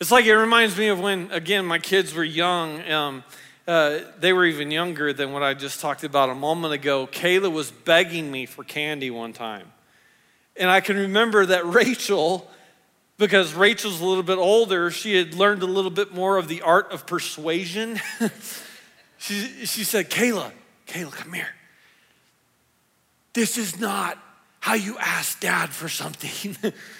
It's 0.00 0.10
like 0.10 0.24
it 0.24 0.34
reminds 0.34 0.78
me 0.78 0.88
of 0.88 0.98
when, 0.98 1.30
again, 1.30 1.66
my 1.66 1.78
kids 1.78 2.14
were 2.14 2.24
young. 2.24 2.90
Um, 2.90 3.24
uh, 3.68 3.98
they 4.18 4.32
were 4.32 4.46
even 4.46 4.70
younger 4.70 5.12
than 5.12 5.30
what 5.30 5.42
I 5.42 5.52
just 5.52 5.78
talked 5.78 6.04
about 6.04 6.30
a 6.30 6.34
moment 6.34 6.72
ago. 6.72 7.06
Kayla 7.06 7.52
was 7.52 7.70
begging 7.70 8.30
me 8.30 8.46
for 8.46 8.64
candy 8.64 9.10
one 9.10 9.34
time. 9.34 9.70
And 10.56 10.70
I 10.70 10.80
can 10.80 10.96
remember 10.96 11.44
that 11.44 11.66
Rachel, 11.74 12.50
because 13.18 13.52
Rachel's 13.52 14.00
a 14.00 14.04
little 14.06 14.22
bit 14.22 14.38
older, 14.38 14.90
she 14.90 15.16
had 15.16 15.34
learned 15.34 15.62
a 15.62 15.66
little 15.66 15.90
bit 15.90 16.14
more 16.14 16.38
of 16.38 16.48
the 16.48 16.62
art 16.62 16.90
of 16.92 17.06
persuasion. 17.06 18.00
she, 19.18 19.66
she 19.66 19.84
said, 19.84 20.08
Kayla, 20.08 20.50
Kayla, 20.86 21.12
come 21.12 21.34
here. 21.34 21.54
This 23.34 23.58
is 23.58 23.78
not 23.78 24.16
how 24.60 24.74
you 24.74 24.96
ask 24.96 25.40
dad 25.40 25.68
for 25.68 25.90
something. 25.90 26.56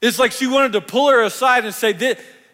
It's 0.00 0.18
like 0.18 0.32
she 0.32 0.46
wanted 0.46 0.72
to 0.72 0.80
pull 0.80 1.10
her 1.10 1.22
aside 1.22 1.64
and 1.64 1.74
say, 1.74 1.92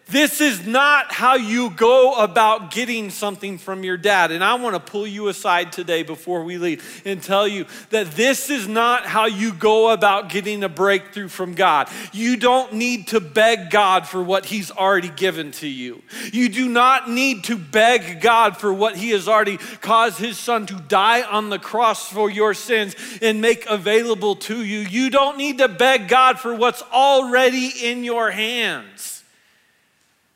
this 0.09 0.39
is 0.39 0.65
not 0.65 1.11
how 1.11 1.35
you 1.35 1.69
go 1.69 2.15
about 2.15 2.71
getting 2.71 3.09
something 3.09 3.57
from 3.57 3.83
your 3.83 3.97
dad. 3.97 4.31
And 4.31 4.43
I 4.43 4.55
want 4.55 4.75
to 4.75 4.79
pull 4.79 5.05
you 5.05 5.27
aside 5.27 5.71
today 5.71 6.03
before 6.03 6.43
we 6.43 6.57
leave 6.57 7.01
and 7.05 7.21
tell 7.21 7.47
you 7.47 7.65
that 7.89 8.11
this 8.11 8.49
is 8.49 8.67
not 8.67 9.05
how 9.05 9.25
you 9.25 9.53
go 9.53 9.91
about 9.91 10.29
getting 10.29 10.63
a 10.63 10.69
breakthrough 10.69 11.27
from 11.27 11.55
God. 11.55 11.89
You 12.13 12.37
don't 12.37 12.73
need 12.73 13.07
to 13.07 13.19
beg 13.19 13.69
God 13.69 14.07
for 14.07 14.23
what 14.23 14.45
He's 14.45 14.71
already 14.71 15.09
given 15.09 15.51
to 15.53 15.67
you. 15.67 16.01
You 16.31 16.47
do 16.49 16.69
not 16.69 17.09
need 17.09 17.43
to 17.45 17.57
beg 17.57 18.21
God 18.21 18.57
for 18.57 18.73
what 18.73 18.95
He 18.95 19.09
has 19.09 19.27
already 19.27 19.57
caused 19.57 20.19
His 20.19 20.37
Son 20.37 20.65
to 20.67 20.75
die 20.75 21.23
on 21.23 21.49
the 21.49 21.59
cross 21.59 22.09
for 22.09 22.29
your 22.29 22.53
sins 22.53 22.95
and 23.21 23.41
make 23.41 23.65
available 23.65 24.35
to 24.35 24.63
you. 24.63 24.79
You 24.79 25.09
don't 25.09 25.37
need 25.37 25.57
to 25.57 25.67
beg 25.67 26.07
God 26.07 26.39
for 26.39 26.55
what's 26.55 26.81
already 26.93 27.71
in 27.83 28.03
your 28.03 28.31
hands. 28.31 29.16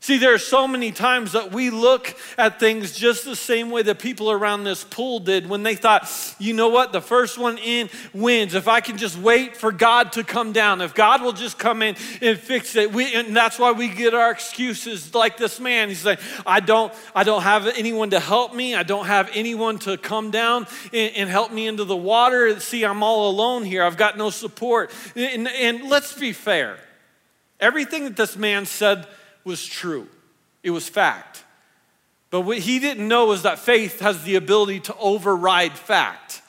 See, 0.03 0.17
there 0.17 0.33
are 0.33 0.39
so 0.39 0.67
many 0.67 0.91
times 0.91 1.33
that 1.33 1.51
we 1.51 1.69
look 1.69 2.17
at 2.35 2.59
things 2.59 2.91
just 2.91 3.23
the 3.23 3.35
same 3.35 3.69
way 3.69 3.83
the 3.83 3.93
people 3.93 4.31
around 4.31 4.63
this 4.63 4.83
pool 4.83 5.19
did 5.19 5.47
when 5.47 5.61
they 5.61 5.75
thought, 5.75 6.11
you 6.39 6.53
know 6.53 6.69
what, 6.69 6.91
the 6.91 7.01
first 7.01 7.37
one 7.37 7.59
in 7.59 7.87
wins. 8.11 8.55
If 8.55 8.67
I 8.67 8.81
can 8.81 8.97
just 8.97 9.15
wait 9.15 9.55
for 9.55 9.71
God 9.71 10.13
to 10.13 10.23
come 10.23 10.53
down, 10.53 10.81
if 10.81 10.95
God 10.95 11.21
will 11.21 11.33
just 11.33 11.59
come 11.59 11.83
in 11.83 11.95
and 12.19 12.39
fix 12.39 12.75
it. 12.75 12.91
We, 12.91 13.13
and 13.13 13.37
that's 13.37 13.59
why 13.59 13.73
we 13.73 13.89
get 13.89 14.15
our 14.15 14.31
excuses 14.31 15.13
like 15.13 15.37
this 15.37 15.59
man. 15.59 15.89
He's 15.89 16.03
like, 16.03 16.19
I 16.47 16.61
don't, 16.61 16.91
I 17.13 17.23
don't 17.23 17.43
have 17.43 17.67
anyone 17.67 18.09
to 18.09 18.19
help 18.19 18.55
me. 18.55 18.73
I 18.73 18.81
don't 18.81 19.05
have 19.05 19.29
anyone 19.35 19.77
to 19.79 19.97
come 19.97 20.31
down 20.31 20.65
and, 20.91 21.15
and 21.15 21.29
help 21.29 21.51
me 21.51 21.67
into 21.67 21.85
the 21.85 21.95
water. 21.95 22.59
See, 22.59 22.83
I'm 22.83 23.03
all 23.03 23.29
alone 23.29 23.65
here. 23.65 23.83
I've 23.83 23.97
got 23.97 24.17
no 24.17 24.31
support. 24.31 24.91
and, 25.15 25.47
and 25.47 25.89
let's 25.89 26.17
be 26.17 26.33
fair. 26.33 26.79
Everything 27.59 28.05
that 28.05 28.15
this 28.15 28.35
man 28.35 28.65
said 28.65 29.05
was 29.43 29.65
true, 29.65 30.07
it 30.63 30.71
was 30.71 30.87
fact. 30.87 31.43
But 32.29 32.41
what 32.41 32.59
he 32.59 32.79
didn't 32.79 33.07
know 33.07 33.27
was 33.27 33.43
that 33.43 33.59
faith 33.59 33.99
has 33.99 34.23
the 34.23 34.35
ability 34.35 34.79
to 34.81 34.95
override 34.97 35.73
fact. 35.73 36.41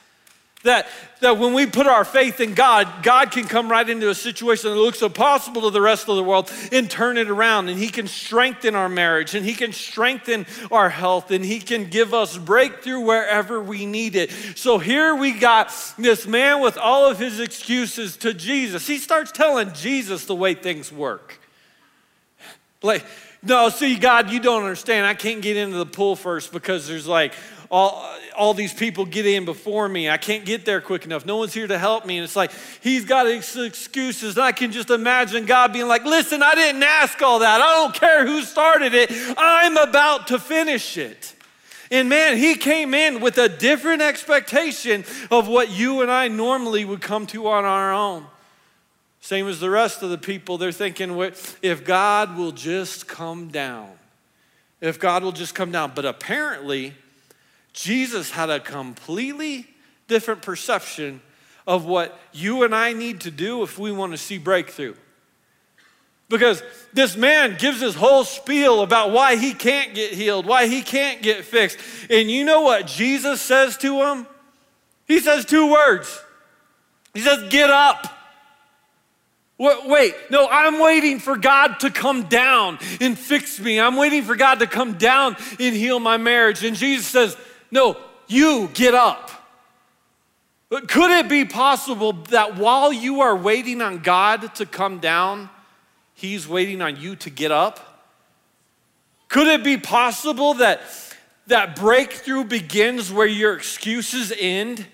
That, 0.63 0.87
that 1.19 1.39
when 1.39 1.53
we 1.53 1.65
put 1.65 1.87
our 1.87 2.05
faith 2.05 2.39
in 2.39 2.53
God, 2.53 3.03
God 3.03 3.31
can 3.31 3.43
come 3.43 3.69
right 3.69 3.87
into 3.87 4.09
a 4.09 4.15
situation 4.15 4.69
that 4.69 4.77
looks 4.77 5.01
impossible 5.01 5.63
to 5.63 5.71
the 5.71 5.81
rest 5.81 6.07
of 6.07 6.15
the 6.15 6.23
world 6.23 6.49
and 6.71 6.89
turn 6.89 7.17
it 7.17 7.29
around. 7.29 7.67
And 7.67 7.77
He 7.77 7.89
can 7.89 8.07
strengthen 8.07 8.73
our 8.73 8.87
marriage 8.87 9.35
and 9.35 9.45
He 9.45 9.55
can 9.55 9.73
strengthen 9.73 10.45
our 10.71 10.87
health 10.87 11.31
and 11.31 11.43
He 11.43 11.59
can 11.59 11.89
give 11.89 12.13
us 12.13 12.37
breakthrough 12.37 13.01
wherever 13.01 13.61
we 13.61 13.85
need 13.85 14.15
it. 14.15 14.31
So 14.55 14.77
here 14.77 15.13
we 15.13 15.33
got 15.33 15.73
this 15.97 16.25
man 16.25 16.61
with 16.61 16.77
all 16.77 17.09
of 17.11 17.19
his 17.19 17.41
excuses 17.41 18.15
to 18.17 18.33
Jesus. 18.33 18.87
He 18.87 18.99
starts 18.99 19.33
telling 19.33 19.73
Jesus 19.73 20.23
the 20.23 20.35
way 20.35 20.53
things 20.53 20.93
work. 20.93 21.39
Like, 22.83 23.05
no, 23.41 23.69
see, 23.69 23.95
God, 23.95 24.29
you 24.29 24.39
don't 24.39 24.63
understand. 24.63 25.05
I 25.05 25.13
can't 25.15 25.41
get 25.41 25.57
into 25.57 25.77
the 25.77 25.85
pool 25.85 26.15
first 26.15 26.51
because 26.53 26.87
there's 26.87 27.07
like 27.07 27.33
all, 27.69 28.07
all 28.37 28.53
these 28.53 28.73
people 28.73 29.05
get 29.05 29.25
in 29.25 29.45
before 29.45 29.89
me. 29.89 30.09
I 30.09 30.17
can't 30.17 30.45
get 30.45 30.63
there 30.63 30.79
quick 30.79 31.05
enough. 31.05 31.25
No 31.25 31.37
one's 31.37 31.53
here 31.53 31.67
to 31.67 31.77
help 31.77 32.05
me. 32.05 32.17
And 32.17 32.23
it's 32.23 32.35
like, 32.35 32.51
he's 32.81 33.03
got 33.03 33.27
excuses. 33.27 34.37
And 34.37 34.45
I 34.45 34.51
can 34.51 34.71
just 34.71 34.89
imagine 34.89 35.45
God 35.45 35.73
being 35.73 35.87
like, 35.87 36.05
listen, 36.05 36.43
I 36.43 36.53
didn't 36.55 36.83
ask 36.83 37.21
all 37.21 37.39
that. 37.39 37.61
I 37.61 37.73
don't 37.73 37.95
care 37.95 38.27
who 38.27 38.43
started 38.43 38.93
it. 38.93 39.09
I'm 39.37 39.75
about 39.77 40.27
to 40.27 40.39
finish 40.39 40.97
it. 40.97 41.33
And 41.89 42.09
man, 42.09 42.37
he 42.37 42.55
came 42.55 42.93
in 42.93 43.21
with 43.21 43.37
a 43.37 43.49
different 43.49 44.01
expectation 44.01 45.03
of 45.29 45.47
what 45.47 45.69
you 45.69 46.01
and 46.01 46.11
I 46.11 46.27
normally 46.27 46.85
would 46.85 47.01
come 47.01 47.27
to 47.27 47.47
on 47.47 47.65
our 47.65 47.91
own. 47.91 48.25
Same 49.23 49.47
as 49.47 49.61
the 49.61 49.69
rest 49.69 50.03
of 50.03 50.09
the 50.09 50.17
people, 50.17 50.57
they're 50.57 50.73
thinking, 50.73 51.17
if 51.61 51.85
God 51.85 52.35
will 52.35 52.51
just 52.51 53.07
come 53.07 53.47
down, 53.47 53.89
if 54.81 54.99
God 54.99 55.23
will 55.23 55.31
just 55.31 55.55
come 55.55 55.71
down. 55.71 55.93
But 55.95 56.03
apparently, 56.03 56.93
Jesus 57.71 58.31
had 58.31 58.49
a 58.49 58.59
completely 58.59 59.65
different 60.09 60.41
perception 60.41 61.21
of 61.65 61.85
what 61.85 62.19
you 62.33 62.63
and 62.63 62.75
I 62.75 62.91
need 62.91 63.21
to 63.21 63.31
do 63.31 63.63
if 63.63 63.79
we 63.79 63.93
want 63.93 64.11
to 64.11 64.17
see 64.17 64.37
breakthrough. 64.37 64.93
Because 66.27 66.61
this 66.91 67.15
man 67.15 67.55
gives 67.57 67.79
his 67.79 67.95
whole 67.95 68.25
spiel 68.25 68.81
about 68.81 69.11
why 69.11 69.37
he 69.37 69.53
can't 69.53 69.95
get 69.95 70.11
healed, 70.11 70.45
why 70.45 70.67
he 70.67 70.81
can't 70.81 71.21
get 71.21 71.45
fixed. 71.45 71.77
And 72.09 72.29
you 72.29 72.43
know 72.43 72.59
what 72.59 72.87
Jesus 72.87 73.39
says 73.39 73.77
to 73.77 74.03
him? 74.03 74.27
He 75.07 75.21
says 75.21 75.45
two 75.45 75.71
words. 75.71 76.21
He 77.13 77.21
says, 77.21 77.49
Get 77.49 77.69
up. 77.69 78.19
Wait, 79.63 80.13
no, 80.29 80.47
I'm 80.49 80.79
waiting 80.79 81.19
for 81.19 81.37
God 81.37 81.79
to 81.81 81.89
come 81.89 82.23
down 82.23 82.79
and 82.99 83.17
fix 83.17 83.61
me. 83.61 83.79
I'm 83.79 83.95
waiting 83.95 84.23
for 84.23 84.35
God 84.35 84.59
to 84.59 84.67
come 84.67 84.97
down 84.97 85.37
and 85.57 85.73
heal 85.73 86.01
my 86.01 86.17
marriage. 86.17 86.65
And 86.65 86.75
Jesus 86.75 87.07
says, 87.07 87.37
No, 87.71 87.97
you 88.27 88.69
get 88.73 88.93
up. 88.93 89.31
But 90.67 90.89
could 90.89 91.11
it 91.11 91.29
be 91.29 91.45
possible 91.45 92.11
that 92.29 92.57
while 92.57 92.91
you 92.91 93.21
are 93.21 93.35
waiting 93.35 93.81
on 93.81 93.99
God 93.99 94.53
to 94.55 94.65
come 94.65 94.99
down, 94.99 95.49
He's 96.13 96.45
waiting 96.45 96.81
on 96.81 96.97
you 96.97 97.15
to 97.17 97.29
get 97.29 97.51
up? 97.51 97.79
Could 99.29 99.47
it 99.47 99.63
be 99.63 99.77
possible 99.77 100.55
that 100.55 100.81
that 101.47 101.75
breakthrough 101.77 102.43
begins 102.43 103.13
where 103.13 103.27
your 103.27 103.55
excuses 103.55 104.33
end? 104.37 104.85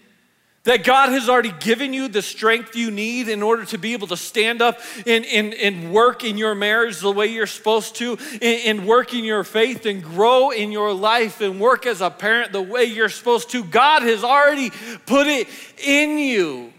That 0.63 0.83
God 0.83 1.09
has 1.09 1.29
already 1.29 1.53
given 1.59 1.93
you 1.93 2.09
the 2.09 2.21
strength 2.21 2.75
you 2.75 2.91
need 2.91 3.29
in 3.29 3.41
order 3.41 3.63
to 3.65 3.77
be 3.77 3.93
able 3.93 4.07
to 4.07 4.17
stand 4.17 4.61
up 4.61 4.79
and, 5.07 5.25
and, 5.25 5.53
and 5.53 5.93
work 5.93 6.25
in 6.25 6.37
your 6.37 6.53
marriage 6.53 6.99
the 6.99 7.11
way 7.11 7.27
you're 7.27 7.47
supposed 7.47 7.95
to, 7.95 8.17
and, 8.33 8.43
and 8.43 8.87
work 8.87 9.13
in 9.13 9.23
your 9.23 9.45
faith 9.45 9.85
and 9.85 10.03
grow 10.03 10.49
in 10.51 10.71
your 10.71 10.93
life 10.93 11.39
and 11.39 11.59
work 11.59 11.85
as 11.85 12.01
a 12.01 12.09
parent 12.09 12.51
the 12.51 12.61
way 12.61 12.83
you're 12.83 13.09
supposed 13.09 13.49
to. 13.51 13.63
God 13.63 14.01
has 14.01 14.23
already 14.23 14.69
put 15.05 15.27
it 15.27 15.47
in 15.77 16.17
you. 16.17 16.73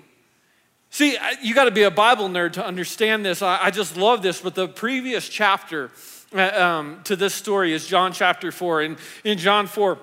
See, 0.90 1.16
you 1.40 1.54
got 1.54 1.64
to 1.64 1.70
be 1.70 1.84
a 1.84 1.90
Bible 1.90 2.28
nerd 2.28 2.54
to 2.54 2.66
understand 2.66 3.24
this. 3.24 3.42
I, 3.42 3.66
I 3.66 3.70
just 3.70 3.96
love 3.96 4.22
this, 4.22 4.40
but 4.40 4.56
the 4.56 4.68
previous 4.68 5.28
chapter 5.28 5.90
uh, 6.34 6.48
um, 6.48 7.00
to 7.04 7.16
this 7.16 7.34
story 7.34 7.72
is 7.72 7.86
John 7.86 8.12
chapter 8.12 8.50
4. 8.50 8.82
And 8.82 8.98
in 9.24 9.38
John 9.38 9.66
4, 9.66 9.98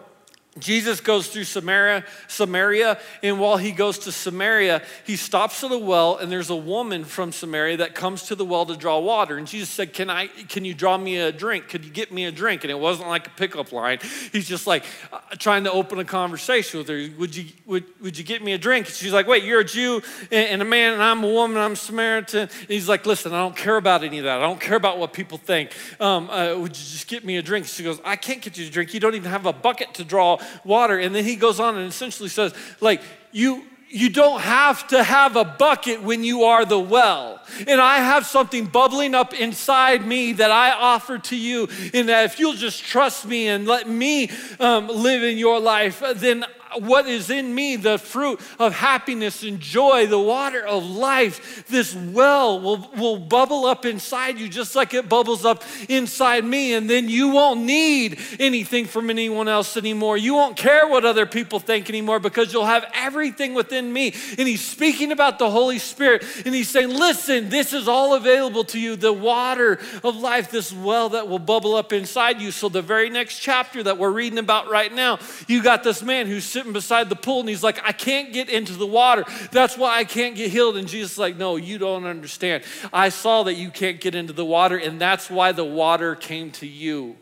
Jesus 0.59 0.99
goes 1.01 1.27
through 1.27 1.43
Samaria, 1.43 2.05
Samaria, 2.27 2.99
and 3.23 3.39
while 3.39 3.57
he 3.57 3.71
goes 3.71 3.99
to 3.99 4.11
Samaria, 4.11 4.81
he 5.05 5.15
stops 5.15 5.63
at 5.63 5.71
a 5.71 5.77
well, 5.77 6.17
and 6.17 6.31
there's 6.31 6.49
a 6.49 6.55
woman 6.55 7.03
from 7.05 7.31
Samaria 7.31 7.77
that 7.77 7.95
comes 7.95 8.23
to 8.23 8.35
the 8.35 8.45
well 8.45 8.65
to 8.65 8.75
draw 8.75 8.99
water. 8.99 9.37
And 9.37 9.47
Jesus 9.47 9.69
said, 9.69 9.93
"Can 9.93 10.09
I? 10.09 10.27
Can 10.27 10.65
you 10.65 10.73
draw 10.73 10.97
me 10.97 11.17
a 11.17 11.31
drink? 11.31 11.69
Could 11.69 11.85
you 11.85 11.91
get 11.91 12.11
me 12.11 12.25
a 12.25 12.31
drink?" 12.31 12.63
And 12.63 12.71
it 12.71 12.79
wasn't 12.79 13.09
like 13.09 13.27
a 13.27 13.31
pickup 13.31 13.71
line. 13.71 13.99
He's 14.31 14.47
just 14.47 14.67
like 14.67 14.83
uh, 15.11 15.19
trying 15.37 15.63
to 15.65 15.71
open 15.71 15.99
a 15.99 16.05
conversation 16.05 16.79
with 16.79 16.87
her. 16.89 17.07
Would 17.19 17.35
you 17.35 17.45
would, 17.65 17.85
would 18.01 18.17
you 18.17 18.23
get 18.23 18.43
me 18.43 18.53
a 18.53 18.57
drink? 18.57 18.87
And 18.87 18.95
she's 18.95 19.13
like, 19.13 19.27
"Wait, 19.27 19.43
you're 19.43 19.61
a 19.61 19.65
Jew 19.65 20.01
and, 20.31 20.49
and 20.49 20.61
a 20.61 20.65
man, 20.65 20.93
and 20.93 21.03
I'm 21.03 21.23
a 21.23 21.31
woman. 21.31 21.57
I'm 21.57 21.75
Samaritan." 21.75 22.41
And 22.41 22.69
he's 22.69 22.89
like, 22.89 23.05
"Listen, 23.05 23.33
I 23.33 23.39
don't 23.39 23.55
care 23.55 23.77
about 23.77 24.03
any 24.03 24.17
of 24.19 24.23
that. 24.25 24.39
I 24.39 24.41
don't 24.41 24.61
care 24.61 24.77
about 24.77 24.97
what 24.97 25.13
people 25.13 25.37
think. 25.37 25.71
Um, 25.99 26.29
uh, 26.29 26.55
would 26.55 26.77
you 26.77 26.85
just 26.85 27.07
get 27.07 27.25
me 27.25 27.37
a 27.37 27.41
drink?" 27.41 27.67
She 27.67 27.83
goes, 27.83 27.99
"I 28.03 28.15
can't 28.15 28.41
get 28.41 28.57
you 28.57 28.67
a 28.67 28.69
drink. 28.69 28.93
You 28.93 28.99
don't 28.99 29.15
even 29.15 29.31
have 29.31 29.45
a 29.45 29.53
bucket 29.53 29.93
to 29.95 30.03
draw." 30.03 30.39
Water. 30.63 30.97
And 30.97 31.13
then 31.13 31.23
he 31.23 31.35
goes 31.35 31.59
on 31.59 31.77
and 31.77 31.87
essentially 31.87 32.29
says, 32.29 32.53
like, 32.81 33.01
you 33.31 33.63
you 33.89 34.09
don't 34.09 34.41
have 34.41 34.85
to 34.89 35.01
have 35.01 35.35
a 35.37 35.45
bucket 35.45 36.03
when 36.03 36.23
you 36.23 36.43
are 36.43 36.65
the 36.65 36.79
well. 36.79 37.41
And 37.67 37.79
I 37.79 37.99
have 37.99 38.25
something 38.25 38.65
bubbling 38.65 39.15
up 39.15 39.33
inside 39.33 40.05
me 40.05 40.33
that 40.33 40.51
I 40.51 40.71
offer 40.71 41.17
to 41.17 41.37
you. 41.37 41.69
And 41.93 42.09
that 42.09 42.25
if 42.25 42.39
you'll 42.39 42.53
just 42.53 42.83
trust 42.83 43.25
me 43.25 43.47
and 43.47 43.65
let 43.65 43.87
me 43.87 44.29
um, 44.59 44.87
live 44.87 45.23
in 45.23 45.37
your 45.37 45.59
life, 45.59 46.03
then 46.15 46.43
what 46.79 47.07
is 47.07 47.29
in 47.29 47.53
me, 47.53 47.75
the 47.75 47.97
fruit 47.97 48.39
of 48.59 48.73
happiness 48.73 49.43
and 49.43 49.59
joy, 49.59 50.07
the 50.07 50.19
water 50.19 50.65
of 50.65 50.85
life, 50.85 51.65
this 51.67 51.95
well 51.95 52.59
will, 52.59 52.89
will 52.97 53.17
bubble 53.17 53.65
up 53.65 53.85
inside 53.85 54.39
you 54.39 54.49
just 54.49 54.75
like 54.75 54.93
it 54.93 55.09
bubbles 55.09 55.45
up 55.45 55.63
inside 55.89 56.43
me. 56.45 56.73
And 56.73 56.89
then 56.89 57.09
you 57.09 57.29
won't 57.29 57.61
need 57.61 58.19
anything 58.39 58.85
from 58.85 59.09
anyone 59.09 59.47
else 59.47 59.77
anymore. 59.77 60.17
You 60.17 60.33
won't 60.33 60.57
care 60.57 60.87
what 60.87 61.05
other 61.05 61.25
people 61.25 61.59
think 61.59 61.89
anymore 61.89 62.19
because 62.19 62.53
you'll 62.53 62.65
have 62.65 62.85
everything 62.93 63.53
within 63.53 63.91
me. 63.91 64.13
And 64.37 64.47
he's 64.47 64.65
speaking 64.65 65.11
about 65.11 65.39
the 65.39 65.49
Holy 65.49 65.79
Spirit 65.79 66.23
and 66.45 66.53
he's 66.53 66.69
saying, 66.69 66.89
Listen, 66.89 67.49
this 67.49 67.73
is 67.73 67.87
all 67.87 68.15
available 68.15 68.63
to 68.65 68.79
you 68.79 68.95
the 68.95 69.13
water 69.13 69.79
of 70.03 70.15
life, 70.15 70.51
this 70.51 70.73
well 70.73 71.09
that 71.09 71.27
will 71.27 71.39
bubble 71.39 71.75
up 71.75 71.93
inside 71.93 72.41
you. 72.41 72.51
So, 72.51 72.69
the 72.69 72.81
very 72.81 73.09
next 73.09 73.39
chapter 73.39 73.83
that 73.83 73.97
we're 73.97 74.11
reading 74.11 74.39
about 74.39 74.69
right 74.69 74.93
now, 74.93 75.19
you 75.47 75.61
got 75.61 75.83
this 75.83 76.01
man 76.01 76.27
who's 76.27 76.45
sitting 76.57 76.73
beside 76.73 77.07
the 77.07 77.15
pool 77.15 77.41
and 77.41 77.49
he's 77.49 77.61
like, 77.61 77.79
I 77.83 77.91
can't 77.91 78.33
get 78.33 78.49
into 78.49 78.73
the 78.73 78.87
water. 78.87 79.25
That's 79.51 79.77
why 79.77 79.97
I 79.97 80.03
can't 80.03 80.35
get 80.35 80.49
healed. 80.49 80.75
And 80.75 80.87
Jesus 80.87 81.11
is 81.11 81.17
like, 81.19 81.37
No, 81.37 81.55
you 81.55 81.77
don't 81.77 82.05
understand. 82.05 82.63
I 82.91 83.09
saw 83.09 83.43
that 83.43 83.53
you 83.53 83.69
can't 83.69 84.01
get 84.01 84.15
into 84.15 84.33
the 84.33 84.43
water, 84.43 84.75
and 84.75 84.99
that's 84.99 85.29
why 85.29 85.51
the 85.51 85.63
water 85.63 86.15
came 86.15 86.49
to 86.53 86.65
you. 86.65 87.15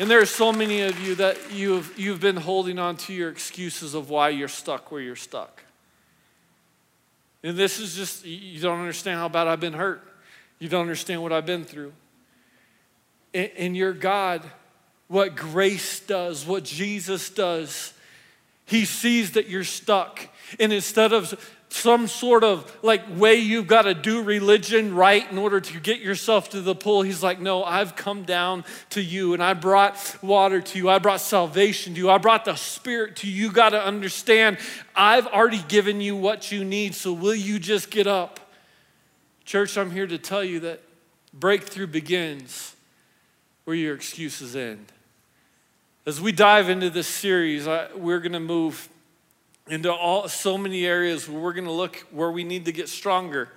And 0.00 0.10
there 0.10 0.20
are 0.20 0.26
so 0.26 0.52
many 0.52 0.82
of 0.82 0.98
you 0.98 1.14
that 1.16 1.52
you've, 1.52 1.96
you've 1.96 2.20
been 2.20 2.38
holding 2.38 2.80
on 2.80 2.96
to 2.96 3.12
your 3.12 3.30
excuses 3.30 3.94
of 3.94 4.10
why 4.10 4.30
you're 4.30 4.48
stuck 4.48 4.90
where 4.90 5.00
you're 5.00 5.14
stuck. 5.14 5.62
And 7.44 7.56
this 7.56 7.78
is 7.78 7.94
just, 7.94 8.24
you 8.24 8.60
don't 8.60 8.80
understand 8.80 9.20
how 9.20 9.28
bad 9.28 9.46
I've 9.46 9.60
been 9.60 9.74
hurt. 9.74 10.02
You 10.58 10.68
don't 10.68 10.80
understand 10.80 11.22
what 11.22 11.32
I've 11.32 11.46
been 11.46 11.64
through. 11.64 11.92
And, 13.32 13.50
and 13.56 13.76
your 13.76 13.92
God 13.92 14.42
what 15.10 15.34
grace 15.34 15.98
does, 15.98 16.46
what 16.46 16.62
Jesus 16.62 17.30
does. 17.30 17.92
He 18.64 18.84
sees 18.84 19.32
that 19.32 19.48
you're 19.48 19.64
stuck. 19.64 20.28
And 20.60 20.72
instead 20.72 21.12
of 21.12 21.34
some 21.68 22.06
sort 22.06 22.44
of 22.44 22.72
like 22.82 23.02
way 23.16 23.34
you've 23.34 23.66
got 23.66 23.82
to 23.82 23.94
do 23.94 24.22
religion 24.22 24.94
right 24.94 25.28
in 25.28 25.36
order 25.36 25.60
to 25.60 25.80
get 25.80 25.98
yourself 25.98 26.50
to 26.50 26.60
the 26.60 26.76
pool. 26.76 27.02
He's 27.02 27.24
like, 27.24 27.40
No, 27.40 27.64
I've 27.64 27.96
come 27.96 28.22
down 28.22 28.64
to 28.90 29.02
you 29.02 29.34
and 29.34 29.42
I 29.42 29.54
brought 29.54 30.16
water 30.22 30.60
to 30.60 30.78
you. 30.78 30.88
I 30.88 31.00
brought 31.00 31.20
salvation 31.20 31.94
to 31.94 31.98
you. 31.98 32.08
I 32.08 32.18
brought 32.18 32.44
the 32.44 32.54
Spirit 32.54 33.16
to 33.16 33.28
you. 33.28 33.46
You 33.46 33.52
got 33.52 33.70
to 33.70 33.84
understand, 33.84 34.58
I've 34.94 35.26
already 35.26 35.62
given 35.66 36.00
you 36.00 36.14
what 36.14 36.52
you 36.52 36.64
need. 36.64 36.94
So 36.94 37.12
will 37.12 37.34
you 37.34 37.58
just 37.58 37.90
get 37.90 38.06
up? 38.06 38.38
Church, 39.44 39.76
I'm 39.76 39.90
here 39.90 40.06
to 40.06 40.18
tell 40.18 40.44
you 40.44 40.60
that 40.60 40.82
breakthrough 41.34 41.88
begins 41.88 42.76
where 43.64 43.74
your 43.74 43.96
excuses 43.96 44.54
end. 44.54 44.92
As 46.06 46.18
we 46.18 46.32
dive 46.32 46.70
into 46.70 46.88
this 46.88 47.06
series, 47.06 47.68
I, 47.68 47.88
we're 47.94 48.20
going 48.20 48.32
to 48.32 48.40
move 48.40 48.88
into 49.68 49.92
all, 49.92 50.28
so 50.28 50.56
many 50.56 50.86
areas 50.86 51.28
where 51.28 51.38
we're 51.38 51.52
going 51.52 51.66
to 51.66 51.72
look 51.72 51.96
where 52.10 52.30
we 52.30 52.42
need 52.42 52.64
to 52.64 52.72
get 52.72 52.88
stronger. 52.88 53.50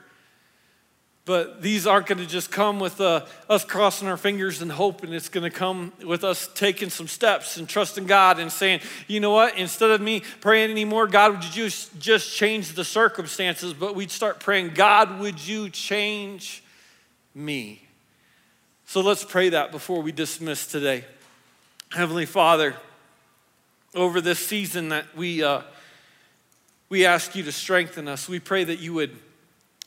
But 1.24 1.62
these 1.62 1.88
aren't 1.88 2.06
going 2.06 2.18
to 2.18 2.28
just 2.28 2.52
come 2.52 2.82
with 2.82 3.00
uh, 3.00 3.26
us 3.50 3.64
crossing 3.64 4.10
our 4.10 4.18
fingers 4.18 4.62
and 4.62 4.70
hoping. 4.70 5.14
It's 5.14 5.30
going 5.30 5.50
to 5.50 5.58
come 5.58 5.94
with 6.06 6.26
us 6.26 6.50
taking 6.54 6.90
some 6.90 7.08
steps 7.08 7.56
and 7.56 7.68
trusting 7.68 8.08
God 8.08 8.40
and 8.40 8.52
saying, 8.52 8.82
you 9.08 9.22
know 9.22 9.32
what, 9.32 9.58
instead 9.58 9.92
of 9.92 10.02
me 10.02 10.22
praying 10.42 10.70
anymore, 10.70 11.08
God, 11.08 11.32
would 11.32 11.46
you 11.46 11.64
just, 11.64 11.98
just 11.98 12.36
change 12.36 12.74
the 12.74 12.84
circumstances? 12.84 13.74
But 13.74 13.96
we'd 13.96 14.12
start 14.12 14.42
praying, 14.42 14.72
God, 14.72 15.22
would 15.22 15.48
you 15.48 15.70
change 15.70 16.62
me? 17.34 17.88
So 18.86 19.00
let's 19.00 19.24
pray 19.24 19.48
that 19.48 19.72
before 19.72 20.02
we 20.02 20.12
dismiss 20.12 20.68
today. 20.68 21.06
Heavenly 21.94 22.26
Father, 22.26 22.76
over 23.94 24.20
this 24.20 24.40
season 24.40 24.90
that 24.90 25.16
we, 25.16 25.44
uh, 25.44 25.62
we 26.90 27.06
ask 27.06 27.36
you 27.36 27.44
to 27.44 27.52
strengthen 27.52 28.08
us, 28.08 28.28
we 28.28 28.40
pray 28.40 28.64
that 28.64 28.80
you 28.80 28.96
would 28.96 29.16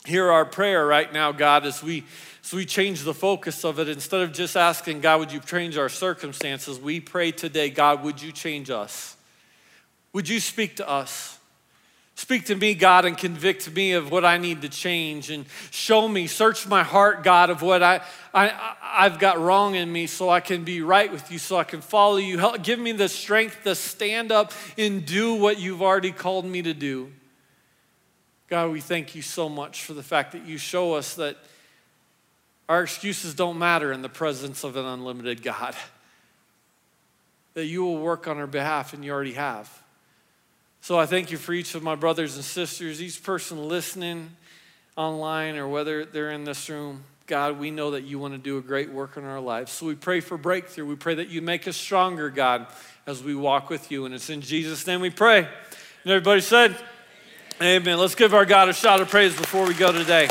hear 0.04 0.30
our 0.30 0.44
prayer 0.44 0.86
right 0.86 1.12
now, 1.12 1.32
God, 1.32 1.66
as 1.66 1.82
we, 1.82 2.04
as 2.44 2.52
we 2.52 2.64
change 2.64 3.02
the 3.02 3.12
focus 3.12 3.64
of 3.64 3.80
it. 3.80 3.88
Instead 3.88 4.20
of 4.20 4.32
just 4.32 4.56
asking, 4.56 5.00
God, 5.00 5.18
would 5.18 5.32
you 5.32 5.40
change 5.40 5.76
our 5.76 5.88
circumstances, 5.88 6.78
we 6.78 7.00
pray 7.00 7.32
today, 7.32 7.70
God, 7.70 8.04
would 8.04 8.22
you 8.22 8.30
change 8.30 8.70
us? 8.70 9.16
Would 10.12 10.28
you 10.28 10.38
speak 10.38 10.76
to 10.76 10.88
us? 10.88 11.35
Speak 12.16 12.46
to 12.46 12.56
me, 12.56 12.74
God, 12.74 13.04
and 13.04 13.16
convict 13.16 13.70
me 13.74 13.92
of 13.92 14.10
what 14.10 14.24
I 14.24 14.38
need 14.38 14.62
to 14.62 14.70
change 14.70 15.30
and 15.30 15.44
show 15.70 16.08
me, 16.08 16.26
search 16.26 16.66
my 16.66 16.82
heart, 16.82 17.22
God, 17.22 17.50
of 17.50 17.60
what 17.60 17.82
I, 17.82 18.00
I, 18.32 18.74
I've 18.82 19.18
got 19.18 19.38
wrong 19.38 19.74
in 19.74 19.92
me 19.92 20.06
so 20.06 20.30
I 20.30 20.40
can 20.40 20.64
be 20.64 20.80
right 20.80 21.12
with 21.12 21.30
you, 21.30 21.38
so 21.38 21.58
I 21.58 21.64
can 21.64 21.82
follow 21.82 22.16
you. 22.16 22.38
Help, 22.38 22.62
give 22.62 22.78
me 22.78 22.92
the 22.92 23.10
strength 23.10 23.64
to 23.64 23.74
stand 23.74 24.32
up 24.32 24.52
and 24.78 25.04
do 25.04 25.34
what 25.34 25.60
you've 25.60 25.82
already 25.82 26.10
called 26.10 26.46
me 26.46 26.62
to 26.62 26.72
do. 26.72 27.12
God, 28.48 28.72
we 28.72 28.80
thank 28.80 29.14
you 29.14 29.20
so 29.20 29.50
much 29.50 29.84
for 29.84 29.92
the 29.92 30.02
fact 30.02 30.32
that 30.32 30.46
you 30.46 30.56
show 30.56 30.94
us 30.94 31.16
that 31.16 31.36
our 32.66 32.84
excuses 32.84 33.34
don't 33.34 33.58
matter 33.58 33.92
in 33.92 34.00
the 34.00 34.08
presence 34.08 34.64
of 34.64 34.76
an 34.76 34.86
unlimited 34.86 35.42
God. 35.42 35.76
That 37.52 37.66
you 37.66 37.84
will 37.84 37.98
work 37.98 38.26
on 38.26 38.38
our 38.38 38.46
behalf, 38.46 38.94
and 38.94 39.04
you 39.04 39.12
already 39.12 39.34
have. 39.34 39.82
So 40.86 40.96
I 40.96 41.06
thank 41.06 41.32
you 41.32 41.36
for 41.36 41.52
each 41.52 41.74
of 41.74 41.82
my 41.82 41.96
brothers 41.96 42.36
and 42.36 42.44
sisters, 42.44 43.02
each 43.02 43.20
person 43.20 43.66
listening 43.66 44.30
online 44.94 45.56
or 45.56 45.66
whether 45.66 46.04
they're 46.04 46.30
in 46.30 46.44
this 46.44 46.68
room. 46.68 47.02
God, 47.26 47.58
we 47.58 47.72
know 47.72 47.90
that 47.90 48.04
you 48.04 48.20
want 48.20 48.34
to 48.34 48.38
do 48.38 48.56
a 48.56 48.60
great 48.60 48.92
work 48.92 49.16
in 49.16 49.24
our 49.24 49.40
lives. 49.40 49.72
So 49.72 49.86
we 49.86 49.96
pray 49.96 50.20
for 50.20 50.38
breakthrough. 50.38 50.86
We 50.86 50.94
pray 50.94 51.16
that 51.16 51.28
you 51.28 51.42
make 51.42 51.66
us 51.66 51.76
stronger, 51.76 52.30
God, 52.30 52.68
as 53.04 53.20
we 53.20 53.34
walk 53.34 53.68
with 53.68 53.90
you. 53.90 54.04
And 54.04 54.14
it's 54.14 54.30
in 54.30 54.42
Jesus' 54.42 54.86
name 54.86 55.00
we 55.00 55.10
pray. 55.10 55.38
And 55.38 55.48
everybody 56.12 56.40
said, 56.40 56.76
Amen. 57.60 57.98
Let's 57.98 58.14
give 58.14 58.32
our 58.32 58.44
God 58.44 58.68
a 58.68 58.72
shout 58.72 59.00
of 59.00 59.10
praise 59.10 59.36
before 59.36 59.66
we 59.66 59.74
go 59.74 59.90
today. 59.90 60.28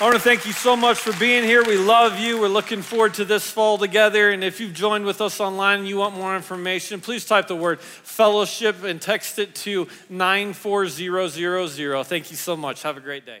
I 0.00 0.04
want 0.04 0.14
to 0.14 0.22
thank 0.22 0.46
you 0.46 0.52
so 0.52 0.76
much 0.76 0.96
for 0.96 1.12
being 1.20 1.44
here. 1.44 1.62
We 1.62 1.76
love 1.76 2.18
you. 2.18 2.40
We're 2.40 2.48
looking 2.48 2.80
forward 2.80 3.12
to 3.14 3.26
this 3.26 3.50
fall 3.50 3.76
together. 3.76 4.30
And 4.30 4.42
if 4.42 4.58
you've 4.58 4.72
joined 4.72 5.04
with 5.04 5.20
us 5.20 5.40
online 5.40 5.80
and 5.80 5.88
you 5.88 5.98
want 5.98 6.14
more 6.14 6.34
information, 6.34 7.02
please 7.02 7.26
type 7.26 7.48
the 7.48 7.54
word 7.54 7.80
fellowship 7.80 8.82
and 8.82 8.98
text 8.98 9.38
it 9.38 9.54
to 9.56 9.88
94000. 10.08 12.04
Thank 12.04 12.30
you 12.30 12.36
so 12.38 12.56
much. 12.56 12.82
Have 12.82 12.96
a 12.96 13.00
great 13.00 13.26
day. 13.26 13.40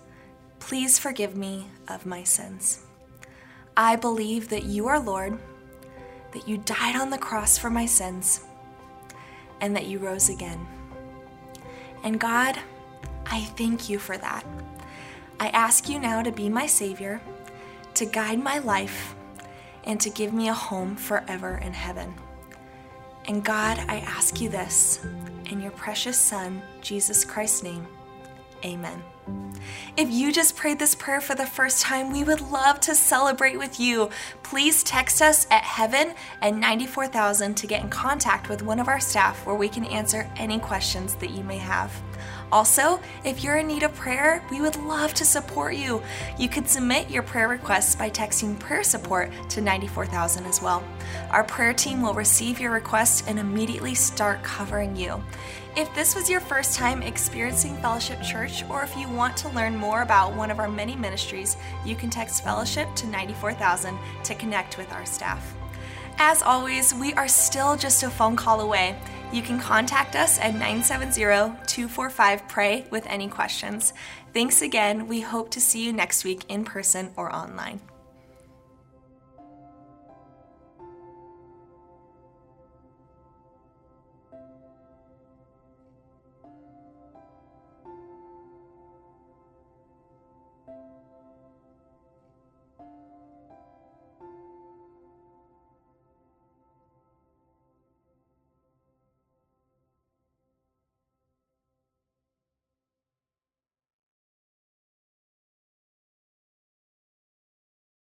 Please 0.61 0.97
forgive 0.97 1.35
me 1.35 1.67
of 1.89 2.05
my 2.05 2.23
sins. 2.23 2.79
I 3.75 3.97
believe 3.97 4.47
that 4.49 4.63
you 4.63 4.87
are 4.87 4.99
Lord, 4.99 5.37
that 6.31 6.47
you 6.47 6.57
died 6.59 6.95
on 6.95 7.09
the 7.09 7.17
cross 7.17 7.57
for 7.57 7.69
my 7.69 7.85
sins, 7.85 8.45
and 9.59 9.75
that 9.75 9.87
you 9.87 9.99
rose 9.99 10.29
again. 10.29 10.65
And 12.05 12.19
God, 12.19 12.57
I 13.25 13.41
thank 13.41 13.89
you 13.89 13.99
for 13.99 14.17
that. 14.17 14.45
I 15.41 15.49
ask 15.49 15.89
you 15.89 15.99
now 15.99 16.21
to 16.21 16.31
be 16.31 16.47
my 16.47 16.67
Savior, 16.67 17.19
to 17.95 18.05
guide 18.05 18.39
my 18.39 18.59
life, 18.59 19.13
and 19.83 19.99
to 19.99 20.09
give 20.09 20.31
me 20.31 20.47
a 20.47 20.53
home 20.53 20.95
forever 20.95 21.57
in 21.57 21.73
heaven. 21.73 22.13
And 23.25 23.43
God, 23.43 23.77
I 23.89 23.97
ask 23.97 24.39
you 24.39 24.47
this 24.47 25.05
in 25.49 25.59
your 25.59 25.71
precious 25.71 26.17
Son, 26.17 26.61
Jesus 26.81 27.25
Christ's 27.25 27.63
name. 27.63 27.85
Amen. 28.63 29.03
If 29.97 30.09
you 30.09 30.31
just 30.31 30.55
prayed 30.55 30.79
this 30.79 30.95
prayer 30.95 31.21
for 31.21 31.35
the 31.35 31.45
first 31.45 31.81
time, 31.81 32.11
we 32.11 32.23
would 32.23 32.41
love 32.41 32.79
to 32.81 32.95
celebrate 32.95 33.57
with 33.57 33.79
you. 33.79 34.09
Please 34.41 34.83
text 34.83 35.21
us 35.21 35.47
at 35.51 35.63
heaven 35.63 36.13
and 36.41 36.59
94000 36.59 37.55
to 37.55 37.67
get 37.67 37.83
in 37.83 37.89
contact 37.89 38.49
with 38.49 38.63
one 38.63 38.79
of 38.79 38.87
our 38.87 38.99
staff 38.99 39.45
where 39.45 39.55
we 39.55 39.67
can 39.67 39.85
answer 39.85 40.29
any 40.37 40.59
questions 40.59 41.15
that 41.15 41.31
you 41.31 41.43
may 41.43 41.57
have. 41.57 41.93
Also, 42.51 42.99
if 43.23 43.43
you're 43.43 43.57
in 43.57 43.67
need 43.67 43.83
of 43.83 43.93
prayer, 43.95 44.43
we 44.51 44.59
would 44.59 44.75
love 44.75 45.13
to 45.13 45.23
support 45.23 45.75
you. 45.75 46.01
You 46.37 46.49
can 46.49 46.65
submit 46.65 47.09
your 47.09 47.23
prayer 47.23 47.47
requests 47.47 47.95
by 47.95 48.09
texting 48.09 48.59
prayer 48.59 48.83
support 48.83 49.31
to 49.49 49.61
94000 49.61 50.45
as 50.45 50.61
well. 50.61 50.83
Our 51.29 51.45
prayer 51.45 51.73
team 51.73 52.01
will 52.01 52.13
receive 52.13 52.59
your 52.59 52.71
request 52.71 53.25
and 53.27 53.39
immediately 53.39 53.95
start 53.95 54.43
covering 54.43 54.95
you. 54.97 55.23
If 55.77 55.93
this 55.95 56.15
was 56.15 56.29
your 56.29 56.41
first 56.41 56.75
time 56.75 57.01
experiencing 57.01 57.77
Fellowship 57.77 58.21
Church, 58.21 58.69
or 58.69 58.83
if 58.83 58.97
you 58.97 59.07
want 59.07 59.37
to 59.37 59.49
learn 59.49 59.77
more 59.77 60.01
about 60.01 60.35
one 60.35 60.51
of 60.51 60.59
our 60.59 60.67
many 60.67 60.97
ministries, 60.97 61.55
you 61.85 61.95
can 61.95 62.09
text 62.09 62.43
Fellowship 62.43 62.93
to 62.95 63.07
94000 63.07 63.97
to 64.25 64.35
connect 64.35 64.77
with 64.77 64.91
our 64.91 65.05
staff. 65.05 65.55
As 66.17 66.41
always, 66.41 66.93
we 66.93 67.13
are 67.13 67.29
still 67.29 67.77
just 67.77 68.03
a 68.03 68.09
phone 68.09 68.35
call 68.35 68.59
away. 68.59 68.97
You 69.31 69.41
can 69.41 69.61
contact 69.61 70.17
us 70.17 70.37
at 70.39 70.55
970 70.55 71.21
245 71.65 72.47
PRAY 72.49 72.85
with 72.91 73.07
any 73.07 73.29
questions. 73.29 73.93
Thanks 74.33 74.61
again. 74.61 75.07
We 75.07 75.21
hope 75.21 75.51
to 75.51 75.61
see 75.61 75.85
you 75.85 75.93
next 75.93 76.25
week 76.25 76.43
in 76.49 76.65
person 76.65 77.11
or 77.15 77.33
online. 77.33 77.79